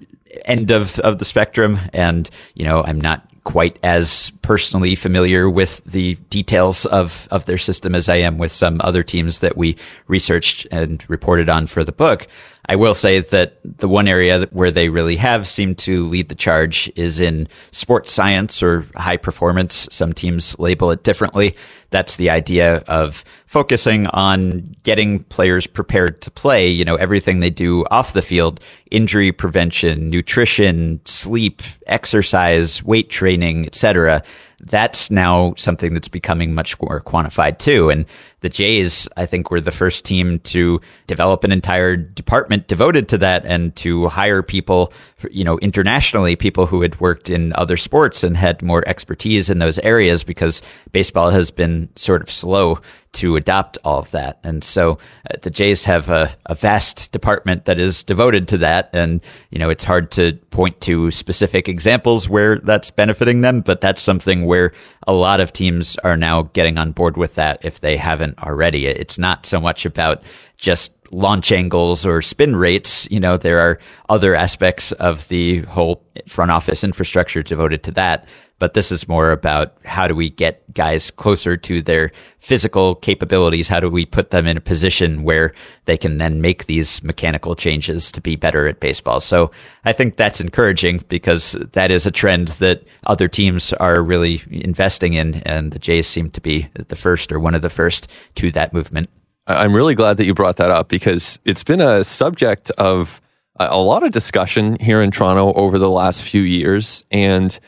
end 0.46 0.72
of, 0.72 0.98
of 1.00 1.20
the 1.20 1.26
spectrum. 1.26 1.78
And, 1.94 2.28
you 2.56 2.64
know, 2.64 2.84
I'm 2.84 3.00
not 3.00 3.29
quite 3.44 3.78
as 3.84 4.32
personally 4.42 4.96
familiar 4.96 5.50
with 5.50 5.84
the 5.86 6.16
details 6.30 6.86
of, 6.86 7.28
of 7.32 7.46
their 7.46 7.58
system 7.58 7.96
as 7.96 8.10
I 8.10 8.18
am 8.18 8.38
with 8.38 8.52
some 8.52 8.80
other 8.84 9.04
teams 9.04 9.40
that 9.40 9.58
we 9.58 9.76
researched 10.08 10.68
and 10.72 11.04
reported 11.10 11.50
on 11.50 11.68
for 11.68 11.84
the 11.84 11.92
book. 11.92 12.28
I 12.70 12.76
will 12.76 12.94
say 12.94 13.20
that 13.20 13.56
the 13.64 13.88
one 13.88 14.08
area 14.08 14.46
where 14.52 14.70
they 14.70 14.90
really 14.90 15.16
have 15.16 15.48
seemed 15.48 15.80
to 15.80 16.06
lead 16.06 16.30
the 16.30 16.36
charge 16.36 16.92
is 16.96 17.20
in 17.20 17.48
sports 17.72 18.14
science 18.14 18.62
or 18.62 18.86
high 18.96 19.18
performance. 19.18 19.88
Some 19.90 20.14
teams 20.14 20.58
label 20.60 20.92
it 20.92 21.04
differently. 21.04 21.56
That's 21.90 22.18
the 22.18 22.30
idea 22.30 22.84
of 22.88 23.26
focusing 23.48 24.06
on 24.06 24.76
getting 24.84 25.24
players 25.24 25.66
prepared 25.66 26.22
to 26.22 26.30
play, 26.30 26.70
you 26.70 26.86
know, 26.86 26.96
everything 26.96 27.40
they 27.40 27.50
do 27.50 27.86
off 27.90 28.14
the 28.14 28.22
field, 28.22 28.60
injury 28.92 29.32
prevention, 29.32 30.12
nutrition, 30.12 31.02
sleep, 31.06 31.64
exercise, 31.88 32.84
weight 32.84 33.10
training, 33.10 33.66
etc 33.66 34.22
that's 34.62 35.10
now 35.10 35.54
something 35.58 35.94
that's 35.94 36.08
becoming 36.08 36.54
much 36.54 36.80
more 36.82 37.02
quantified 37.02 37.58
too. 37.60 37.90
And 37.90 38.06
the 38.42 38.50
Jays, 38.50 39.08
I 39.18 39.26
think, 39.26 39.52
were 39.52 39.62
the 39.62 39.72
first 39.72 40.06
team 40.06 40.40
to 40.40 40.82
develop 41.08 41.44
an 41.44 41.52
entire 41.52 41.96
department 41.96 42.68
devoted 42.68 43.10
to 43.10 43.18
that 43.20 43.46
and 43.46 43.76
to 43.78 44.08
hire 44.08 44.42
people, 44.42 44.94
you 45.30 45.44
know, 45.44 45.58
internationally, 45.60 46.36
people 46.36 46.66
who 46.66 46.82
had 46.82 47.00
worked 47.00 47.30
in 47.30 47.54
other 47.54 47.78
sports 47.78 48.24
and 48.24 48.38
had 48.38 48.62
more 48.62 48.88
expertise 48.88 49.50
in 49.50 49.60
those 49.60 49.80
areas 49.80 50.24
because 50.24 50.62
baseball 50.92 51.32
has 51.32 51.52
been 51.52 51.90
sort 51.96 52.22
of 52.22 52.32
slow 52.32 52.80
to 53.12 53.36
adopt 53.36 53.78
all 53.84 54.00
of 54.00 54.12
that. 54.12 54.40
And 54.44 54.64
so 54.64 54.94
uh, 54.94 55.38
the 55.42 55.50
Jays 55.50 55.86
have 55.86 56.10
a, 56.10 56.30
a, 56.46 56.54
vast 56.54 57.12
department 57.12 57.66
that 57.66 57.80
is 57.80 58.04
devoted 58.04 58.48
to 58.50 58.58
that. 58.60 58.90
And, 58.94 59.22
you 59.50 59.58
know, 59.58 59.70
it's 59.70 59.84
hard 59.84 60.12
to 60.12 60.34
point 60.52 60.80
to 60.82 61.10
specific 61.10 61.68
examples 61.68 62.30
where 62.30 62.60
that's 62.60 62.92
benefiting 62.92 63.42
them, 63.42 63.62
but 63.62 63.82
that's 63.82 64.02
something 64.02 64.46
where 64.46 64.74
a 65.08 65.14
lot 65.14 65.40
of 65.40 65.52
teams 65.52 65.98
are 65.98 66.18
now 66.18 66.44
getting 66.44 66.78
on 66.78 66.92
board 66.92 67.18
with 67.18 67.36
that 67.36 67.66
if 67.66 67.80
they 67.80 67.98
haven't 67.98 68.29
already. 68.40 68.88
It's 68.88 69.18
not 69.18 69.46
so 69.46 69.60
much 69.60 69.86
about 69.86 70.24
just 70.58 70.94
launch 71.12 71.52
angles 71.52 72.06
or 72.06 72.22
spin 72.22 72.56
rates. 72.56 73.08
You 73.12 73.20
know, 73.20 73.38
there 73.38 73.60
are 73.60 73.80
other 74.08 74.36
aspects 74.36 74.92
of 74.94 75.28
the 75.28 75.62
whole 75.62 76.04
front 76.28 76.52
office 76.52 76.84
infrastructure 76.84 77.44
devoted 77.44 77.84
to 77.84 77.92
that 77.92 78.28
but 78.60 78.74
this 78.74 78.92
is 78.92 79.08
more 79.08 79.32
about 79.32 79.74
how 79.86 80.08
do 80.08 80.14
we 80.14 80.30
get 80.30 80.62
guys 80.74 81.10
closer 81.10 81.56
to 81.58 81.82
their 81.82 82.12
physical 82.38 82.94
capabilities? 82.94 83.70
How 83.70 83.80
do 83.80 83.90
we 83.90 84.06
put 84.06 84.32
them 84.32 84.46
in 84.46 84.58
a 84.58 84.62
position 84.62 85.24
where 85.24 85.54
they 85.86 85.98
can 85.98 86.18
then 86.18 86.42
make 86.42 86.66
these 86.66 87.02
mechanical 87.02 87.56
changes 87.56 88.12
to 88.12 88.22
be 88.22 88.36
better 88.36 88.68
at 88.68 88.82
baseball? 88.82 89.22
So 89.22 89.52
I 89.86 89.94
think 89.94 90.18
that's 90.18 90.42
encouraging 90.42 91.04
because 91.08 91.54
that 91.54 91.90
is 91.90 92.06
a 92.06 92.12
trend 92.12 92.50
that 92.60 92.84
other 93.08 93.30
teams 93.30 93.72
are 93.74 94.04
really 94.04 94.42
investing 94.52 95.14
in. 95.14 95.36
And 95.46 95.72
the 95.72 95.80
Jays 95.80 96.08
seem 96.08 96.30
to 96.32 96.42
be 96.42 96.70
the 96.74 96.98
first 96.98 97.32
or 97.32 97.40
one 97.40 97.56
of 97.56 97.62
the 97.62 97.70
first 97.70 98.12
to 98.36 98.52
that 98.52 98.74
movement. 98.74 99.10
I'm 99.50 99.76
really 99.76 99.96
glad 99.96 100.18
that 100.18 100.26
you 100.26 100.36
brought 100.36 100.58
that 100.58 100.70
up 100.70 100.90
because 100.90 101.40
it's 101.44 101.64
been 101.64 101.82
a 101.82 102.04
subject 102.04 102.70
of 102.78 103.20
uh, 103.60 103.68
a 103.72 103.82
lot 103.82 104.04
of 104.04 104.12
discussion 104.12 104.78
here 104.80 105.02
in 105.02 105.10
Toronto 105.10 105.54
over 105.54 105.80
the 105.80 105.90
last 105.90 106.24
few 106.24 106.44
years. 106.44 107.04
And 107.10 107.60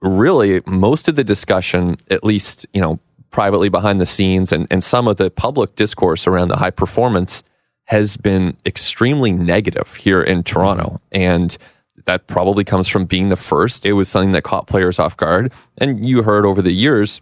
really 0.00 0.62
most 0.66 1.08
of 1.08 1.16
the 1.16 1.24
discussion, 1.24 1.96
at 2.10 2.22
least, 2.22 2.64
you 2.72 2.80
know, 2.80 3.00
privately 3.30 3.68
behind 3.68 4.00
the 4.00 4.06
scenes 4.06 4.52
and, 4.52 4.68
and 4.70 4.84
some 4.84 5.08
of 5.08 5.16
the 5.16 5.28
public 5.28 5.74
discourse 5.74 6.28
around 6.28 6.46
the 6.46 6.56
high 6.56 6.70
performance 6.70 7.42
has 7.86 8.16
been 8.16 8.56
extremely 8.64 9.32
negative 9.32 9.96
here 9.96 10.22
in 10.22 10.44
Toronto. 10.44 11.00
And 11.10 11.56
that 12.04 12.28
probably 12.28 12.62
comes 12.62 12.86
from 12.86 13.04
being 13.04 13.30
the 13.30 13.36
first. 13.36 13.84
It 13.84 13.94
was 13.94 14.08
something 14.08 14.32
that 14.32 14.42
caught 14.42 14.68
players 14.68 15.00
off 15.00 15.16
guard. 15.16 15.52
And 15.76 16.06
you 16.06 16.22
heard 16.22 16.46
over 16.46 16.62
the 16.62 16.72
years, 16.72 17.20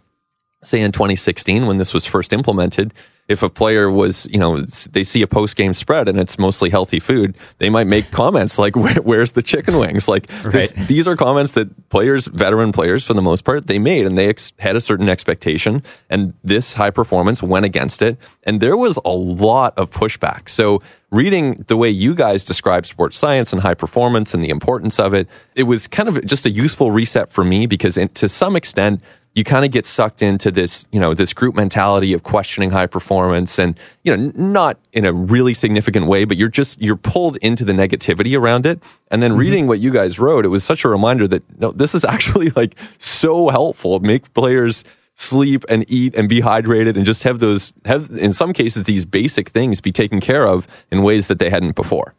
say 0.63 0.79
in 0.81 0.91
2016, 0.91 1.65
when 1.65 1.79
this 1.79 1.91
was 1.91 2.05
first 2.05 2.33
implemented, 2.33 2.93
if 3.27 3.41
a 3.41 3.49
player 3.49 3.89
was, 3.89 4.27
you 4.31 4.37
know, 4.37 4.61
they 4.91 5.03
see 5.03 5.21
a 5.21 5.27
post 5.27 5.55
game 5.55 5.73
spread 5.73 6.07
and 6.07 6.19
it's 6.19 6.37
mostly 6.37 6.69
healthy 6.69 6.99
food, 6.99 7.35
they 7.57 7.69
might 7.69 7.87
make 7.87 8.11
comments 8.11 8.59
like, 8.59 8.75
Where, 8.85 8.95
"Where's 8.95 9.31
the 9.31 9.41
chicken 9.41 9.77
wings?" 9.77 10.07
Like 10.07 10.29
right. 10.43 10.53
this, 10.53 10.73
these 10.73 11.07
are 11.07 11.15
comments 11.15 11.53
that 11.53 11.89
players, 11.89 12.27
veteran 12.27 12.71
players, 12.71 13.05
for 13.05 13.13
the 13.13 13.21
most 13.21 13.43
part, 13.43 13.67
they 13.67 13.79
made, 13.79 14.05
and 14.05 14.17
they 14.17 14.29
ex- 14.29 14.53
had 14.59 14.75
a 14.75 14.81
certain 14.81 15.09
expectation, 15.09 15.81
and 16.09 16.33
this 16.43 16.75
high 16.75 16.91
performance 16.91 17.41
went 17.41 17.65
against 17.65 18.01
it, 18.01 18.17
and 18.43 18.61
there 18.61 18.77
was 18.77 18.99
a 19.03 19.09
lot 19.09 19.75
of 19.77 19.89
pushback. 19.89 20.47
So 20.49 20.81
reading 21.11 21.63
the 21.67 21.77
way 21.77 21.89
you 21.89 22.13
guys 22.13 22.43
describe 22.43 22.85
sports 22.85 23.17
science 23.17 23.53
and 23.53 23.61
high 23.61 23.73
performance 23.73 24.33
and 24.33 24.43
the 24.43 24.49
importance 24.49 24.99
of 24.99 25.13
it, 25.13 25.27
it 25.55 25.63
was 25.63 25.87
kind 25.87 26.09
of 26.09 26.23
just 26.25 26.45
a 26.45 26.51
useful 26.51 26.91
reset 26.91 27.29
for 27.29 27.43
me 27.43 27.65
because 27.65 27.97
to 28.13 28.29
some 28.29 28.55
extent, 28.55 29.01
you 29.35 29.43
kind 29.43 29.65
of 29.65 29.71
get 29.71 29.85
sucked 29.85 30.21
into 30.21 30.49
this, 30.49 30.87
you 30.91 30.99
know, 30.99 31.13
this 31.13 31.33
group 31.33 31.55
mentality 31.55 32.13
of 32.13 32.23
questioning 32.23 32.71
high 32.71 32.87
performance 32.87 33.59
and, 33.59 33.77
you 34.03 34.15
know, 34.15 34.31
not 34.33 34.79
in 34.93 35.03
a 35.03 35.11
really 35.11 35.53
significant 35.53 36.07
way, 36.07 36.23
but 36.23 36.37
you're 36.37 36.49
just, 36.49 36.81
you're 36.81 36.95
pulled 36.95 37.35
into 37.37 37.65
the 37.65 37.73
negativity 37.73 38.39
around 38.39 38.65
it. 38.65 38.81
And 39.11 39.21
then 39.21 39.31
mm-hmm. 39.31 39.39
reading 39.39 39.67
what 39.67 39.79
you 39.79 39.91
guys 39.91 40.17
wrote, 40.19 40.45
it 40.45 40.47
was 40.47 40.63
such 40.63 40.85
a 40.85 40.87
reminder 40.87 41.27
that, 41.27 41.59
no, 41.59 41.71
this 41.71 41.93
is 41.93 42.05
actually 42.15 42.49
like 42.51 42.77
so 42.97 43.49
helpful. 43.49 43.99
Make 43.99 44.33
players 44.33 44.85
sleep 45.15 45.65
and 45.67 45.83
eat 45.89 46.15
and 46.15 46.29
be 46.29 46.41
hydrated 46.41 46.95
and 46.95 47.05
just 47.05 47.23
have 47.23 47.39
those, 47.39 47.73
have 47.83 48.09
in 48.11 48.31
some 48.31 48.53
cases, 48.53 48.85
these 48.85 49.05
basic 49.05 49.49
things 49.49 49.81
be 49.81 49.91
taken 49.91 50.21
care 50.21 50.47
of 50.47 50.65
in 50.91 51.03
ways 51.03 51.27
that 51.27 51.39
they 51.39 51.49
hadn't 51.49 51.75
before. 51.75 52.15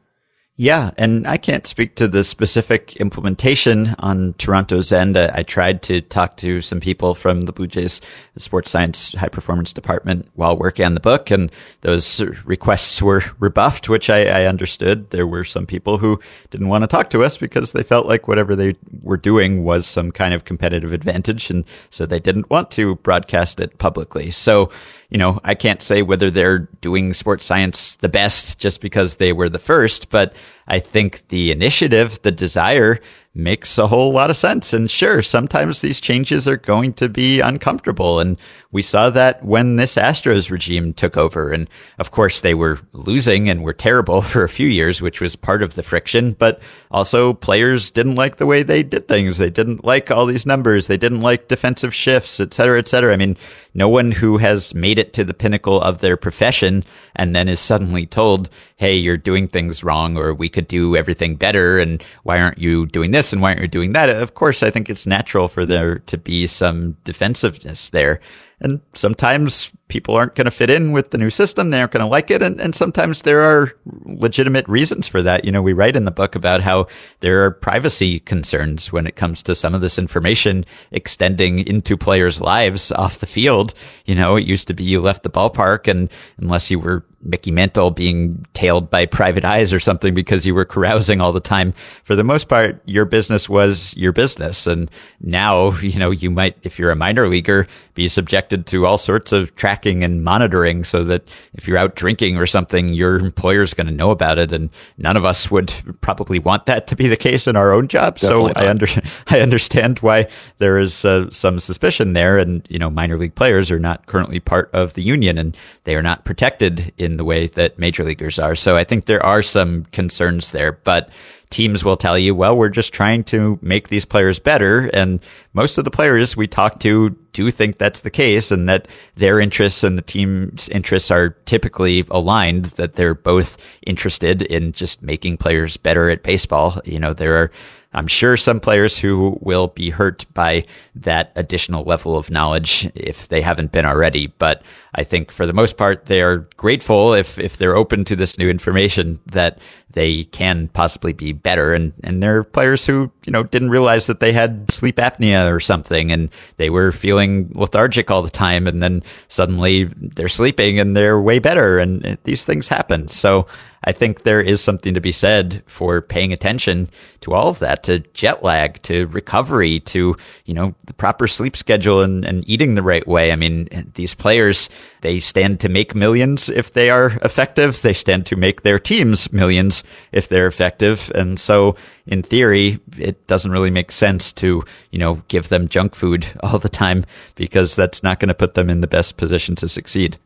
Yeah, 0.59 0.92
and 0.97 1.27
I 1.27 1.37
can't 1.37 1.66
speak 1.66 1.97
to 1.97 2.09
the 2.09 2.25
specific 2.25 2.97
implementation 2.97 3.95
on 3.99 4.33
Toronto's 4.38 4.90
end. 4.90 5.19
I, 5.19 5.31
I, 5.35 5.42
tried 5.42 5.83
to 5.83 6.01
talk 6.01 6.38
to 6.38 6.62
some 6.62 6.81
people 6.81 7.14
from 7.14 7.42
the 7.42 7.53
Blue 7.53 7.66
Jays 7.66 8.01
sports 8.38 8.71
science 8.71 9.12
high 9.12 9.29
performance 9.29 9.75
department 9.75 10.31
while 10.33 10.57
working 10.57 10.87
on 10.87 10.95
the 10.95 11.01
book, 11.01 11.31
and 11.31 11.53
those 11.83 12.23
requests 12.47 13.03
were 13.03 13.23
rebuffed, 13.38 13.90
which 13.90 14.09
I, 14.09 14.25
I 14.25 14.47
understood. 14.47 15.11
There 15.11 15.27
were 15.27 15.45
some 15.45 15.66
people 15.66 15.99
who 15.99 16.19
didn't 16.49 16.69
want 16.69 16.85
to 16.85 16.88
talk 16.88 17.11
to 17.11 17.23
us 17.23 17.37
because 17.37 17.73
they 17.73 17.83
felt 17.83 18.07
like 18.07 18.27
whatever 18.27 18.57
they 18.57 18.77
were 19.03 19.19
doing 19.19 19.62
was 19.62 19.87
some 19.87 20.11
kind 20.11 20.33
of 20.33 20.47
competitive 20.47 20.95
advantage, 20.95 21.51
and 21.51 21.66
so 21.90 22.07
they 22.07 22.19
didn't 22.19 22.49
want 22.49 22.71
to 22.71 22.95
broadcast 22.97 23.61
it 23.61 23.77
publicly. 23.77 24.31
So 24.31 24.71
you 25.09 25.19
know, 25.19 25.40
I 25.45 25.55
can't 25.55 25.83
say 25.83 26.03
whether 26.03 26.31
they're 26.31 26.59
doing 26.81 27.12
sports 27.12 27.45
science 27.45 27.97
the 27.97 28.09
best 28.09 28.59
just 28.59 28.81
because 28.81 29.16
they 29.16 29.33
were 29.33 29.49
the 29.49 29.59
first, 29.59 30.11
but 30.11 30.35
I 30.66 30.81
think 30.81 31.29
the 31.29 31.53
initiative, 31.53 32.21
the 32.23 32.33
desire 32.33 32.99
makes 33.37 33.77
a 33.77 33.87
whole 33.87 34.12
lot 34.12 34.31
of 34.31 34.37
sense. 34.37 34.72
And 34.72 34.90
sure, 34.90 35.22
sometimes 35.22 35.81
these 35.81 36.01
changes 36.01 36.49
are 36.49 36.57
going 36.57 36.94
to 36.94 37.09
be 37.09 37.40
uncomfortable. 37.40 38.18
And 38.18 38.38
we 38.72 38.83
saw 38.83 39.11
that 39.11 39.44
when 39.44 39.77
this 39.77 39.96
Astros 39.96 40.51
regime 40.51 40.94
took 40.94 41.16
over. 41.16 41.53
And 41.53 41.68
of 41.99 42.11
course, 42.11 42.40
they 42.40 42.55
were 42.55 42.81
losing 42.92 43.49
and 43.49 43.62
were 43.62 43.75
terrible 43.75 44.22
for 44.22 44.42
a 44.42 44.49
few 44.49 44.66
years, 44.66 45.03
which 45.03 45.20
was 45.20 45.37
part 45.37 45.62
of 45.62 45.75
the 45.75 45.83
friction. 45.83 46.33
But 46.33 46.62
also, 46.90 47.35
players 47.35 47.90
didn't 47.90 48.14
like 48.14 48.37
the 48.37 48.46
way 48.46 48.62
they 48.62 48.83
did 48.83 49.07
things. 49.07 49.38
They 49.38 49.51
didn't 49.51 49.85
like 49.85 50.11
all 50.11 50.27
these 50.27 50.46
numbers. 50.46 50.87
They 50.87 50.96
didn't 50.96 51.20
like 51.20 51.49
defensive 51.49 51.94
shifts, 51.94 52.40
et 52.40 52.55
cetera, 52.55 52.79
et 52.79 52.88
cetera. 52.88 53.12
I 53.12 53.16
mean, 53.16 53.37
no 53.75 53.88
one 53.88 54.12
who 54.12 54.38
has 54.38 54.75
made 54.75 54.99
it 54.99 55.12
to 55.12 55.25
the 55.25 55.35
pinnacle 55.35 55.81
of 55.83 56.01
their 56.01 56.16
profession 56.16 56.85
and 57.14 57.37
then 57.37 57.49
is 57.49 57.61
suddenly 57.61 58.07
told, 58.07 58.49
Hey, 58.79 58.95
you're 58.95 59.17
doing 59.17 59.49
things 59.49 59.83
wrong, 59.83 60.19
or 60.19 60.35
we 60.35 60.51
could 60.51 60.69
do 60.69 60.97
everything 60.97 61.37
better. 61.37 61.79
And 61.79 62.03
why 62.25 62.41
aren't 62.41 62.59
you 62.59 62.85
doing 62.87 63.11
this? 63.11 63.33
And 63.33 63.41
why 63.41 63.51
aren't 63.51 63.62
you 63.62 63.69
doing 63.69 63.93
that? 63.95 64.11
Of 64.11 64.35
course, 64.35 64.62
I 64.62 64.69
think 64.71 64.91
it's 64.91 65.07
natural 65.07 65.49
for 65.49 65.65
there 65.65 66.01
to 66.01 66.19
be 66.19 66.47
some 66.47 66.97
defensiveness 67.05 67.89
there. 67.89 68.21
And 68.61 68.81
sometimes 68.95 69.73
people 69.88 70.14
aren't 70.14 70.35
going 70.35 70.47
to 70.47 70.51
fit 70.51 70.71
in 70.71 70.92
with 70.92 71.11
the 71.11 71.19
new 71.19 71.31
system. 71.31 71.71
They 71.71 71.81
aren't 71.81 71.92
going 71.92 72.05
to 72.05 72.07
like 72.07 72.31
it. 72.31 72.42
And, 72.42 72.61
and 72.61 72.75
sometimes 72.75 73.23
there 73.23 73.42
are 73.42 73.73
legitimate 73.85 74.66
reasons 74.66 75.07
for 75.07 75.23
that. 75.23 75.45
You 75.45 75.53
know, 75.53 75.62
we 75.62 75.75
write 75.75 75.95
in 75.95 76.07
the 76.07 76.11
book 76.11 76.35
about 76.35 76.62
how 76.62 76.87
there 77.21 77.45
are 77.45 77.51
privacy 77.51 78.19
concerns 78.19 78.92
when 78.92 79.07
it 79.07 79.14
comes 79.14 79.42
to 79.42 79.55
some 79.55 79.75
of 79.75 79.83
this 79.83 79.99
information 79.99 80.64
extending 80.90 81.66
into 81.66 81.97
players' 81.97 82.40
lives 82.40 82.90
off 82.92 83.19
the 83.19 83.27
field. 83.27 83.75
You 84.07 84.14
know, 84.14 84.37
it 84.37 84.45
used 84.45 84.69
to 84.69 84.75
be 84.75 84.85
you 84.85 85.01
left 85.01 85.23
the 85.23 85.31
ballpark 85.31 85.87
and 85.87 86.11
unless 86.38 86.71
you 86.71 86.79
were 86.79 87.05
Mickey 87.27 87.51
Mantle 87.51 87.90
being 87.90 88.45
tailed 88.55 88.88
by 88.88 89.07
private 89.07 89.45
eyes 89.45 89.73
or 89.73 89.81
something 89.81 90.14
because 90.14 90.47
you 90.47 90.55
were 90.55 90.64
carousing 90.64 91.21
all 91.21 91.33
the 91.33 91.40
time. 91.40 91.73
For 92.03 92.14
the 92.14 92.25
most 92.25 92.49
part, 92.49 92.81
your 92.87 93.05
business 93.05 93.49
was 93.49 93.95
your 93.97 94.12
business. 94.12 94.66
And 94.66 94.90
now, 95.21 95.73
you 95.81 95.99
know, 95.99 96.11
you 96.11 96.31
might, 96.31 96.57
if 96.62 96.79
you're 96.79 96.90
a 96.90 96.97
minor 96.97 97.29
leaguer, 97.29 97.66
be 97.97 98.07
subjected 98.09 98.67
to 98.67 98.87
all 98.87 98.99
sorts 98.99 99.33
of 99.33 99.57
tracking 99.57 100.05
and 100.05 100.23
monitoring 100.23 100.85
so 100.85 101.03
that 101.03 101.27
if 101.55 101.67
you're 101.67 101.79
out 101.79 101.97
drinking 101.97 102.37
or 102.37 102.47
something, 102.47 102.93
your 102.95 103.17
employer's 103.17 103.75
going 103.75 103.89
to 103.89 103.93
know 103.93 104.13
about 104.13 104.39
it. 104.39 104.53
And 104.53 104.71
none 104.99 105.17
of 105.17 105.25
us 105.25 105.51
would 105.51 105.73
probably 106.03 106.39
want 106.39 106.67
that 106.67 106.87
to 106.89 106.97
be 106.97 107.09
the 107.09 107.17
case 107.17 107.49
in 107.49 107.57
our 107.57 107.73
own 107.73 107.89
job. 107.89 108.19
Definitely 108.19 108.53
so 108.53 108.53
not. 108.53 108.57
I 108.59 108.69
under, 108.69 108.87
I 109.27 109.41
understand 109.41 109.99
why 110.01 110.29
there 110.59 110.79
is 110.79 111.05
uh, 111.05 111.31
some 111.31 111.59
suspicion 111.59 112.13
there. 112.13 112.39
And, 112.39 112.65
you 112.71 112.79
know, 112.79 112.91
minor 112.91 113.19
league 113.19 113.35
players 113.35 113.71
are 113.71 113.81
not 113.81 114.07
currently 114.07 114.39
part 114.39 114.71
of 114.73 114.95
the 114.95 115.03
union 115.03 115.39
and 115.39 115.57
they 115.85 115.97
are 115.97 116.03
not 116.03 116.25
protected 116.25 116.93
in 116.99 117.17
the 117.17 117.25
way 117.25 117.47
that 117.49 117.79
major 117.79 118.05
leaguers 118.05 118.39
are. 118.39 118.55
So 118.55 118.77
I 118.77 118.85
think 118.85 119.07
there 119.07 119.25
are 119.25 119.43
some 119.43 119.87
concerns 119.87 120.53
there, 120.53 120.73
but 120.73 121.11
teams 121.51 121.85
will 121.85 121.97
tell 121.97 122.19
you, 122.19 122.35
well, 122.35 122.57
we're 122.57 122.69
just 122.69 122.93
trying 122.93 123.25
to 123.25 123.59
make 123.63 123.89
these 123.89 124.05
players 124.05 124.39
better. 124.39 124.91
And 124.93 125.21
most 125.53 125.79
of 125.79 125.85
the 125.85 125.91
players 125.91 126.37
we 126.37 126.47
talk 126.47 126.81
to 126.81 127.11
do 127.33 127.51
think 127.51 127.79
that's 127.79 128.03
the 128.03 128.11
case 128.11 128.51
and 128.51 128.69
that 128.69 128.89
their 129.15 129.41
interests 129.41 129.85
and 129.85 129.97
the 129.97 130.03
team's 130.03 130.69
interests 130.71 131.11
are 131.11 131.31
typically 131.45 132.05
aligned, 132.11 132.67
that 132.77 132.95
they're 132.95 133.15
both 133.15 133.57
interested 133.87 134.43
in 134.43 134.73
just 134.73 135.03
making 135.03 135.37
players 135.37 135.77
better 135.77 136.11
at 136.11 136.23
baseball. 136.23 136.81
You 136.85 136.99
know, 136.99 137.13
there 137.13 137.37
are 137.37 137.51
I'm 137.97 138.07
sure 138.07 138.37
some 138.37 138.61
players 138.61 138.99
who 138.99 139.39
will 139.41 139.69
be 139.69 139.89
hurt 139.89 140.27
by 140.35 140.65
that 140.97 141.33
additional 141.35 141.83
level 141.83 142.15
of 142.15 142.31
knowledge 142.31 142.91
if 142.95 143.29
they 143.29 143.41
haven't 143.41 143.73
been 143.73 143.87
already. 143.87 144.27
But 144.27 144.63
I 144.95 145.03
think 145.03 145.33
for 145.33 145.47
the 145.47 145.55
most 145.55 145.79
part, 145.79 146.05
they're 146.05 146.47
grateful 146.59 147.15
if, 147.15 147.39
if 147.39 147.57
they're 147.57 147.75
open 147.75 148.05
to 148.05 148.15
this 148.15 148.39
new 148.39 148.51
information 148.51 149.19
that 149.27 149.59
they 149.91 150.25
can 150.25 150.69
possibly 150.69 151.15
be 151.15 151.33
better. 151.33 151.73
And, 151.73 151.95
and 152.05 152.23
there 152.23 152.37
are 152.37 152.45
players 152.45 152.85
who, 152.85 153.11
you 153.25 153.33
know, 153.33 153.43
didn't 153.43 153.71
realize 153.71 154.07
that 154.09 154.21
they 154.21 154.33
had 154.33 154.71
sleep 154.71 154.97
apnea 154.97 155.51
or 155.51 155.59
something 155.59 156.13
and 156.13 156.29
they 156.59 156.69
were 156.69 156.93
feeling 156.93 157.51
lethargic 157.55 158.11
all 158.11 158.21
the 158.21 158.29
time. 158.29 158.67
And 158.67 158.83
then 158.83 159.03
suddenly 159.29 159.85
they're 159.85 160.29
sleeping 160.29 160.79
and 160.79 160.95
they're 160.95 161.19
way 161.19 161.39
better. 161.39 161.79
And 161.79 162.19
these 162.25 162.45
things 162.45 162.69
happen. 162.69 163.09
So 163.09 163.47
I 163.87 163.92
think 163.92 164.25
there 164.25 164.40
is 164.40 164.61
something 164.61 164.94
to 164.94 165.01
be 165.01 165.12
said 165.12 165.62
for 165.66 166.03
paying 166.03 166.33
attention 166.33 166.88
to 167.20 167.33
all 167.33 167.49
of 167.49 167.61
that, 167.61 167.85
to 167.85 168.01
jet 168.14 168.42
lag, 168.42 168.83
to 168.83 169.07
recovery, 169.07 169.79
to, 169.81 170.16
you 170.44 170.55
know, 170.55 170.75
the 170.85 170.92
proper 170.92 171.29
sleep 171.29 171.57
schedule 171.57 172.03
and, 172.03 172.25
and 172.25 172.49
eating 172.49 172.75
the 172.75 172.83
right 172.83 173.07
way. 173.07 173.31
I 173.31 173.37
mean, 173.37 173.68
these 173.94 174.12
players, 174.12 174.68
they 175.03 175.20
stand 175.20 175.61
to 175.61 175.68
make 175.68 175.94
millions 175.94 176.49
if 176.49 176.72
they 176.72 176.90
are 176.90 177.12
effective. 177.22 177.81
They 177.81 177.92
stand 177.92 178.27
to 178.27 178.37
make 178.37 178.62
their 178.62 178.81
teams 178.81 179.33
millions 179.33 179.85
if 180.11 180.29
they're 180.29 180.49
effective. 180.49 181.12
And 181.14 181.38
so 181.38 181.77
in 182.07 182.25
theory, 182.25 182.81
it 182.99 183.27
doesn't 183.29 183.53
really 183.53 183.70
make 183.70 183.92
sense 183.92 184.33
to, 184.35 184.64
you 184.90 184.99
know, 184.99 185.22
give 185.29 185.49
them 185.49 185.68
junk 185.68 185.94
food 185.94 186.27
all 186.42 186.59
the 186.59 186.68
time 186.68 187.05
because 187.37 187.77
that's 187.77 188.03
not 188.03 188.18
going 188.18 188.29
to 188.29 188.35
put 188.35 188.55
them 188.55 188.68
in 188.68 188.81
the 188.81 188.88
best 188.88 189.16
position 189.16 189.55
to 189.57 189.68
succeed. 189.68 190.18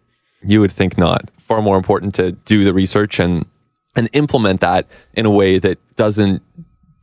You 0.42 0.60
would 0.60 0.72
think 0.72 0.96
not. 0.96 1.30
Far 1.36 1.62
more 1.62 1.76
important 1.76 2.14
to 2.16 2.32
do 2.32 2.64
the 2.64 2.72
research 2.72 3.18
and 3.18 3.46
and 3.96 4.08
implement 4.12 4.60
that 4.60 4.86
in 5.14 5.26
a 5.26 5.30
way 5.30 5.58
that 5.58 5.78
doesn't 5.96 6.42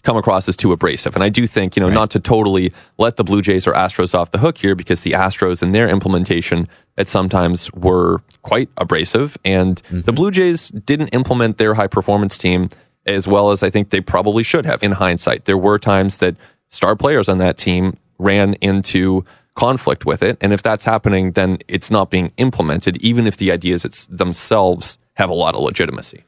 come 0.03 0.15
across 0.15 0.47
as 0.47 0.55
too 0.55 0.71
abrasive. 0.71 1.15
And 1.15 1.23
I 1.23 1.27
do 1.27 1.45
think, 1.45 1.75
you 1.75 1.81
know, 1.81 1.87
right. 1.87 1.93
not 1.93 2.11
to 2.11 2.19
totally 2.21 2.71
let 2.97 3.17
the 3.17 3.25
Blue 3.25 3.41
Jays 3.41 3.67
or 3.67 3.73
Astros 3.73 4.15
off 4.15 4.31
the 4.31 4.37
hook 4.37 4.57
here 4.57 4.73
because 4.73 5.01
the 5.01 5.11
Astros 5.11 5.61
and 5.61 5.75
their 5.75 5.89
implementation 5.89 6.69
at 6.97 7.09
sometimes 7.09 7.69
were 7.73 8.21
quite 8.41 8.69
abrasive 8.77 9.37
and 9.43 9.83
mm-hmm. 9.83 10.01
the 10.01 10.13
Blue 10.13 10.31
Jays 10.31 10.69
didn't 10.69 11.09
implement 11.09 11.57
their 11.57 11.73
high 11.73 11.87
performance 11.87 12.37
team 12.37 12.69
as 13.05 13.27
well 13.27 13.51
as 13.51 13.63
I 13.63 13.69
think 13.69 13.89
they 13.89 13.99
probably 13.99 14.43
should 14.43 14.65
have 14.65 14.81
in 14.81 14.93
hindsight. 14.93 15.43
There 15.43 15.57
were 15.57 15.77
times 15.77 16.19
that 16.19 16.37
star 16.67 16.95
players 16.95 17.27
on 17.27 17.37
that 17.39 17.57
team 17.57 17.93
ran 18.17 18.53
into 18.55 19.25
conflict 19.57 20.05
with 20.05 20.23
it. 20.23 20.37
And 20.39 20.53
if 20.53 20.63
that's 20.63 20.85
happening, 20.85 21.31
then 21.31 21.57
it's 21.67 21.91
not 21.91 22.09
being 22.09 22.31
implemented, 22.37 22.95
even 22.97 23.27
if 23.27 23.37
the 23.37 23.51
ideas 23.51 24.07
themselves 24.09 24.97
have 25.15 25.29
a 25.29 25.33
lot 25.33 25.55
of 25.55 25.61
legitimacy. 25.61 26.23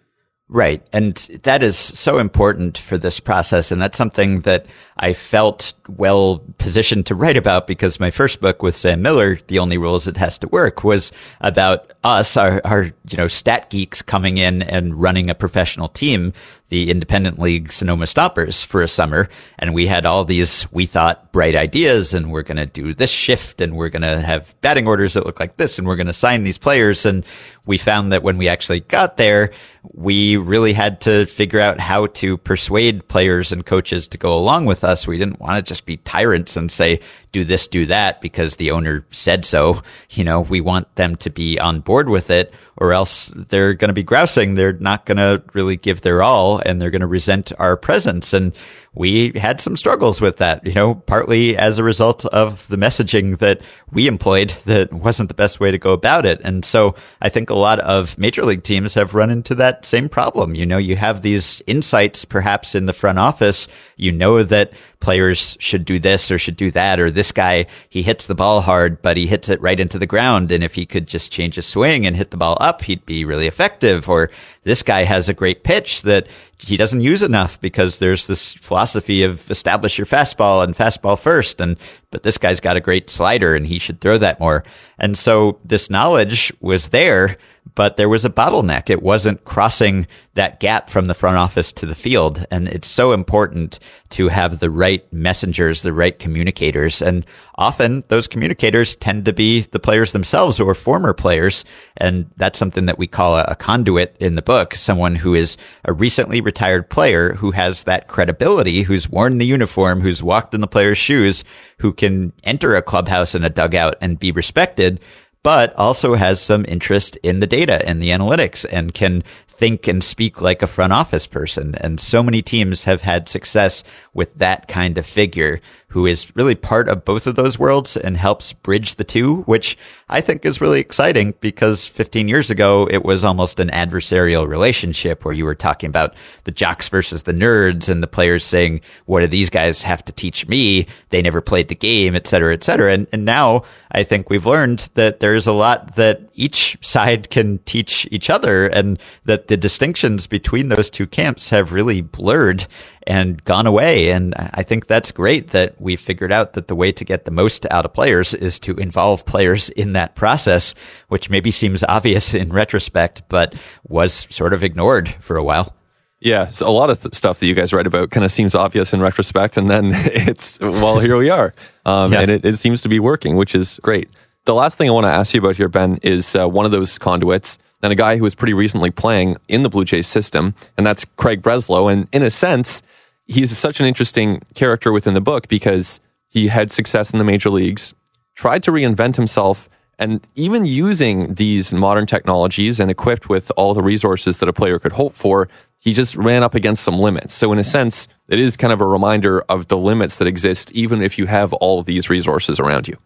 Right. 0.51 0.81
And 0.91 1.15
that 1.43 1.61
is 1.61 1.77
so 1.77 2.17
important 2.17 2.75
for 2.75 2.97
this 2.97 3.19
process. 3.19 3.71
And 3.71 3.79
that's 3.79 3.99
something 3.99 4.41
that 4.41 4.65
I 4.97 5.13
felt 5.13 5.75
well 5.87 6.43
positioned 6.57 7.05
to 7.05 7.13
write 7.13 7.37
about 7.37 7.67
because 7.67 7.99
my 7.99 8.09
first 8.09 8.41
book 8.41 8.63
with 8.63 8.75
Sam 8.75 9.03
Miller, 9.03 9.37
The 9.45 9.59
Only 9.59 9.77
Rules 9.77 10.07
It 10.07 10.17
Has 10.17 10.39
to 10.39 10.47
Work, 10.47 10.83
was 10.83 11.11
about 11.39 11.93
us, 12.03 12.35
our, 12.35 12.61
our, 12.65 12.85
you 12.85 13.17
know, 13.17 13.27
stat 13.27 13.69
geeks 13.69 14.01
coming 14.01 14.39
in 14.39 14.63
and 14.63 14.99
running 14.99 15.29
a 15.29 15.35
professional 15.35 15.87
team 15.87 16.33
the 16.69 16.91
independent 16.91 17.39
league 17.39 17.71
Sonoma 17.71 18.05
Stompers 18.05 18.65
for 18.65 18.81
a 18.81 18.87
summer. 18.87 19.27
And 19.57 19.73
we 19.73 19.87
had 19.87 20.05
all 20.05 20.23
these, 20.23 20.71
we 20.71 20.85
thought 20.85 21.31
bright 21.31 21.55
ideas 21.55 22.13
and 22.13 22.31
we're 22.31 22.43
going 22.43 22.57
to 22.57 22.65
do 22.65 22.93
this 22.93 23.11
shift 23.11 23.59
and 23.59 23.75
we're 23.75 23.89
going 23.89 24.03
to 24.03 24.21
have 24.21 24.55
batting 24.61 24.87
orders 24.87 25.15
that 25.15 25.25
look 25.25 25.39
like 25.39 25.57
this 25.57 25.77
and 25.77 25.87
we're 25.87 25.95
going 25.95 26.07
to 26.07 26.13
sign 26.13 26.43
these 26.43 26.57
players. 26.57 27.05
And 27.05 27.25
we 27.65 27.77
found 27.77 28.11
that 28.11 28.23
when 28.23 28.37
we 28.37 28.47
actually 28.47 28.81
got 28.81 29.17
there, 29.17 29.51
we 29.93 30.37
really 30.37 30.73
had 30.73 31.01
to 31.01 31.25
figure 31.25 31.59
out 31.59 31.79
how 31.79 32.07
to 32.07 32.37
persuade 32.37 33.07
players 33.07 33.51
and 33.51 33.65
coaches 33.65 34.07
to 34.09 34.17
go 34.17 34.37
along 34.37 34.65
with 34.65 34.83
us. 34.83 35.07
We 35.07 35.17
didn't 35.17 35.39
want 35.39 35.57
to 35.57 35.67
just 35.67 35.85
be 35.85 35.97
tyrants 35.97 36.55
and 36.55 36.71
say, 36.71 36.99
do 37.31 37.43
this, 37.43 37.67
do 37.67 37.85
that 37.87 38.21
because 38.21 38.55
the 38.55 38.71
owner 38.71 39.05
said 39.11 39.45
so. 39.45 39.81
You 40.09 40.23
know, 40.23 40.41
we 40.41 40.61
want 40.61 40.95
them 40.95 41.15
to 41.17 41.29
be 41.29 41.59
on 41.59 41.81
board 41.81 42.09
with 42.09 42.29
it 42.29 42.53
or 42.79 42.93
else 42.93 43.31
they're 43.35 43.73
going 43.73 43.89
to 43.89 43.93
be 43.93 44.03
grousing. 44.03 44.55
They're 44.55 44.73
not 44.73 45.05
going 45.05 45.17
to 45.17 45.43
really 45.53 45.77
give 45.77 46.01
their 46.01 46.23
all 46.23 46.58
and 46.65 46.81
they're 46.81 46.91
going 46.91 47.01
to 47.01 47.07
resent 47.07 47.51
our 47.59 47.77
presence. 47.77 48.33
And 48.33 48.53
we 48.99 49.31
had 49.35 49.61
some 49.61 49.77
struggles 49.77 50.19
with 50.19 50.39
that, 50.39 50.67
you 50.67 50.73
know, 50.73 50.93
partly 50.93 51.55
as 51.55 51.79
a 51.79 51.83
result 51.85 52.25
of 52.25 52.67
the 52.67 52.75
messaging 52.75 53.37
that 53.37 53.61
we 53.91 54.07
employed 54.07 54.49
that 54.65 54.91
wasn't 54.91 55.29
the 55.29 55.33
best 55.33 55.61
way 55.61 55.71
to 55.71 55.77
go 55.77 55.93
about 55.93 56.25
it. 56.25 56.41
And 56.43 56.65
so 56.65 56.95
I 57.21 57.29
think 57.29 57.49
a 57.49 57.55
lot 57.55 57.79
of 57.79 58.17
major 58.17 58.43
league 58.43 58.63
teams 58.63 58.95
have 58.95 59.15
run 59.15 59.29
into 59.29 59.55
that 59.55 59.85
same 59.85 60.09
problem. 60.09 60.53
You 60.53 60.65
know, 60.65 60.77
you 60.77 60.97
have 60.97 61.21
these 61.21 61.63
insights 61.65 62.25
perhaps 62.25 62.75
in 62.75 62.87
the 62.87 62.93
front 62.93 63.19
office. 63.19 63.69
You 63.95 64.11
know 64.11 64.43
that 64.43 64.73
players 64.99 65.55
should 65.61 65.85
do 65.85 65.97
this 65.97 66.29
or 66.29 66.37
should 66.37 66.57
do 66.57 66.69
that, 66.71 66.99
or 66.99 67.09
this 67.09 67.31
guy, 67.31 67.67
he 67.87 68.01
hits 68.01 68.27
the 68.27 68.35
ball 68.35 68.59
hard, 68.59 69.01
but 69.01 69.15
he 69.15 69.27
hits 69.27 69.47
it 69.47 69.61
right 69.61 69.79
into 69.79 69.97
the 69.97 70.05
ground. 70.05 70.51
And 70.51 70.61
if 70.61 70.75
he 70.75 70.85
could 70.85 71.07
just 71.07 71.31
change 71.31 71.55
his 71.55 71.65
swing 71.65 72.05
and 72.05 72.17
hit 72.17 72.31
the 72.31 72.37
ball 72.37 72.57
up, 72.59 72.81
he'd 72.81 73.05
be 73.05 73.23
really 73.23 73.47
effective. 73.47 74.09
Or 74.09 74.29
this 74.63 74.83
guy 74.83 75.05
has 75.05 75.29
a 75.29 75.33
great 75.33 75.63
pitch 75.63 76.01
that 76.01 76.27
he 76.57 76.75
doesn't 76.75 76.99
use 76.99 77.23
enough 77.23 77.61
because 77.61 77.99
there's 77.99 78.27
this 78.27 78.53
philosophy 78.55 78.88
of 79.23 79.49
establish 79.51 79.97
your 79.97 80.05
fastball 80.05 80.63
and 80.63 80.75
fastball 80.75 81.19
first. 81.19 81.61
And, 81.61 81.77
but 82.11 82.23
this 82.23 82.37
guy's 82.37 82.59
got 82.59 82.77
a 82.77 82.81
great 82.81 83.09
slider 83.09 83.55
and 83.55 83.67
he 83.67 83.79
should 83.79 84.01
throw 84.01 84.17
that 84.17 84.39
more. 84.39 84.63
And 84.97 85.17
so 85.17 85.59
this 85.63 85.89
knowledge 85.89 86.53
was 86.59 86.89
there, 86.89 87.37
but 87.75 87.97
there 87.97 88.09
was 88.09 88.25
a 88.25 88.29
bottleneck. 88.29 88.89
It 88.89 89.01
wasn't 89.01 89.45
crossing 89.45 90.07
that 90.33 90.59
gap 90.59 90.89
from 90.89 91.05
the 91.05 91.13
front 91.13 91.37
office 91.37 91.71
to 91.73 91.85
the 91.85 91.95
field. 91.95 92.45
And 92.51 92.67
it's 92.67 92.87
so 92.87 93.13
important 93.13 93.79
to 94.09 94.29
have 94.29 94.59
the 94.59 94.69
right 94.69 95.11
messengers, 95.13 95.81
the 95.81 95.93
right 95.93 96.17
communicators. 96.17 97.01
And 97.01 97.25
often 97.55 98.03
those 98.07 98.27
communicators 98.27 98.95
tend 98.95 99.25
to 99.25 99.33
be 99.33 99.61
the 99.61 99.79
players 99.79 100.11
themselves 100.11 100.59
or 100.59 100.73
former 100.73 101.13
players. 101.13 101.65
And 101.97 102.29
that's 102.37 102.59
something 102.59 102.85
that 102.85 102.97
we 102.97 103.07
call 103.07 103.37
a, 103.37 103.43
a 103.43 103.55
conduit 103.55 104.15
in 104.19 104.35
the 104.35 104.41
book. 104.41 104.75
Someone 104.75 105.15
who 105.15 105.33
is 105.33 105.57
a 105.85 105.93
recently 105.93 106.41
retired 106.41 106.89
player 106.89 107.35
who 107.35 107.51
has 107.51 107.83
that 107.83 108.07
credibility, 108.07 108.83
who's 108.83 109.09
worn 109.09 109.37
the 109.37 109.45
uniform, 109.45 110.01
who's 110.01 110.23
walked 110.23 110.53
in 110.53 110.61
the 110.61 110.67
player's 110.67 110.97
shoes, 110.97 111.43
who 111.79 111.93
can 111.93 112.33
enter 112.43 112.75
a 112.75 112.81
clubhouse 112.81 113.35
and 113.35 113.45
a 113.45 113.49
dugout 113.49 113.95
and 114.01 114.19
be 114.19 114.31
respected 114.31 114.99
but 115.43 115.73
also 115.75 116.15
has 116.15 116.41
some 116.41 116.65
interest 116.67 117.17
in 117.23 117.39
the 117.39 117.47
data 117.47 117.87
and 117.87 118.01
the 118.01 118.09
analytics 118.09 118.65
and 118.69 118.93
can 118.93 119.23
think 119.47 119.87
and 119.87 120.03
speak 120.03 120.41
like 120.41 120.61
a 120.61 120.67
front 120.67 120.93
office 120.93 121.27
person. 121.27 121.75
And 121.75 121.99
so 121.99 122.23
many 122.23 122.41
teams 122.41 122.85
have 122.85 123.01
had 123.01 123.27
success 123.27 123.83
with 124.13 124.35
that 124.35 124.67
kind 124.67 124.97
of 124.97 125.05
figure 125.05 125.61
who 125.89 126.05
is 126.05 126.31
really 126.35 126.55
part 126.55 126.87
of 126.87 127.03
both 127.03 127.25
of 127.25 127.35
those 127.35 127.57
worlds 127.57 127.97
and 127.97 128.15
helps 128.15 128.53
bridge 128.53 128.95
the 128.95 129.03
two, 129.03 129.41
which 129.41 129.77
I 130.07 130.21
think 130.21 130.45
is 130.45 130.61
really 130.61 130.79
exciting 130.79 131.33
because 131.41 131.85
15 131.87 132.27
years 132.27 132.51
ago, 132.51 132.87
it 132.91 133.03
was 133.03 133.23
almost 133.23 133.59
an 133.59 133.69
adversarial 133.69 134.47
relationship 134.47 135.25
where 135.25 135.33
you 135.33 135.45
were 135.45 135.55
talking 135.55 135.89
about 135.89 136.13
the 136.43 136.51
jocks 136.51 136.89
versus 136.89 137.23
the 137.23 137.33
nerds 137.33 137.89
and 137.89 138.03
the 138.03 138.07
players 138.07 138.43
saying, 138.43 138.81
what 139.05 139.21
do 139.21 139.27
these 139.27 139.49
guys 139.49 139.81
have 139.81 140.05
to 140.05 140.11
teach 140.11 140.47
me? 140.47 140.85
They 141.09 141.23
never 141.23 141.41
played 141.41 141.69
the 141.69 141.75
game, 141.75 142.15
et 142.15 142.27
cetera, 142.27 142.53
et 142.53 142.63
cetera. 142.63 142.93
And, 142.93 143.07
and 143.11 143.25
now 143.25 143.63
I 143.91 144.03
think 144.03 144.29
we've 144.29 144.45
learned 144.45 144.89
that 144.93 145.19
there's 145.21 145.47
a 145.47 145.53
lot 145.53 145.95
that 145.95 146.21
each 146.35 146.77
side 146.81 147.31
can 147.31 147.57
teach 147.59 148.07
each 148.11 148.29
other 148.29 148.67
and 148.67 148.99
that 149.25 149.47
the 149.47 149.57
distinctions 149.57 150.27
between 150.27 150.69
those 150.69 150.91
two 150.91 151.07
camps 151.07 151.49
have 151.49 151.73
really 151.73 152.01
blurred 152.01 152.67
and 153.09 153.43
gone 153.43 153.65
away. 153.65 154.11
And 154.11 154.35
I 154.37 154.61
think 154.61 154.85
that's 154.85 155.11
great 155.11 155.49
that 155.49 155.81
we 155.81 155.95
figured 155.95 156.31
out 156.31 156.53
that 156.53 156.67
the 156.67 156.75
way 156.75 156.91
to 156.91 157.03
get 157.03 157.25
the 157.25 157.31
most 157.31 157.65
out 157.71 157.83
of 157.83 157.91
players 157.91 158.35
is 158.35 158.59
to 158.59 158.75
involve 158.75 159.25
players 159.25 159.69
in 159.69 159.93
that 159.93 160.15
process, 160.15 160.75
which 161.07 161.29
maybe 161.29 161.49
seems 161.49 161.83
obvious 161.83 162.33
in 162.35 162.49
retrospect, 162.49 163.23
but 163.27 163.55
was 163.87 164.27
sort 164.29 164.53
of 164.53 164.63
ignored 164.63 165.09
for 165.19 165.35
a 165.35 165.43
while. 165.43 165.75
Yeah, 166.21 166.49
so 166.49 166.67
a 166.67 166.71
lot 166.71 166.89
of 166.89 167.01
th- 167.01 167.15
stuff 167.15 167.39
that 167.39 167.47
you 167.47 167.55
guys 167.55 167.73
write 167.73 167.87
about 167.87 168.11
kind 168.11 168.25
of 168.25 168.31
seems 168.31 168.53
obvious 168.53 168.93
in 168.93 168.99
retrospect, 168.99 169.55
and 169.55 169.71
then 169.71 169.85
it's 169.93 170.59
well, 170.59 170.99
here 170.99 171.15
we 171.15 171.29
are, 171.29 171.53
um, 171.85 172.11
yeah. 172.11 172.19
and 172.19 172.29
it, 172.29 172.43
it, 172.43 172.57
seems 172.57 172.81
to 172.81 172.89
be 172.89 172.99
working, 172.99 173.37
which 173.37 173.55
is 173.55 173.79
great. 173.83 174.09
The 174.43 174.53
last 174.53 174.77
thing 174.77 174.89
I 174.89 174.91
want 174.91 175.05
to 175.05 175.11
ask 175.11 175.33
you 175.33 175.39
about 175.39 175.55
here, 175.55 175.69
Ben, 175.69 175.97
is 176.03 176.35
uh, 176.35 176.45
one 176.45 176.65
of 176.65 176.71
those 176.71 176.97
conduits 176.97 177.57
and 177.81 177.93
a 177.93 177.95
guy 177.95 178.17
who 178.17 178.23
was 178.23 178.35
pretty 178.35 178.53
recently 178.53 178.91
playing 178.91 179.37
in 179.47 179.63
the 179.63 179.69
Blue 179.69 179.85
Jays 179.85 180.07
system, 180.07 180.55
and 180.77 180.85
that's 180.85 181.05
Craig 181.05 181.41
Breslow. 181.41 181.89
And 181.89 182.09
in 182.11 182.21
a 182.21 182.29
sense, 182.29 182.83
he's 183.29 183.55
such 183.57 183.79
an 183.79 183.85
interesting 183.85 184.41
character 184.55 184.91
within 184.91 185.13
the 185.13 185.21
book 185.21 185.47
because 185.47 186.01
he 186.29 186.47
had 186.47 186.71
success 186.71 187.13
in 187.13 187.19
the 187.19 187.23
major 187.23 187.49
leagues, 187.49 187.93
tried 188.35 188.63
to 188.63 188.71
reinvent 188.71 189.15
himself, 189.15 189.69
and 189.97 190.27
even 190.35 190.65
using 190.65 191.35
these 191.35 191.73
modern 191.73 192.05
technologies 192.05 192.79
and 192.79 192.89
equipped 192.89 193.29
with 193.29 193.51
all 193.55 193.73
the 193.73 193.83
resources 193.83 194.39
that 194.39 194.49
a 194.49 194.53
player 194.53 194.79
could 194.79 194.93
hope 194.93 195.13
for, 195.13 195.47
he 195.77 195.93
just 195.93 196.15
ran 196.15 196.41
up 196.41 196.55
against 196.55 196.83
some 196.83 196.97
limits. 196.97 197.33
So 197.33 197.51
in 197.53 197.59
a 197.59 197.63
sense, 197.63 198.07
it 198.29 198.39
is 198.39 198.57
kind 198.57 198.73
of 198.73 198.81
a 198.81 198.85
reminder 198.85 199.41
of 199.41 199.67
the 199.67 199.77
limits 199.77 200.15
that 200.17 200.27
exist, 200.27 200.71
even 200.71 201.01
if 201.01 201.17
you 201.17 201.25
have 201.25 201.53
all 201.53 201.79
of 201.79 201.85
these 201.85 202.09
resources 202.09 202.59
around 202.59 202.87
you. 202.87 202.97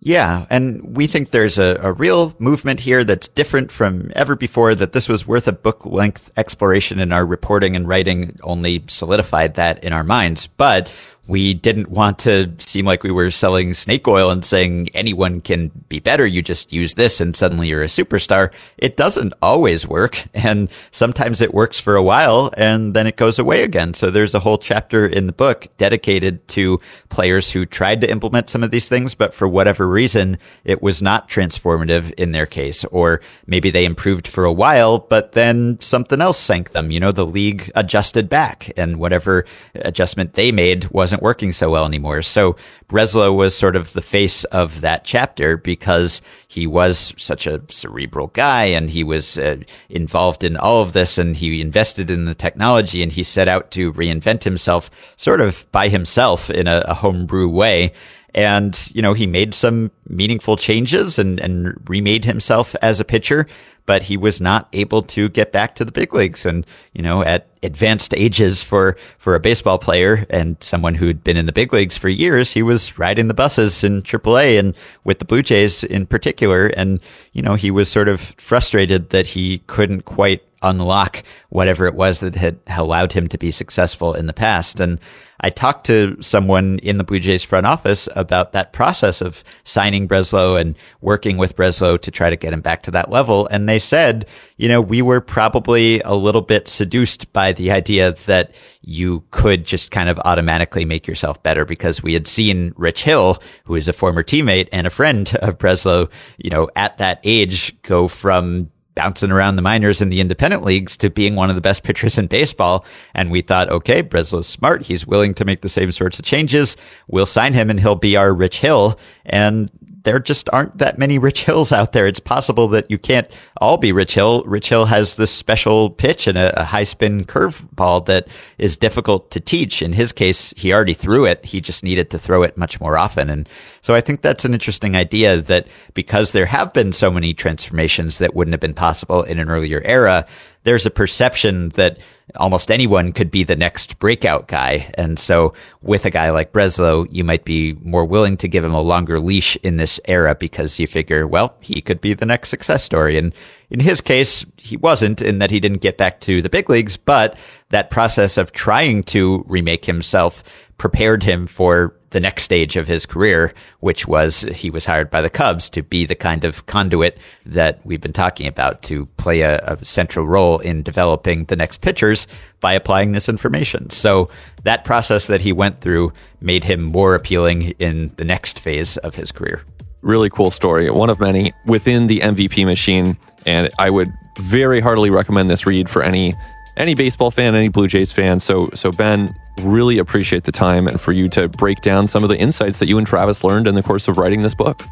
Yeah, 0.00 0.44
and 0.50 0.96
we 0.96 1.06
think 1.06 1.30
there's 1.30 1.58
a, 1.58 1.78
a, 1.80 1.92
real 1.92 2.34
movement 2.38 2.80
here 2.80 3.04
that's 3.04 3.26
different 3.26 3.72
from 3.72 4.12
ever 4.14 4.36
before, 4.36 4.74
that 4.74 4.92
this 4.92 5.08
was 5.08 5.26
worth 5.26 5.48
a 5.48 5.52
book 5.52 5.86
length 5.86 6.30
exploration 6.36 7.00
in 7.00 7.10
our 7.10 7.24
reporting 7.24 7.74
and 7.74 7.88
writing 7.88 8.36
only 8.42 8.84
solidified 8.86 9.54
that 9.54 9.82
in 9.82 9.94
our 9.94 10.04
minds. 10.04 10.46
But 10.46 10.92
we 11.26 11.54
didn't 11.54 11.90
want 11.90 12.18
to 12.20 12.52
seem 12.58 12.84
like 12.84 13.02
we 13.02 13.10
were 13.10 13.30
selling 13.30 13.72
snake 13.72 14.06
oil 14.06 14.30
and 14.30 14.44
saying 14.44 14.88
anyone 14.92 15.40
can 15.40 15.68
be 15.88 15.98
better. 15.98 16.26
You 16.26 16.42
just 16.42 16.72
use 16.72 16.94
this 16.94 17.20
and 17.20 17.34
suddenly 17.34 17.68
you're 17.68 17.82
a 17.82 17.86
superstar. 17.86 18.52
It 18.76 18.96
doesn't 18.96 19.32
always 19.40 19.88
work. 19.88 20.24
And 20.34 20.70
sometimes 20.90 21.40
it 21.40 21.54
works 21.54 21.80
for 21.80 21.96
a 21.96 22.02
while 22.02 22.52
and 22.56 22.92
then 22.92 23.06
it 23.06 23.16
goes 23.16 23.38
away 23.38 23.62
again. 23.62 23.94
So 23.94 24.10
there's 24.10 24.34
a 24.34 24.40
whole 24.40 24.58
chapter 24.58 25.06
in 25.06 25.26
the 25.26 25.32
book 25.32 25.68
dedicated 25.78 26.46
to 26.48 26.80
players 27.08 27.52
who 27.52 27.64
tried 27.64 28.02
to 28.02 28.10
implement 28.10 28.50
some 28.50 28.62
of 28.62 28.70
these 28.70 28.88
things, 28.88 29.14
but 29.14 29.32
for 29.32 29.48
whatever 29.48 29.88
reason, 29.88 30.38
it 30.64 30.82
was 30.82 31.00
not 31.00 31.28
transformative 31.28 32.12
in 32.14 32.32
their 32.32 32.46
case. 32.46 32.84
Or 32.86 33.20
maybe 33.46 33.70
they 33.70 33.86
improved 33.86 34.28
for 34.28 34.44
a 34.44 34.52
while, 34.52 34.98
but 34.98 35.32
then 35.32 35.80
something 35.80 36.20
else 36.20 36.38
sank 36.38 36.72
them. 36.72 36.90
You 36.90 37.00
know, 37.00 37.12
the 37.12 37.26
league 37.26 37.70
adjusted 37.74 38.28
back 38.28 38.70
and 38.76 38.98
whatever 38.98 39.46
adjustment 39.74 40.34
they 40.34 40.52
made 40.52 40.90
wasn't 40.90 41.13
wasn't 41.14 41.22
working 41.22 41.52
so 41.52 41.70
well 41.70 41.86
anymore. 41.86 42.22
So 42.22 42.56
Breslow 42.88 43.34
was 43.34 43.56
sort 43.56 43.76
of 43.76 43.92
the 43.92 44.02
face 44.02 44.44
of 44.44 44.80
that 44.80 45.04
chapter 45.04 45.56
because 45.56 46.22
he 46.48 46.66
was 46.66 47.14
such 47.16 47.46
a 47.46 47.62
cerebral 47.68 48.28
guy 48.28 48.64
and 48.64 48.90
he 48.90 49.04
was 49.04 49.38
uh, 49.38 49.56
involved 49.88 50.42
in 50.44 50.56
all 50.56 50.82
of 50.82 50.92
this 50.92 51.16
and 51.18 51.36
he 51.36 51.60
invested 51.60 52.10
in 52.10 52.24
the 52.24 52.34
technology 52.34 53.02
and 53.02 53.12
he 53.12 53.22
set 53.22 53.48
out 53.48 53.70
to 53.72 53.92
reinvent 53.92 54.42
himself 54.44 54.90
sort 55.16 55.40
of 55.40 55.70
by 55.70 55.88
himself 55.88 56.50
in 56.50 56.66
a, 56.66 56.84
a 56.88 56.94
homebrew 56.94 57.48
way. 57.48 57.92
And, 58.34 58.76
you 58.92 59.00
know, 59.00 59.14
he 59.14 59.28
made 59.28 59.54
some 59.54 59.92
meaningful 60.08 60.56
changes 60.56 61.20
and, 61.20 61.38
and 61.38 61.76
remade 61.88 62.24
himself 62.24 62.74
as 62.82 62.98
a 62.98 63.04
pitcher 63.04 63.46
but 63.86 64.04
he 64.04 64.16
was 64.16 64.40
not 64.40 64.68
able 64.72 65.02
to 65.02 65.28
get 65.28 65.52
back 65.52 65.74
to 65.74 65.84
the 65.84 65.92
big 65.92 66.14
leagues. 66.14 66.46
And, 66.46 66.66
you 66.92 67.02
know, 67.02 67.22
at 67.22 67.46
advanced 67.62 68.14
ages 68.14 68.62
for, 68.62 68.96
for 69.18 69.34
a 69.34 69.40
baseball 69.40 69.78
player 69.78 70.26
and 70.30 70.56
someone 70.62 70.94
who'd 70.94 71.24
been 71.24 71.36
in 71.36 71.46
the 71.46 71.52
big 71.52 71.72
leagues 71.72 71.96
for 71.96 72.08
years, 72.08 72.52
he 72.52 72.62
was 72.62 72.98
riding 72.98 73.28
the 73.28 73.34
buses 73.34 73.84
in 73.84 74.02
AAA 74.02 74.58
and 74.58 74.74
with 75.04 75.18
the 75.18 75.24
Blue 75.24 75.42
Jays 75.42 75.84
in 75.84 76.06
particular. 76.06 76.68
And, 76.68 77.00
you 77.32 77.42
know, 77.42 77.54
he 77.54 77.70
was 77.70 77.90
sort 77.90 78.08
of 78.08 78.20
frustrated 78.38 79.10
that 79.10 79.28
he 79.28 79.58
couldn't 79.66 80.04
quite 80.04 80.42
unlock 80.64 81.22
whatever 81.50 81.86
it 81.86 81.94
was 81.94 82.20
that 82.20 82.34
had 82.34 82.58
allowed 82.66 83.12
him 83.12 83.28
to 83.28 83.38
be 83.38 83.50
successful 83.50 84.14
in 84.14 84.26
the 84.26 84.32
past. 84.32 84.80
And 84.80 84.98
I 85.40 85.50
talked 85.50 85.86
to 85.86 86.16
someone 86.20 86.78
in 86.78 86.96
the 86.96 87.04
Blue 87.04 87.20
Jays 87.20 87.42
front 87.42 87.66
office 87.66 88.08
about 88.16 88.52
that 88.52 88.72
process 88.72 89.20
of 89.20 89.44
signing 89.62 90.08
Breslow 90.08 90.58
and 90.58 90.74
working 91.02 91.36
with 91.36 91.54
Breslow 91.54 92.00
to 92.00 92.10
try 92.10 92.30
to 92.30 92.36
get 92.36 92.52
him 92.52 92.62
back 92.62 92.82
to 92.84 92.90
that 92.92 93.10
level. 93.10 93.46
And 93.48 93.68
they 93.68 93.73
said, 93.78 94.26
you 94.56 94.68
know, 94.68 94.80
we 94.80 95.02
were 95.02 95.20
probably 95.20 96.00
a 96.00 96.14
little 96.14 96.40
bit 96.40 96.68
seduced 96.68 97.32
by 97.32 97.52
the 97.52 97.70
idea 97.70 98.12
that 98.26 98.54
you 98.82 99.24
could 99.30 99.64
just 99.64 99.90
kind 99.90 100.08
of 100.08 100.18
automatically 100.24 100.84
make 100.84 101.06
yourself 101.06 101.42
better 101.42 101.64
because 101.64 102.02
we 102.02 102.12
had 102.12 102.26
seen 102.26 102.72
Rich 102.76 103.04
Hill, 103.04 103.38
who 103.64 103.74
is 103.74 103.88
a 103.88 103.92
former 103.92 104.22
teammate 104.22 104.68
and 104.72 104.86
a 104.86 104.90
friend 104.90 105.34
of 105.42 105.58
Breslow, 105.58 106.10
you 106.38 106.50
know, 106.50 106.68
at 106.76 106.98
that 106.98 107.20
age 107.24 107.80
go 107.82 108.08
from 108.08 108.70
bouncing 108.94 109.30
around 109.30 109.56
the 109.56 109.62
minors 109.62 110.00
and 110.00 110.12
the 110.12 110.20
independent 110.20 110.62
leagues 110.62 110.96
to 110.98 111.10
being 111.10 111.34
one 111.34 111.48
of 111.48 111.56
the 111.56 111.60
best 111.60 111.82
pitchers 111.82 112.18
in 112.18 112.26
baseball. 112.26 112.84
And 113.12 113.30
we 113.30 113.42
thought, 113.42 113.68
okay, 113.68 114.02
Breslow's 114.02 114.46
smart. 114.46 114.82
He's 114.82 115.06
willing 115.06 115.34
to 115.34 115.44
make 115.44 115.60
the 115.60 115.68
same 115.68 115.92
sorts 115.92 116.18
of 116.18 116.24
changes. 116.24 116.76
We'll 117.08 117.26
sign 117.26 117.52
him 117.52 117.70
and 117.70 117.80
he'll 117.80 117.96
be 117.96 118.16
our 118.16 118.32
Rich 118.32 118.60
Hill. 118.60 118.98
And 119.26 119.70
there 120.04 120.20
just 120.20 120.48
aren't 120.52 120.78
that 120.78 120.98
many 120.98 121.18
Rich 121.18 121.44
Hills 121.44 121.72
out 121.72 121.92
there. 121.92 122.06
It's 122.06 122.20
possible 122.20 122.68
that 122.68 122.90
you 122.90 122.98
can't 122.98 123.26
all 123.60 123.76
be 123.78 123.90
Rich 123.90 124.14
Hill. 124.14 124.44
Rich 124.44 124.68
Hill 124.68 124.86
has 124.86 125.16
this 125.16 125.30
special 125.32 125.90
pitch 125.90 126.26
and 126.26 126.38
a, 126.38 126.60
a 126.60 126.64
high 126.64 126.84
spin 126.84 127.24
curveball 127.24 128.06
that 128.06 128.28
is 128.58 128.76
difficult 128.76 129.30
to 129.32 129.40
teach. 129.40 129.82
In 129.82 129.94
his 129.94 130.12
case, 130.12 130.52
he 130.56 130.72
already 130.72 130.94
threw 130.94 131.24
it. 131.24 131.44
He 131.44 131.60
just 131.60 131.82
needed 131.82 132.10
to 132.10 132.18
throw 132.18 132.42
it 132.42 132.56
much 132.56 132.80
more 132.80 132.96
often. 132.96 133.30
And 133.30 133.48
so 133.80 133.94
I 133.94 134.00
think 134.00 134.20
that's 134.20 134.44
an 134.44 134.54
interesting 134.54 134.94
idea 134.94 135.40
that 135.40 135.66
because 135.94 136.32
there 136.32 136.46
have 136.46 136.72
been 136.72 136.92
so 136.92 137.10
many 137.10 137.34
transformations 137.34 138.18
that 138.18 138.34
wouldn't 138.34 138.52
have 138.52 138.60
been 138.60 138.74
possible 138.74 139.22
in 139.22 139.38
an 139.38 139.48
earlier 139.48 139.80
era, 139.84 140.26
there's 140.64 140.86
a 140.86 140.90
perception 140.90 141.70
that 141.70 141.98
almost 142.36 142.70
anyone 142.70 143.12
could 143.12 143.30
be 143.30 143.44
the 143.44 143.56
next 143.56 143.98
breakout 143.98 144.48
guy. 144.48 144.90
And 144.94 145.18
so 145.18 145.54
with 145.82 146.04
a 146.06 146.10
guy 146.10 146.30
like 146.30 146.52
Breslow, 146.52 147.06
you 147.10 147.22
might 147.24 147.44
be 147.44 147.74
more 147.82 148.04
willing 148.04 148.36
to 148.38 148.48
give 148.48 148.64
him 148.64 148.74
a 148.74 148.80
longer 148.80 149.20
leash 149.20 149.56
in 149.56 149.76
this 149.76 150.00
era 150.06 150.34
because 150.34 150.78
you 150.80 150.86
figure, 150.86 151.26
well, 151.26 151.54
he 151.60 151.80
could 151.80 152.00
be 152.00 152.14
the 152.14 152.26
next 152.26 152.48
success 152.48 152.82
story. 152.82 153.18
And 153.18 153.34
in 153.70 153.80
his 153.80 154.00
case, 154.00 154.46
he 154.56 154.76
wasn't 154.76 155.20
in 155.20 155.38
that 155.40 155.50
he 155.50 155.60
didn't 155.60 155.82
get 155.82 155.98
back 155.98 156.20
to 156.20 156.40
the 156.40 156.48
big 156.48 156.70
leagues, 156.70 156.96
but 156.96 157.36
that 157.68 157.90
process 157.90 158.38
of 158.38 158.52
trying 158.52 159.02
to 159.04 159.44
remake 159.46 159.84
himself 159.84 160.42
prepared 160.78 161.22
him 161.22 161.46
for 161.46 161.94
the 162.10 162.20
next 162.20 162.44
stage 162.44 162.76
of 162.76 162.86
his 162.86 163.06
career, 163.06 163.52
which 163.80 164.06
was 164.06 164.42
he 164.42 164.70
was 164.70 164.86
hired 164.86 165.10
by 165.10 165.20
the 165.20 165.28
Cubs 165.28 165.68
to 165.70 165.82
be 165.82 166.06
the 166.06 166.14
kind 166.14 166.44
of 166.44 166.64
conduit 166.66 167.18
that 167.44 167.80
we've 167.84 168.00
been 168.00 168.12
talking 168.12 168.46
about 168.46 168.82
to 168.82 169.06
play 169.16 169.40
a, 169.40 169.58
a, 169.58 169.84
central 169.84 170.24
role 170.24 170.60
in 170.60 170.84
developing 170.84 171.44
the 171.46 171.56
next 171.56 171.80
pitchers 171.80 172.13
by 172.60 172.72
applying 172.72 173.12
this 173.12 173.28
information. 173.28 173.90
So 173.90 174.30
that 174.64 174.84
process 174.84 175.26
that 175.26 175.40
he 175.40 175.52
went 175.52 175.80
through 175.80 176.12
made 176.40 176.64
him 176.64 176.82
more 176.82 177.14
appealing 177.14 177.74
in 177.78 178.08
the 178.16 178.24
next 178.24 178.58
phase 178.58 178.96
of 178.98 179.14
his 179.14 179.32
career. 179.32 179.62
Really 180.02 180.30
cool 180.30 180.50
story. 180.50 180.90
One 180.90 181.10
of 181.10 181.20
many 181.20 181.52
within 181.66 182.06
the 182.06 182.20
MVP 182.20 182.64
machine. 182.66 183.16
And 183.46 183.70
I 183.78 183.90
would 183.90 184.12
very 184.38 184.80
heartily 184.80 185.10
recommend 185.10 185.50
this 185.50 185.66
read 185.66 185.88
for 185.88 186.02
any 186.02 186.34
any 186.76 186.94
baseball 186.94 187.30
fan, 187.30 187.54
any 187.54 187.68
Blue 187.68 187.86
Jays 187.86 188.12
fan. 188.12 188.40
So, 188.40 188.68
so 188.74 188.90
Ben, 188.90 189.34
really 189.60 189.98
appreciate 189.98 190.44
the 190.44 190.52
time 190.52 190.88
and 190.88 191.00
for 191.00 191.12
you 191.12 191.28
to 191.30 191.48
break 191.48 191.80
down 191.80 192.06
some 192.06 192.22
of 192.22 192.28
the 192.28 192.36
insights 192.36 192.78
that 192.80 192.88
you 192.88 192.98
and 192.98 193.06
Travis 193.06 193.44
learned 193.44 193.68
in 193.68 193.74
the 193.74 193.82
course 193.82 194.08
of 194.08 194.18
writing 194.18 194.42
this 194.42 194.54
book. 194.54 194.82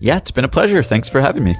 Yeah, 0.00 0.16
it's 0.16 0.30
been 0.30 0.44
a 0.44 0.48
pleasure. 0.48 0.82
Thanks 0.82 1.08
for 1.08 1.20
having 1.20 1.44
me. 1.44 1.54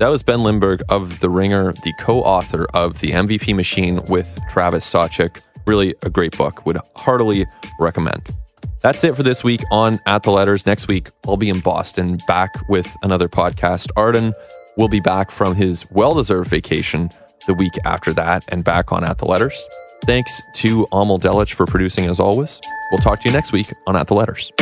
That 0.00 0.08
was 0.08 0.22
Ben 0.22 0.42
Lindbergh 0.42 0.82
of 0.88 1.20
The 1.20 1.28
Ringer, 1.28 1.72
the 1.72 1.92
co 1.98 2.20
author 2.22 2.66
of 2.74 3.00
The 3.00 3.12
MVP 3.12 3.54
Machine 3.54 4.04
with 4.06 4.38
Travis 4.48 4.90
Sawchik. 4.90 5.40
Really 5.66 5.94
a 6.02 6.10
great 6.10 6.36
book. 6.36 6.66
Would 6.66 6.78
heartily 6.96 7.46
recommend. 7.78 8.28
That's 8.82 9.02
it 9.02 9.16
for 9.16 9.22
this 9.22 9.42
week 9.42 9.62
on 9.70 9.98
At 10.06 10.24
the 10.24 10.30
Letters. 10.30 10.66
Next 10.66 10.88
week, 10.88 11.08
I'll 11.26 11.38
be 11.38 11.48
in 11.48 11.60
Boston 11.60 12.18
back 12.26 12.50
with 12.68 12.94
another 13.02 13.28
podcast. 13.28 13.88
Arden 13.96 14.34
will 14.76 14.88
be 14.88 15.00
back 15.00 15.30
from 15.30 15.54
his 15.54 15.90
well 15.90 16.12
deserved 16.12 16.50
vacation 16.50 17.10
the 17.46 17.54
week 17.54 17.72
after 17.84 18.12
that 18.12 18.44
and 18.48 18.62
back 18.62 18.92
on 18.92 19.02
At 19.02 19.18
the 19.18 19.24
Letters. 19.24 19.66
Thanks 20.04 20.42
to 20.56 20.86
Amol 20.92 21.18
Delich 21.18 21.54
for 21.54 21.64
producing 21.64 22.06
as 22.06 22.20
always. 22.20 22.60
We'll 22.90 22.98
talk 22.98 23.20
to 23.20 23.28
you 23.28 23.32
next 23.32 23.52
week 23.52 23.72
on 23.86 23.96
At 23.96 24.08
the 24.08 24.14
Letters. 24.14 24.52